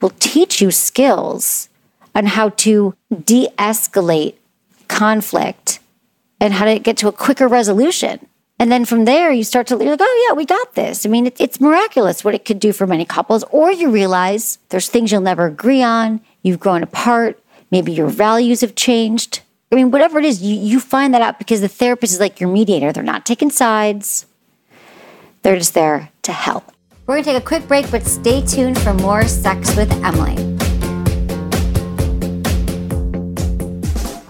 will 0.00 0.12
teach 0.18 0.62
you 0.62 0.70
skills 0.70 1.68
on 2.14 2.26
how 2.26 2.48
to 2.48 2.94
de-escalate 3.24 4.36
conflict 4.88 5.80
and 6.40 6.54
how 6.54 6.64
to 6.64 6.78
get 6.78 6.96
to 6.98 7.08
a 7.08 7.12
quicker 7.12 7.46
resolution. 7.46 8.26
And 8.60 8.70
then 8.70 8.84
from 8.84 9.06
there, 9.06 9.32
you 9.32 9.42
start 9.42 9.68
to 9.68 9.78
you're 9.78 9.92
like, 9.92 10.00
oh 10.02 10.26
yeah, 10.28 10.36
we 10.36 10.44
got 10.44 10.74
this. 10.74 11.06
I 11.06 11.08
mean, 11.08 11.26
it, 11.26 11.40
it's 11.40 11.62
miraculous 11.62 12.22
what 12.22 12.34
it 12.34 12.44
could 12.44 12.60
do 12.60 12.74
for 12.74 12.86
many 12.86 13.06
couples. 13.06 13.42
Or 13.44 13.72
you 13.72 13.90
realize 13.90 14.58
there's 14.68 14.90
things 14.90 15.10
you'll 15.10 15.22
never 15.22 15.46
agree 15.46 15.82
on. 15.82 16.20
You've 16.42 16.60
grown 16.60 16.82
apart. 16.82 17.42
Maybe 17.70 17.90
your 17.90 18.08
values 18.08 18.60
have 18.60 18.74
changed. 18.74 19.40
I 19.72 19.76
mean, 19.76 19.90
whatever 19.90 20.18
it 20.18 20.26
is, 20.26 20.42
you, 20.42 20.54
you 20.54 20.78
find 20.78 21.14
that 21.14 21.22
out 21.22 21.38
because 21.38 21.62
the 21.62 21.68
therapist 21.68 22.12
is 22.12 22.20
like 22.20 22.38
your 22.38 22.50
mediator. 22.50 22.92
They're 22.92 23.02
not 23.02 23.24
taking 23.24 23.50
sides. 23.50 24.26
They're 25.40 25.56
just 25.56 25.72
there 25.72 26.10
to 26.22 26.32
help. 26.32 26.70
We're 27.06 27.14
going 27.14 27.24
to 27.24 27.30
take 27.30 27.42
a 27.42 27.46
quick 27.46 27.66
break, 27.66 27.90
but 27.90 28.04
stay 28.04 28.44
tuned 28.44 28.78
for 28.78 28.92
more 28.92 29.26
Sex 29.26 29.74
with 29.74 29.90
Emily. 30.04 30.49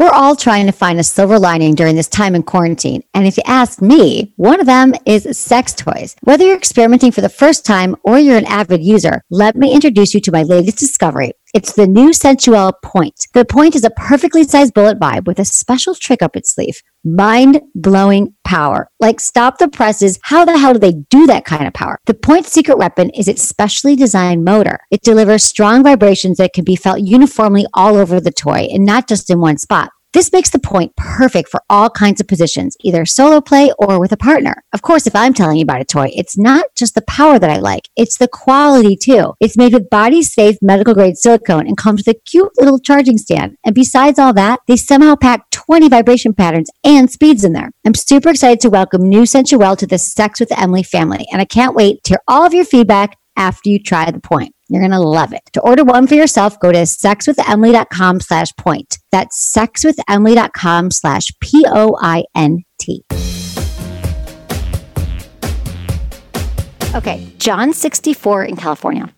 We're 0.00 0.08
all 0.08 0.34
trying 0.34 0.64
to 0.64 0.72
find 0.72 0.98
a 0.98 1.04
silver 1.04 1.38
lining 1.38 1.74
during 1.74 1.94
this 1.94 2.08
time 2.08 2.34
in 2.34 2.42
quarantine. 2.42 3.02
And 3.12 3.26
if 3.26 3.36
you 3.36 3.42
ask 3.44 3.82
me, 3.82 4.32
one 4.36 4.58
of 4.58 4.64
them 4.64 4.94
is 5.04 5.36
sex 5.36 5.74
toys. 5.74 6.16
Whether 6.22 6.46
you're 6.46 6.56
experimenting 6.56 7.12
for 7.12 7.20
the 7.20 7.28
first 7.28 7.66
time 7.66 7.94
or 8.02 8.18
you're 8.18 8.38
an 8.38 8.46
avid 8.46 8.82
user, 8.82 9.20
let 9.28 9.56
me 9.56 9.74
introduce 9.74 10.14
you 10.14 10.20
to 10.22 10.32
my 10.32 10.42
latest 10.42 10.78
discovery. 10.78 11.32
It's 11.52 11.72
the 11.72 11.88
Nu 11.88 12.10
Sensuelle 12.10 12.72
Point. 12.80 13.26
The 13.32 13.44
Point 13.44 13.74
is 13.74 13.84
a 13.84 13.90
perfectly 13.90 14.44
sized 14.44 14.72
bullet 14.72 15.00
vibe 15.00 15.26
with 15.26 15.40
a 15.40 15.44
special 15.44 15.96
trick 15.96 16.22
up 16.22 16.36
its 16.36 16.54
sleeve. 16.54 16.80
Mind 17.02 17.60
blowing 17.74 18.34
power. 18.44 18.88
Like, 19.00 19.18
stop 19.18 19.58
the 19.58 19.66
presses. 19.66 20.20
How 20.22 20.44
the 20.44 20.56
hell 20.56 20.74
do 20.74 20.78
they 20.78 20.92
do 21.10 21.26
that 21.26 21.44
kind 21.44 21.66
of 21.66 21.72
power? 21.72 21.98
The 22.06 22.14
Point's 22.14 22.52
secret 22.52 22.78
weapon 22.78 23.10
is 23.10 23.26
its 23.26 23.42
specially 23.42 23.96
designed 23.96 24.44
motor. 24.44 24.78
It 24.92 25.02
delivers 25.02 25.42
strong 25.42 25.82
vibrations 25.82 26.38
that 26.38 26.52
can 26.52 26.64
be 26.64 26.76
felt 26.76 27.00
uniformly 27.00 27.66
all 27.74 27.96
over 27.96 28.20
the 28.20 28.30
toy 28.30 28.68
and 28.70 28.84
not 28.84 29.08
just 29.08 29.28
in 29.28 29.40
one 29.40 29.58
spot. 29.58 29.90
This 30.12 30.32
makes 30.32 30.50
the 30.50 30.58
point 30.58 30.96
perfect 30.96 31.48
for 31.48 31.62
all 31.70 31.88
kinds 31.88 32.20
of 32.20 32.26
positions, 32.26 32.76
either 32.80 33.06
solo 33.06 33.40
play 33.40 33.70
or 33.78 34.00
with 34.00 34.10
a 34.10 34.16
partner. 34.16 34.64
Of 34.72 34.82
course, 34.82 35.06
if 35.06 35.14
I'm 35.14 35.32
telling 35.32 35.58
you 35.58 35.62
about 35.62 35.80
a 35.80 35.84
toy, 35.84 36.10
it's 36.12 36.36
not 36.36 36.64
just 36.76 36.96
the 36.96 37.02
power 37.02 37.38
that 37.38 37.48
I 37.48 37.58
like, 37.58 37.88
it's 37.94 38.18
the 38.18 38.26
quality 38.26 38.96
too. 38.96 39.34
It's 39.38 39.56
made 39.56 39.72
with 39.72 39.88
body 39.88 40.22
safe 40.22 40.56
medical 40.62 40.94
grade 40.94 41.16
silicone 41.16 41.68
and 41.68 41.76
comes 41.76 42.00
with 42.00 42.16
a 42.16 42.20
cute 42.28 42.50
little 42.58 42.80
charging 42.80 43.18
stand. 43.18 43.56
And 43.64 43.72
besides 43.72 44.18
all 44.18 44.34
that, 44.34 44.58
they 44.66 44.76
somehow 44.76 45.14
pack 45.14 45.48
20 45.52 45.88
vibration 45.88 46.34
patterns 46.34 46.70
and 46.82 47.08
speeds 47.08 47.44
in 47.44 47.52
there. 47.52 47.70
I'm 47.86 47.94
super 47.94 48.30
excited 48.30 48.58
to 48.62 48.70
welcome 48.70 49.08
Nu 49.08 49.22
Sensuelle 49.22 49.76
to 49.76 49.86
the 49.86 49.98
Sex 49.98 50.40
with 50.40 50.58
Emily 50.58 50.82
family, 50.82 51.24
and 51.30 51.40
I 51.40 51.44
can't 51.44 51.76
wait 51.76 52.02
to 52.04 52.14
hear 52.14 52.22
all 52.26 52.44
of 52.44 52.52
your 52.52 52.64
feedback 52.64 53.16
after 53.40 53.70
you 53.70 53.82
try 53.82 54.08
the 54.10 54.20
point. 54.20 54.54
You're 54.68 54.82
going 54.82 54.92
to 54.92 55.00
love 55.00 55.32
it. 55.32 55.42
To 55.54 55.60
order 55.62 55.82
one 55.82 56.06
for 56.06 56.14
yourself, 56.14 56.60
go 56.60 56.70
to 56.70 56.82
sexwithemily.com 56.82 58.20
slash 58.20 58.54
point. 58.56 58.98
That's 59.10 59.52
sexwithemily.com 59.56 60.92
slash 60.92 61.32
P-O-I-N-T. 61.40 63.04
Okay, 66.94 67.32
John 67.38 67.72
64 67.72 68.44
in 68.44 68.56
California. 68.56 69.12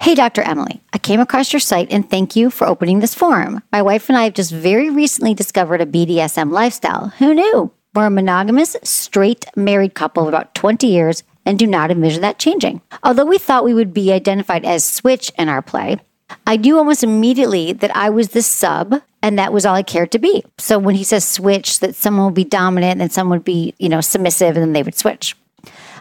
Hey, 0.00 0.14
Dr. 0.14 0.42
Emily, 0.42 0.80
I 0.92 0.98
came 0.98 1.18
across 1.18 1.52
your 1.52 1.60
site 1.60 1.88
and 1.90 2.08
thank 2.08 2.36
you 2.36 2.50
for 2.50 2.66
opening 2.66 3.00
this 3.00 3.14
forum. 3.14 3.62
My 3.72 3.82
wife 3.82 4.08
and 4.08 4.16
I 4.16 4.24
have 4.24 4.34
just 4.34 4.52
very 4.52 4.90
recently 4.90 5.34
discovered 5.34 5.80
a 5.80 5.86
BDSM 5.86 6.52
lifestyle. 6.52 7.08
Who 7.18 7.34
knew? 7.34 7.72
We're 7.94 8.06
a 8.06 8.10
monogamous, 8.10 8.76
straight 8.84 9.46
married 9.56 9.94
couple 9.94 10.22
of 10.22 10.28
about 10.28 10.54
20 10.54 10.86
years 10.86 11.24
and 11.48 11.58
do 11.58 11.66
not 11.66 11.90
envision 11.90 12.20
that 12.20 12.38
changing. 12.38 12.82
Although 13.02 13.24
we 13.24 13.38
thought 13.38 13.64
we 13.64 13.72
would 13.72 13.94
be 13.94 14.12
identified 14.12 14.66
as 14.66 14.84
switch 14.84 15.32
in 15.38 15.48
our 15.48 15.62
play, 15.62 15.96
I 16.46 16.56
knew 16.56 16.76
almost 16.76 17.02
immediately 17.02 17.72
that 17.72 17.96
I 17.96 18.10
was 18.10 18.28
the 18.28 18.42
sub 18.42 19.00
and 19.22 19.38
that 19.38 19.52
was 19.52 19.64
all 19.64 19.74
I 19.74 19.82
cared 19.82 20.12
to 20.12 20.18
be. 20.18 20.44
So 20.58 20.78
when 20.78 20.94
he 20.94 21.04
says 21.04 21.26
switch, 21.26 21.80
that 21.80 21.94
someone 21.94 22.26
would 22.26 22.34
be 22.34 22.44
dominant 22.44 23.00
and 23.00 23.10
someone 23.10 23.38
would 23.38 23.46
be, 23.46 23.74
you 23.78 23.88
know, 23.88 24.02
submissive 24.02 24.56
and 24.56 24.62
then 24.62 24.72
they 24.74 24.82
would 24.82 24.94
switch. 24.94 25.34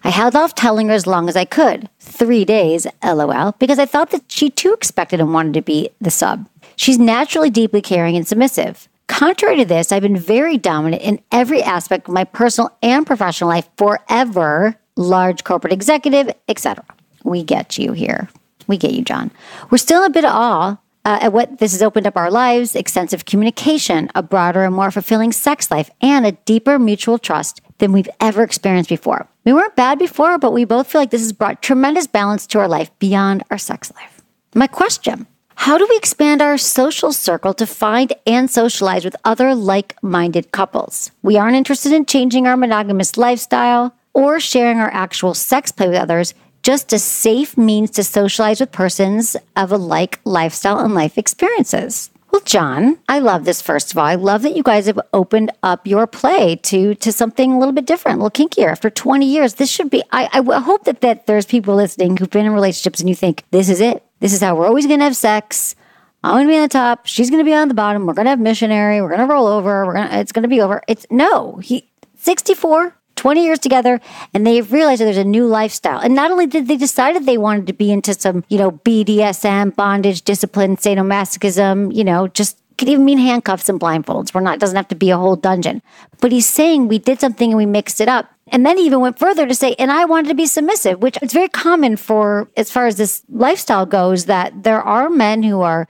I 0.04 0.10
held 0.10 0.36
off 0.36 0.54
telling 0.54 0.90
her 0.90 0.94
as 0.94 1.08
long 1.08 1.30
as 1.30 1.38
I 1.38 1.46
could, 1.46 1.90
three 2.02 2.44
days, 2.44 2.86
lol, 3.02 3.54
because 3.58 3.80
I 3.80 3.86
thought 3.86 4.12
that 4.12 4.30
she 4.30 4.50
too 4.50 4.74
expected 4.74 5.22
and 5.22 5.34
wanted 5.34 5.54
to 5.54 5.62
be 5.62 5.90
the 6.02 6.12
sub. 6.12 6.46
She's 6.76 7.00
naturally 7.00 7.50
deeply 7.50 7.82
caring 7.82 8.18
and 8.18 8.28
submissive. 8.28 8.90
Contrary 9.08 9.56
to 9.58 9.66
this, 9.66 9.94
I've 9.94 10.02
been 10.02 10.18
very 10.18 10.58
dominant 10.58 11.02
in 11.02 11.22
every 11.32 11.64
aspect 11.64 12.10
of 12.10 12.14
my 12.14 12.26
personal 12.26 12.76
and 12.84 13.08
professional 13.08 13.50
life 13.50 13.70
forever 13.78 14.78
large 14.98 15.44
corporate 15.44 15.74
executive, 15.74 16.34
etc. 16.48 16.84
We 17.24 17.44
get 17.44 17.78
you 17.78 17.94
here. 17.94 18.30
We 18.68 18.78
get 18.78 18.94
you, 18.94 19.04
John. 19.04 19.32
We're 19.70 19.78
still 19.78 20.04
a 20.04 20.10
bit 20.10 20.26
of 20.26 20.32
awe 20.34 20.78
uh, 21.06 21.20
at 21.22 21.32
what 21.32 21.60
this 21.60 21.72
has 21.72 21.82
opened 21.82 22.06
up 22.06 22.18
our 22.18 22.30
lives 22.30 22.76
extensive 22.76 23.26
communication, 23.26 24.10
a 24.14 24.22
broader 24.22 24.66
and 24.66 24.76
more 24.76 24.92
fulfilling 24.92 25.32
sex 25.32 25.72
life, 25.72 25.90
and 26.02 26.26
a 26.26 26.34
deeper 26.34 26.78
mutual 26.78 27.18
trust 27.18 27.62
than 27.78 27.94
we've 27.94 28.10
ever 28.20 28.44
experienced 28.44 28.90
before. 28.90 29.28
We 29.46 29.54
weren't 29.54 29.78
bad 29.78 30.00
before, 30.00 30.38
but 30.38 30.52
we 30.52 30.66
both 30.66 30.88
feel 30.88 31.00
like 31.00 31.12
this 31.12 31.22
has 31.22 31.32
brought 31.32 31.62
tremendous 31.62 32.08
balance 32.08 32.46
to 32.48 32.60
our 32.60 32.68
life 32.68 32.92
beyond 33.00 33.44
our 33.50 33.58
sex 33.58 33.92
life. 33.96 34.22
My 34.54 34.68
question 34.68 35.28
How 35.56 35.78
do 35.78 35.88
we 35.90 35.96
expand 35.96 36.42
our 36.42 36.58
social 36.58 37.14
circle 37.14 37.54
to 37.54 37.66
find 37.66 38.12
and 38.26 38.52
socialize 38.52 39.06
with 39.06 39.16
other 39.24 39.56
like 39.56 39.96
minded 40.04 40.52
couples? 40.52 41.12
We 41.22 41.38
aren't 41.38 41.56
interested 41.56 41.94
in 41.94 42.06
changing 42.06 42.48
our 42.48 42.58
monogamous 42.58 43.16
lifestyle 43.16 43.94
or 44.18 44.40
sharing 44.40 44.80
our 44.80 44.92
actual 44.92 45.36
sex 45.36 45.72
play 45.72 45.88
with 45.88 45.96
others, 45.96 46.34
just 46.64 46.92
a 46.92 46.98
safe 46.98 47.56
means 47.56 47.92
to 47.92 48.04
socialize 48.04 48.60
with 48.60 48.72
persons 48.72 49.38
of 49.56 49.72
a 49.72 49.78
like 49.78 50.20
lifestyle 50.26 50.80
and 50.80 50.96
life 50.96 51.20
experiences. 51.20 52.10
Well, 52.32 52.42
John, 52.42 52.98
I 53.08 53.20
love 53.20 53.46
this 53.46 53.62
first 53.62 53.92
of 53.92 54.00
all. 54.00 54.06
I 54.06 54.16
love 54.16 54.42
that 54.42 54.56
you 54.56 54.64
guys 54.64 54.88
have 54.88 55.00
opened 55.14 55.52
up 55.62 55.86
your 55.86 56.08
play 56.08 56.56
to 56.64 56.96
to 56.96 57.12
something 57.12 57.54
a 57.54 57.60
little 57.60 57.74
bit 57.74 57.86
different, 57.86 58.20
a 58.20 58.24
little 58.24 58.48
kinkier. 58.48 58.72
After 58.72 58.90
20 58.90 59.24
years, 59.24 59.54
this 59.54 59.70
should 59.70 59.92
be 59.92 60.02
I, 60.12 60.28
I 60.34 60.60
hope 60.62 60.86
that, 60.86 61.02
that 61.02 61.28
there's 61.28 61.46
people 61.46 61.76
listening 61.76 62.18
who've 62.18 62.30
been 62.30 62.48
in 62.48 62.54
relationships 62.54 63.00
and 63.00 63.08
you 63.08 63.16
think, 63.16 63.44
this 63.52 63.70
is 63.70 63.80
it. 63.80 64.04
This 64.20 64.34
is 64.34 64.42
how 64.42 64.56
we're 64.56 64.68
always 64.68 64.88
gonna 64.88 65.04
have 65.04 65.16
sex. 65.16 65.76
I'm 66.24 66.38
gonna 66.38 66.50
be 66.50 66.56
on 66.56 66.64
the 66.64 66.70
top, 66.70 67.06
she's 67.06 67.30
gonna 67.30 67.44
be 67.44 67.54
on 67.54 67.68
the 67.68 67.76
bottom, 67.76 68.08
we're 68.08 68.16
gonna 68.16 68.32
have 68.32 68.40
missionary, 68.40 69.00
we're 69.00 69.12
gonna 69.12 69.28
roll 69.28 69.46
over, 69.46 69.86
we're 69.86 69.94
gonna 69.94 70.18
it's 70.18 70.32
gonna 70.32 70.48
be 70.48 70.60
over. 70.60 70.82
It's 70.88 71.06
no, 71.12 71.58
he 71.58 71.88
64, 72.16 72.97
20 73.18 73.44
years 73.44 73.60
together 73.60 74.00
and 74.34 74.48
they've 74.48 74.72
realized 74.72 75.02
that 75.02 75.06
there's 75.06 75.18
a 75.18 75.24
new 75.24 75.46
lifestyle. 75.46 76.00
And 76.00 76.16
not 76.16 76.32
only 76.32 76.48
did 76.48 76.68
they 76.68 76.78
decided 76.78 77.26
they 77.26 77.38
wanted 77.38 77.68
to 77.68 77.74
be 77.74 77.92
into 77.92 78.14
some, 78.14 78.46
you 78.48 78.58
know, 78.58 78.72
BDSM, 78.72 79.76
bondage, 79.76 80.22
discipline, 80.22 80.78
sadomasochism, 80.78 81.94
you 81.94 82.04
know, 82.04 82.28
just 82.30 82.58
could 82.78 82.90
even 82.90 83.06
mean 83.06 83.18
handcuffs 83.18 83.70
and 83.70 83.80
blindfolds. 83.80 84.34
We're 84.34 84.42
not, 84.42 84.60
doesn't 84.60 84.76
have 84.76 84.88
to 84.90 84.96
be 84.96 85.10
a 85.10 85.18
whole 85.18 85.36
dungeon. 85.36 85.82
But 86.22 86.32
he's 86.32 86.48
saying 86.48 86.88
we 86.88 87.00
did 87.00 87.20
something 87.20 87.50
and 87.50 87.58
we 87.58 87.66
mixed 87.66 88.00
it 88.00 88.08
up. 88.08 88.32
And 88.50 88.66
then 88.66 88.78
he 88.78 88.86
even 88.86 89.02
went 89.02 89.20
further 89.20 89.46
to 89.46 89.56
say, 89.56 89.76
and 89.78 89.92
I 89.92 90.06
wanted 90.06 90.30
to 90.30 90.36
be 90.36 90.46
submissive, 90.46 91.02
which 91.02 91.18
is 91.22 91.34
very 91.34 91.50
common 91.50 91.98
for 91.98 92.48
as 92.56 92.72
far 92.72 92.86
as 92.86 92.96
this 92.96 93.24
lifestyle 93.30 93.86
goes, 93.86 94.26
that 94.26 94.64
there 94.64 94.82
are 94.82 95.10
men 95.10 95.44
who 95.44 95.62
are 95.62 95.88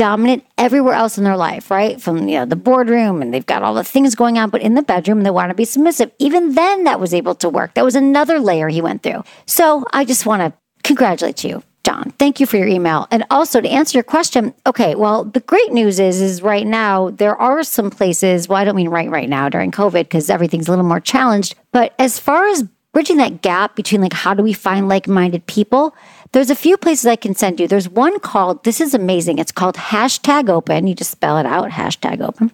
dominant 0.00 0.42
everywhere 0.56 0.94
else 0.94 1.18
in 1.18 1.24
their 1.24 1.36
life, 1.36 1.70
right? 1.70 2.00
From 2.00 2.26
you 2.26 2.38
know 2.38 2.46
the 2.46 2.56
boardroom 2.56 3.20
and 3.20 3.34
they've 3.34 3.44
got 3.44 3.62
all 3.62 3.74
the 3.74 3.84
things 3.84 4.14
going 4.14 4.38
on, 4.38 4.48
but 4.48 4.62
in 4.62 4.72
the 4.72 4.82
bedroom 4.82 5.24
they 5.24 5.30
want 5.30 5.50
to 5.50 5.54
be 5.54 5.66
submissive. 5.66 6.10
Even 6.18 6.54
then 6.54 6.84
that 6.84 6.98
was 6.98 7.12
able 7.12 7.34
to 7.34 7.50
work. 7.50 7.74
That 7.74 7.84
was 7.84 7.94
another 7.94 8.40
layer 8.40 8.68
he 8.68 8.80
went 8.80 9.02
through. 9.02 9.24
So 9.44 9.84
I 9.92 10.06
just 10.06 10.24
want 10.24 10.40
to 10.40 10.58
congratulate 10.84 11.44
you. 11.44 11.62
John, 11.84 12.14
thank 12.18 12.40
you 12.40 12.46
for 12.46 12.56
your 12.56 12.66
email. 12.66 13.08
And 13.10 13.24
also 13.30 13.60
to 13.60 13.68
answer 13.68 13.98
your 13.98 14.02
question, 14.02 14.54
okay, 14.66 14.94
well, 14.94 15.24
the 15.24 15.40
great 15.40 15.70
news 15.70 16.00
is 16.00 16.22
is 16.22 16.40
right 16.40 16.66
now 16.66 17.10
there 17.10 17.36
are 17.36 17.62
some 17.62 17.90
places, 17.90 18.48
well, 18.48 18.56
I 18.56 18.64
don't 18.64 18.76
mean 18.76 18.88
right 18.88 19.10
right 19.10 19.28
now 19.28 19.50
during 19.50 19.70
COVID 19.70 20.04
because 20.04 20.30
everything's 20.30 20.68
a 20.68 20.70
little 20.70 20.86
more 20.86 21.00
challenged, 21.00 21.56
but 21.72 21.94
as 21.98 22.18
far 22.18 22.48
as 22.48 22.64
bridging 22.92 23.18
that 23.18 23.42
gap 23.42 23.76
between 23.76 24.00
like 24.00 24.14
how 24.14 24.32
do 24.32 24.42
we 24.42 24.54
find 24.54 24.88
like-minded 24.88 25.44
people, 25.44 25.94
there's 26.32 26.50
a 26.50 26.54
few 26.54 26.76
places 26.76 27.06
I 27.06 27.16
can 27.16 27.34
send 27.34 27.58
you. 27.58 27.66
There's 27.66 27.88
one 27.88 28.20
called, 28.20 28.64
this 28.64 28.80
is 28.80 28.94
amazing. 28.94 29.38
It's 29.38 29.52
called 29.52 29.76
hashtag 29.76 30.48
open. 30.48 30.86
You 30.86 30.94
just 30.94 31.10
spell 31.10 31.38
it 31.38 31.46
out, 31.46 31.70
hashtag 31.70 32.20
open. 32.20 32.52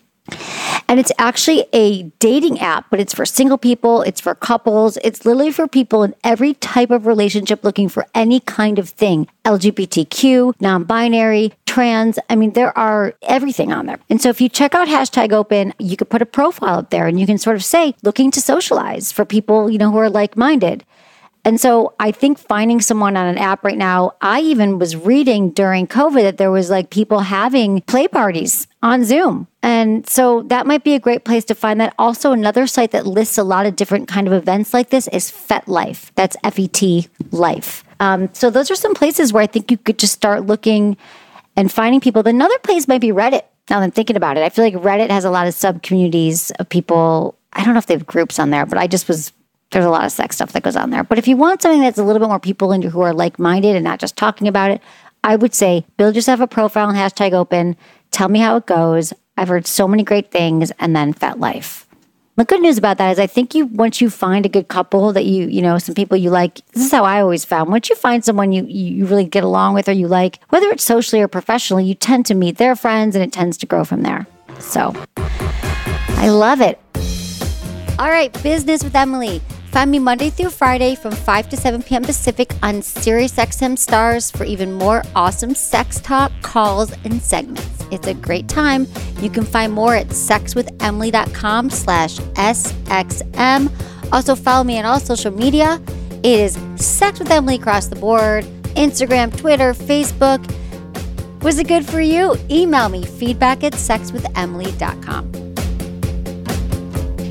And 0.88 0.98
it's 1.00 1.12
actually 1.18 1.66
a 1.72 2.04
dating 2.20 2.60
app, 2.60 2.86
but 2.90 3.00
it's 3.00 3.14
for 3.14 3.26
single 3.26 3.58
people, 3.58 4.02
it's 4.02 4.20
for 4.20 4.34
couples, 4.34 4.96
it's 5.04 5.24
literally 5.24 5.52
for 5.52 5.68
people 5.68 6.02
in 6.02 6.14
every 6.24 6.54
type 6.54 6.90
of 6.90 7.06
relationship 7.06 7.64
looking 7.64 7.88
for 7.88 8.06
any 8.14 8.40
kind 8.40 8.78
of 8.78 8.88
thing 8.88 9.28
LGBTQ, 9.44 10.60
non 10.60 10.84
binary, 10.84 11.52
trans. 11.66 12.18
I 12.28 12.36
mean, 12.36 12.52
there 12.52 12.76
are 12.76 13.14
everything 13.22 13.72
on 13.72 13.86
there. 13.86 13.98
And 14.10 14.20
so 14.20 14.28
if 14.28 14.40
you 14.40 14.48
check 14.48 14.74
out 14.74 14.88
hashtag 14.88 15.32
open, 15.32 15.74
you 15.78 15.96
could 15.96 16.10
put 16.10 16.22
a 16.22 16.26
profile 16.26 16.78
up 16.78 16.90
there 16.90 17.06
and 17.06 17.20
you 17.20 17.26
can 17.26 17.38
sort 17.38 17.56
of 17.56 17.64
say, 17.64 17.94
looking 18.02 18.30
to 18.32 18.40
socialize 18.40 19.12
for 19.12 19.24
people, 19.24 19.70
you 19.70 19.78
know, 19.78 19.90
who 19.90 19.98
are 19.98 20.10
like 20.10 20.36
minded. 20.36 20.84
And 21.46 21.60
so 21.60 21.94
I 22.00 22.10
think 22.10 22.40
finding 22.40 22.80
someone 22.80 23.16
on 23.16 23.28
an 23.28 23.38
app 23.38 23.62
right 23.62 23.78
now, 23.78 24.14
I 24.20 24.40
even 24.40 24.80
was 24.80 24.96
reading 24.96 25.50
during 25.50 25.86
COVID 25.86 26.22
that 26.22 26.38
there 26.38 26.50
was 26.50 26.70
like 26.70 26.90
people 26.90 27.20
having 27.20 27.82
play 27.82 28.08
parties 28.08 28.66
on 28.82 29.04
Zoom. 29.04 29.46
And 29.62 30.08
so 30.08 30.42
that 30.42 30.66
might 30.66 30.82
be 30.82 30.94
a 30.94 30.98
great 30.98 31.24
place 31.24 31.44
to 31.44 31.54
find 31.54 31.80
that. 31.80 31.94
Also, 32.00 32.32
another 32.32 32.66
site 32.66 32.90
that 32.90 33.06
lists 33.06 33.38
a 33.38 33.44
lot 33.44 33.64
of 33.64 33.76
different 33.76 34.08
kind 34.08 34.26
of 34.26 34.32
events 34.32 34.74
like 34.74 34.90
this 34.90 35.06
is 35.12 35.30
FetLife. 35.30 36.10
That's 36.16 36.36
F-E-T 36.42 37.08
Life. 37.30 37.84
Um, 38.00 38.28
so 38.32 38.50
those 38.50 38.68
are 38.72 38.76
some 38.76 38.94
places 38.94 39.32
where 39.32 39.44
I 39.44 39.46
think 39.46 39.70
you 39.70 39.78
could 39.78 40.00
just 40.00 40.14
start 40.14 40.46
looking 40.46 40.96
and 41.54 41.70
finding 41.70 42.00
people. 42.00 42.26
Another 42.26 42.58
place 42.58 42.88
might 42.88 43.00
be 43.00 43.12
Reddit. 43.12 43.42
Now 43.70 43.78
that 43.78 43.84
I'm 43.84 43.90
thinking 43.92 44.16
about 44.16 44.36
it, 44.36 44.42
I 44.42 44.48
feel 44.48 44.64
like 44.64 44.74
Reddit 44.74 45.10
has 45.10 45.24
a 45.24 45.30
lot 45.30 45.46
of 45.46 45.54
sub 45.54 45.84
communities 45.84 46.50
of 46.58 46.68
people. 46.68 47.38
I 47.52 47.64
don't 47.64 47.74
know 47.74 47.78
if 47.78 47.86
they 47.86 47.94
have 47.94 48.04
groups 48.04 48.40
on 48.40 48.50
there, 48.50 48.66
but 48.66 48.78
I 48.78 48.88
just 48.88 49.06
was 49.06 49.32
there's 49.70 49.84
a 49.84 49.90
lot 49.90 50.04
of 50.04 50.12
sex 50.12 50.36
stuff 50.36 50.52
that 50.52 50.62
goes 50.62 50.76
on 50.76 50.90
there. 50.90 51.04
But 51.04 51.18
if 51.18 51.28
you 51.28 51.36
want 51.36 51.62
something 51.62 51.80
that's 51.80 51.98
a 51.98 52.04
little 52.04 52.20
bit 52.20 52.28
more 52.28 52.40
people 52.40 52.72
into 52.72 52.90
who 52.90 53.00
are 53.00 53.12
like 53.12 53.38
minded 53.38 53.74
and 53.74 53.84
not 53.84 53.98
just 53.98 54.16
talking 54.16 54.48
about 54.48 54.70
it, 54.70 54.80
I 55.24 55.36
would 55.36 55.54
say 55.54 55.84
build 55.96 56.14
yourself 56.14 56.40
a 56.40 56.46
profile 56.46 56.88
and 56.88 56.96
hashtag 56.96 57.32
open. 57.32 57.76
Tell 58.10 58.28
me 58.28 58.38
how 58.38 58.56
it 58.56 58.66
goes. 58.66 59.12
I've 59.36 59.48
heard 59.48 59.66
so 59.66 59.86
many 59.86 60.02
great 60.02 60.30
things, 60.30 60.72
and 60.78 60.96
then 60.96 61.12
FetLife. 61.12 61.84
The 62.36 62.44
good 62.44 62.60
news 62.60 62.76
about 62.76 62.98
that 62.98 63.12
is 63.12 63.18
I 63.18 63.26
think 63.26 63.54
you 63.54 63.66
once 63.66 64.00
you 64.00 64.10
find 64.10 64.44
a 64.44 64.48
good 64.48 64.68
couple 64.68 65.12
that 65.14 65.24
you, 65.24 65.46
you 65.48 65.62
know, 65.62 65.78
some 65.78 65.94
people 65.94 66.18
you 66.18 66.30
like, 66.30 66.56
this 66.72 66.84
is 66.84 66.92
how 66.92 67.04
I 67.04 67.20
always 67.20 67.44
found. 67.44 67.70
Once 67.70 67.88
you 67.88 67.96
find 67.96 68.24
someone 68.24 68.52
you 68.52 68.64
you 68.64 69.06
really 69.06 69.24
get 69.24 69.42
along 69.42 69.74
with 69.74 69.88
or 69.88 69.92
you 69.92 70.06
like, 70.06 70.38
whether 70.50 70.68
it's 70.68 70.84
socially 70.84 71.22
or 71.22 71.28
professionally, 71.28 71.84
you 71.84 71.94
tend 71.94 72.26
to 72.26 72.34
meet 72.34 72.58
their 72.58 72.76
friends 72.76 73.16
and 73.16 73.24
it 73.24 73.32
tends 73.32 73.56
to 73.58 73.66
grow 73.66 73.84
from 73.84 74.02
there. 74.02 74.26
So 74.58 74.92
I 75.16 76.28
love 76.28 76.60
it. 76.60 76.78
All 77.98 78.10
right, 78.10 78.30
business 78.42 78.84
with 78.84 78.94
Emily. 78.94 79.40
Find 79.76 79.90
me 79.90 79.98
Monday 79.98 80.30
through 80.30 80.48
Friday 80.48 80.94
from 80.94 81.12
5 81.12 81.50
to 81.50 81.56
7 81.58 81.82
p.m. 81.82 82.02
Pacific 82.02 82.50
on 82.62 82.76
SiriusXM 82.76 83.76
Stars 83.76 84.30
for 84.30 84.44
even 84.44 84.72
more 84.72 85.02
awesome 85.14 85.54
sex 85.54 86.00
talk, 86.00 86.32
calls, 86.40 86.92
and 87.04 87.20
segments. 87.20 87.84
It's 87.90 88.06
a 88.06 88.14
great 88.14 88.48
time. 88.48 88.86
You 89.20 89.28
can 89.28 89.44
find 89.44 89.74
more 89.74 89.94
at 89.94 90.06
sexwithemily.com 90.06 91.68
slash 91.68 92.16
SXM. 92.16 93.70
Also 94.12 94.34
follow 94.34 94.64
me 94.64 94.78
on 94.78 94.86
all 94.86 94.98
social 94.98 95.30
media. 95.30 95.78
It 96.22 96.40
is 96.40 96.58
Sex 96.76 97.18
with 97.18 97.30
Emily 97.30 97.56
across 97.56 97.88
the 97.88 97.96
board, 97.96 98.44
Instagram, 98.76 99.36
Twitter, 99.36 99.74
Facebook. 99.74 100.40
Was 101.42 101.58
it 101.58 101.68
good 101.68 101.84
for 101.84 102.00
you? 102.00 102.34
Email 102.50 102.88
me 102.88 103.04
feedback 103.04 103.62
at 103.62 103.74
sexwithemily.com. 103.74 105.45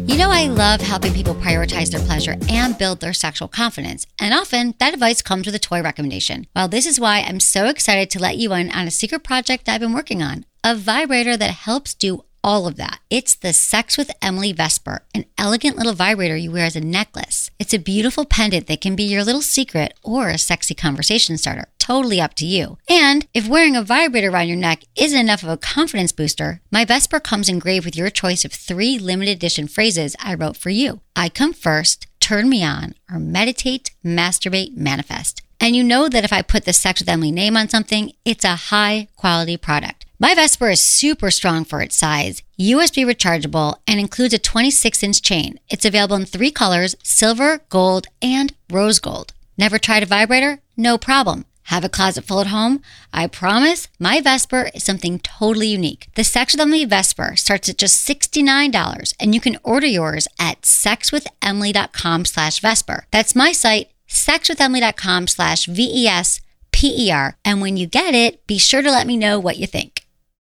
You 0.08 0.18
know, 0.18 0.30
I 0.30 0.46
love 0.46 0.82
helping 0.82 1.14
people 1.14 1.34
prioritize 1.34 1.90
their 1.90 2.06
pleasure 2.06 2.36
and 2.48 2.78
build 2.78 3.00
their 3.00 3.12
sexual 3.12 3.48
confidence. 3.48 4.06
And 4.20 4.36
often 4.36 4.76
that 4.78 4.94
advice 4.94 5.24
comes 5.24 5.48
with 5.48 5.56
a 5.56 5.60
toy 5.60 5.82
recommendation. 5.82 6.46
Well, 6.56 6.68
this 6.68 6.86
is 6.86 7.00
why 7.00 7.22
I'm 7.22 7.40
so 7.40 7.66
excited 7.66 8.12
to 8.12 8.20
let 8.20 8.38
you 8.38 8.54
in 8.54 8.70
on 8.70 8.86
a 8.86 8.92
secret 8.92 9.24
project 9.24 9.68
I've 9.68 9.82
been 9.82 9.94
working 9.94 10.22
on 10.22 10.46
a 10.64 10.76
vibrator 10.76 11.36
that 11.38 11.50
helps 11.50 11.96
do 11.96 12.24
all 12.44 12.68
of 12.68 12.76
that. 12.76 13.00
It's 13.10 13.34
the 13.34 13.52
Sex 13.52 13.98
with 13.98 14.12
Emily 14.22 14.52
Vesper, 14.54 15.02
an 15.16 15.26
elegant 15.36 15.78
little 15.78 15.94
vibrator 15.94 16.36
you 16.36 16.52
wear 16.52 16.66
as 16.66 16.76
a 16.76 16.82
necklace. 16.82 17.50
It's 17.58 17.74
a 17.74 17.80
beautiful 17.80 18.26
pendant 18.26 18.68
that 18.68 18.82
can 18.82 18.96
be 18.96 19.04
your 19.04 19.24
little 19.24 19.42
secret 19.42 19.96
or 20.04 20.30
a 20.30 20.38
sexy 20.38 20.76
conversation 20.76 21.40
starter. 21.40 21.68
Totally 21.86 22.20
up 22.20 22.34
to 22.38 22.48
you. 22.48 22.80
And 22.90 23.28
if 23.36 23.48
wearing 23.48 23.76
a 23.76 23.84
vibrator 23.84 24.32
around 24.32 24.48
your 24.48 24.58
neck 24.58 24.86
isn't 24.96 25.20
enough 25.20 25.44
of 25.44 25.50
a 25.50 25.56
confidence 25.56 26.12
booster, 26.12 26.60
my 26.72 26.84
Vesper 26.84 27.20
comes 27.20 27.48
engraved 27.48 27.86
with 27.86 27.96
your 27.96 28.10
choice 28.10 28.44
of 28.44 28.52
three 28.52 28.98
limited 28.98 29.34
edition 29.34 29.68
phrases 29.68 30.16
I 30.20 30.34
wrote 30.34 30.58
for 30.58 30.72
you. 30.72 31.02
I 31.16 31.30
come 31.30 31.54
first, 31.54 32.08
turn 32.20 32.50
me 32.50 32.64
on, 32.64 32.96
or 33.08 33.20
meditate, 33.20 33.92
masturbate, 34.04 34.76
manifest. 34.76 35.44
And 35.60 35.76
you 35.76 35.84
know 35.84 36.10
that 36.10 36.24
if 36.24 36.34
I 36.34 36.42
put 36.42 36.66
the 36.66 36.74
Sex 36.74 37.02
with 37.02 37.08
Emily 37.08 37.32
name 37.32 37.56
on 37.56 37.70
something, 37.70 38.14
it's 38.26 38.44
a 38.44 38.56
high 38.56 39.08
quality 39.16 39.56
product. 39.56 40.08
My 40.18 40.34
Vesper 40.34 40.72
is 40.72 40.82
super 40.82 41.30
strong 41.30 41.66
for 41.66 41.84
its 41.84 41.96
size, 41.96 42.42
USB 42.60 43.06
rechargeable, 43.06 43.76
and 43.86 44.00
includes 44.00 44.34
a 44.34 44.40
26 44.40 45.04
inch 45.04 45.22
chain. 45.22 45.60
It's 45.70 45.86
available 45.86 46.16
in 46.16 46.26
three 46.26 46.50
colors 46.50 46.96
silver, 47.04 47.60
gold, 47.70 48.08
and 48.24 48.56
rose 48.72 48.98
gold. 48.98 49.34
Never 49.56 49.78
tried 49.78 50.02
a 50.02 50.08
vibrator? 50.08 50.62
No 50.76 50.98
problem. 50.98 51.46
Have 51.66 51.84
a 51.84 51.90
closet 51.90 52.26
full 52.26 52.40
at 52.40 52.48
home? 52.48 52.82
I 53.14 53.28
promise 53.28 53.88
my 54.00 54.22
Vesper 54.22 54.70
is 54.74 54.84
something 54.84 55.20
totally 55.20 55.68
unique. 55.68 56.08
The 56.16 56.24
Sex 56.24 56.54
with 56.54 56.62
Emily 56.62 56.86
Vesper 56.86 57.36
starts 57.36 57.70
at 57.70 57.78
just 57.78 58.08
$69 58.08 59.14
and 59.20 59.34
you 59.34 59.42
can 59.42 59.58
order 59.64 59.88
yours 59.88 60.28
at 60.40 60.62
sexwithemily.com 60.62 62.26
slash 62.26 62.60
Vesper. 62.60 63.08
That's 63.12 63.36
my 63.36 63.52
site, 63.52 63.90
sexwithemily.com 64.08 65.28
slash 65.28 65.66
V-E-S 65.66 66.42
P-E-R. 66.72 67.38
And 67.44 67.62
when 67.62 67.78
you 67.78 67.88
get 67.88 68.14
it, 68.14 68.46
be 68.48 68.58
sure 68.58 68.82
to 68.82 68.92
let 68.92 69.08
me 69.08 69.18
know 69.18 69.40
what 69.40 69.58
you 69.58 69.66
think. 69.66 70.05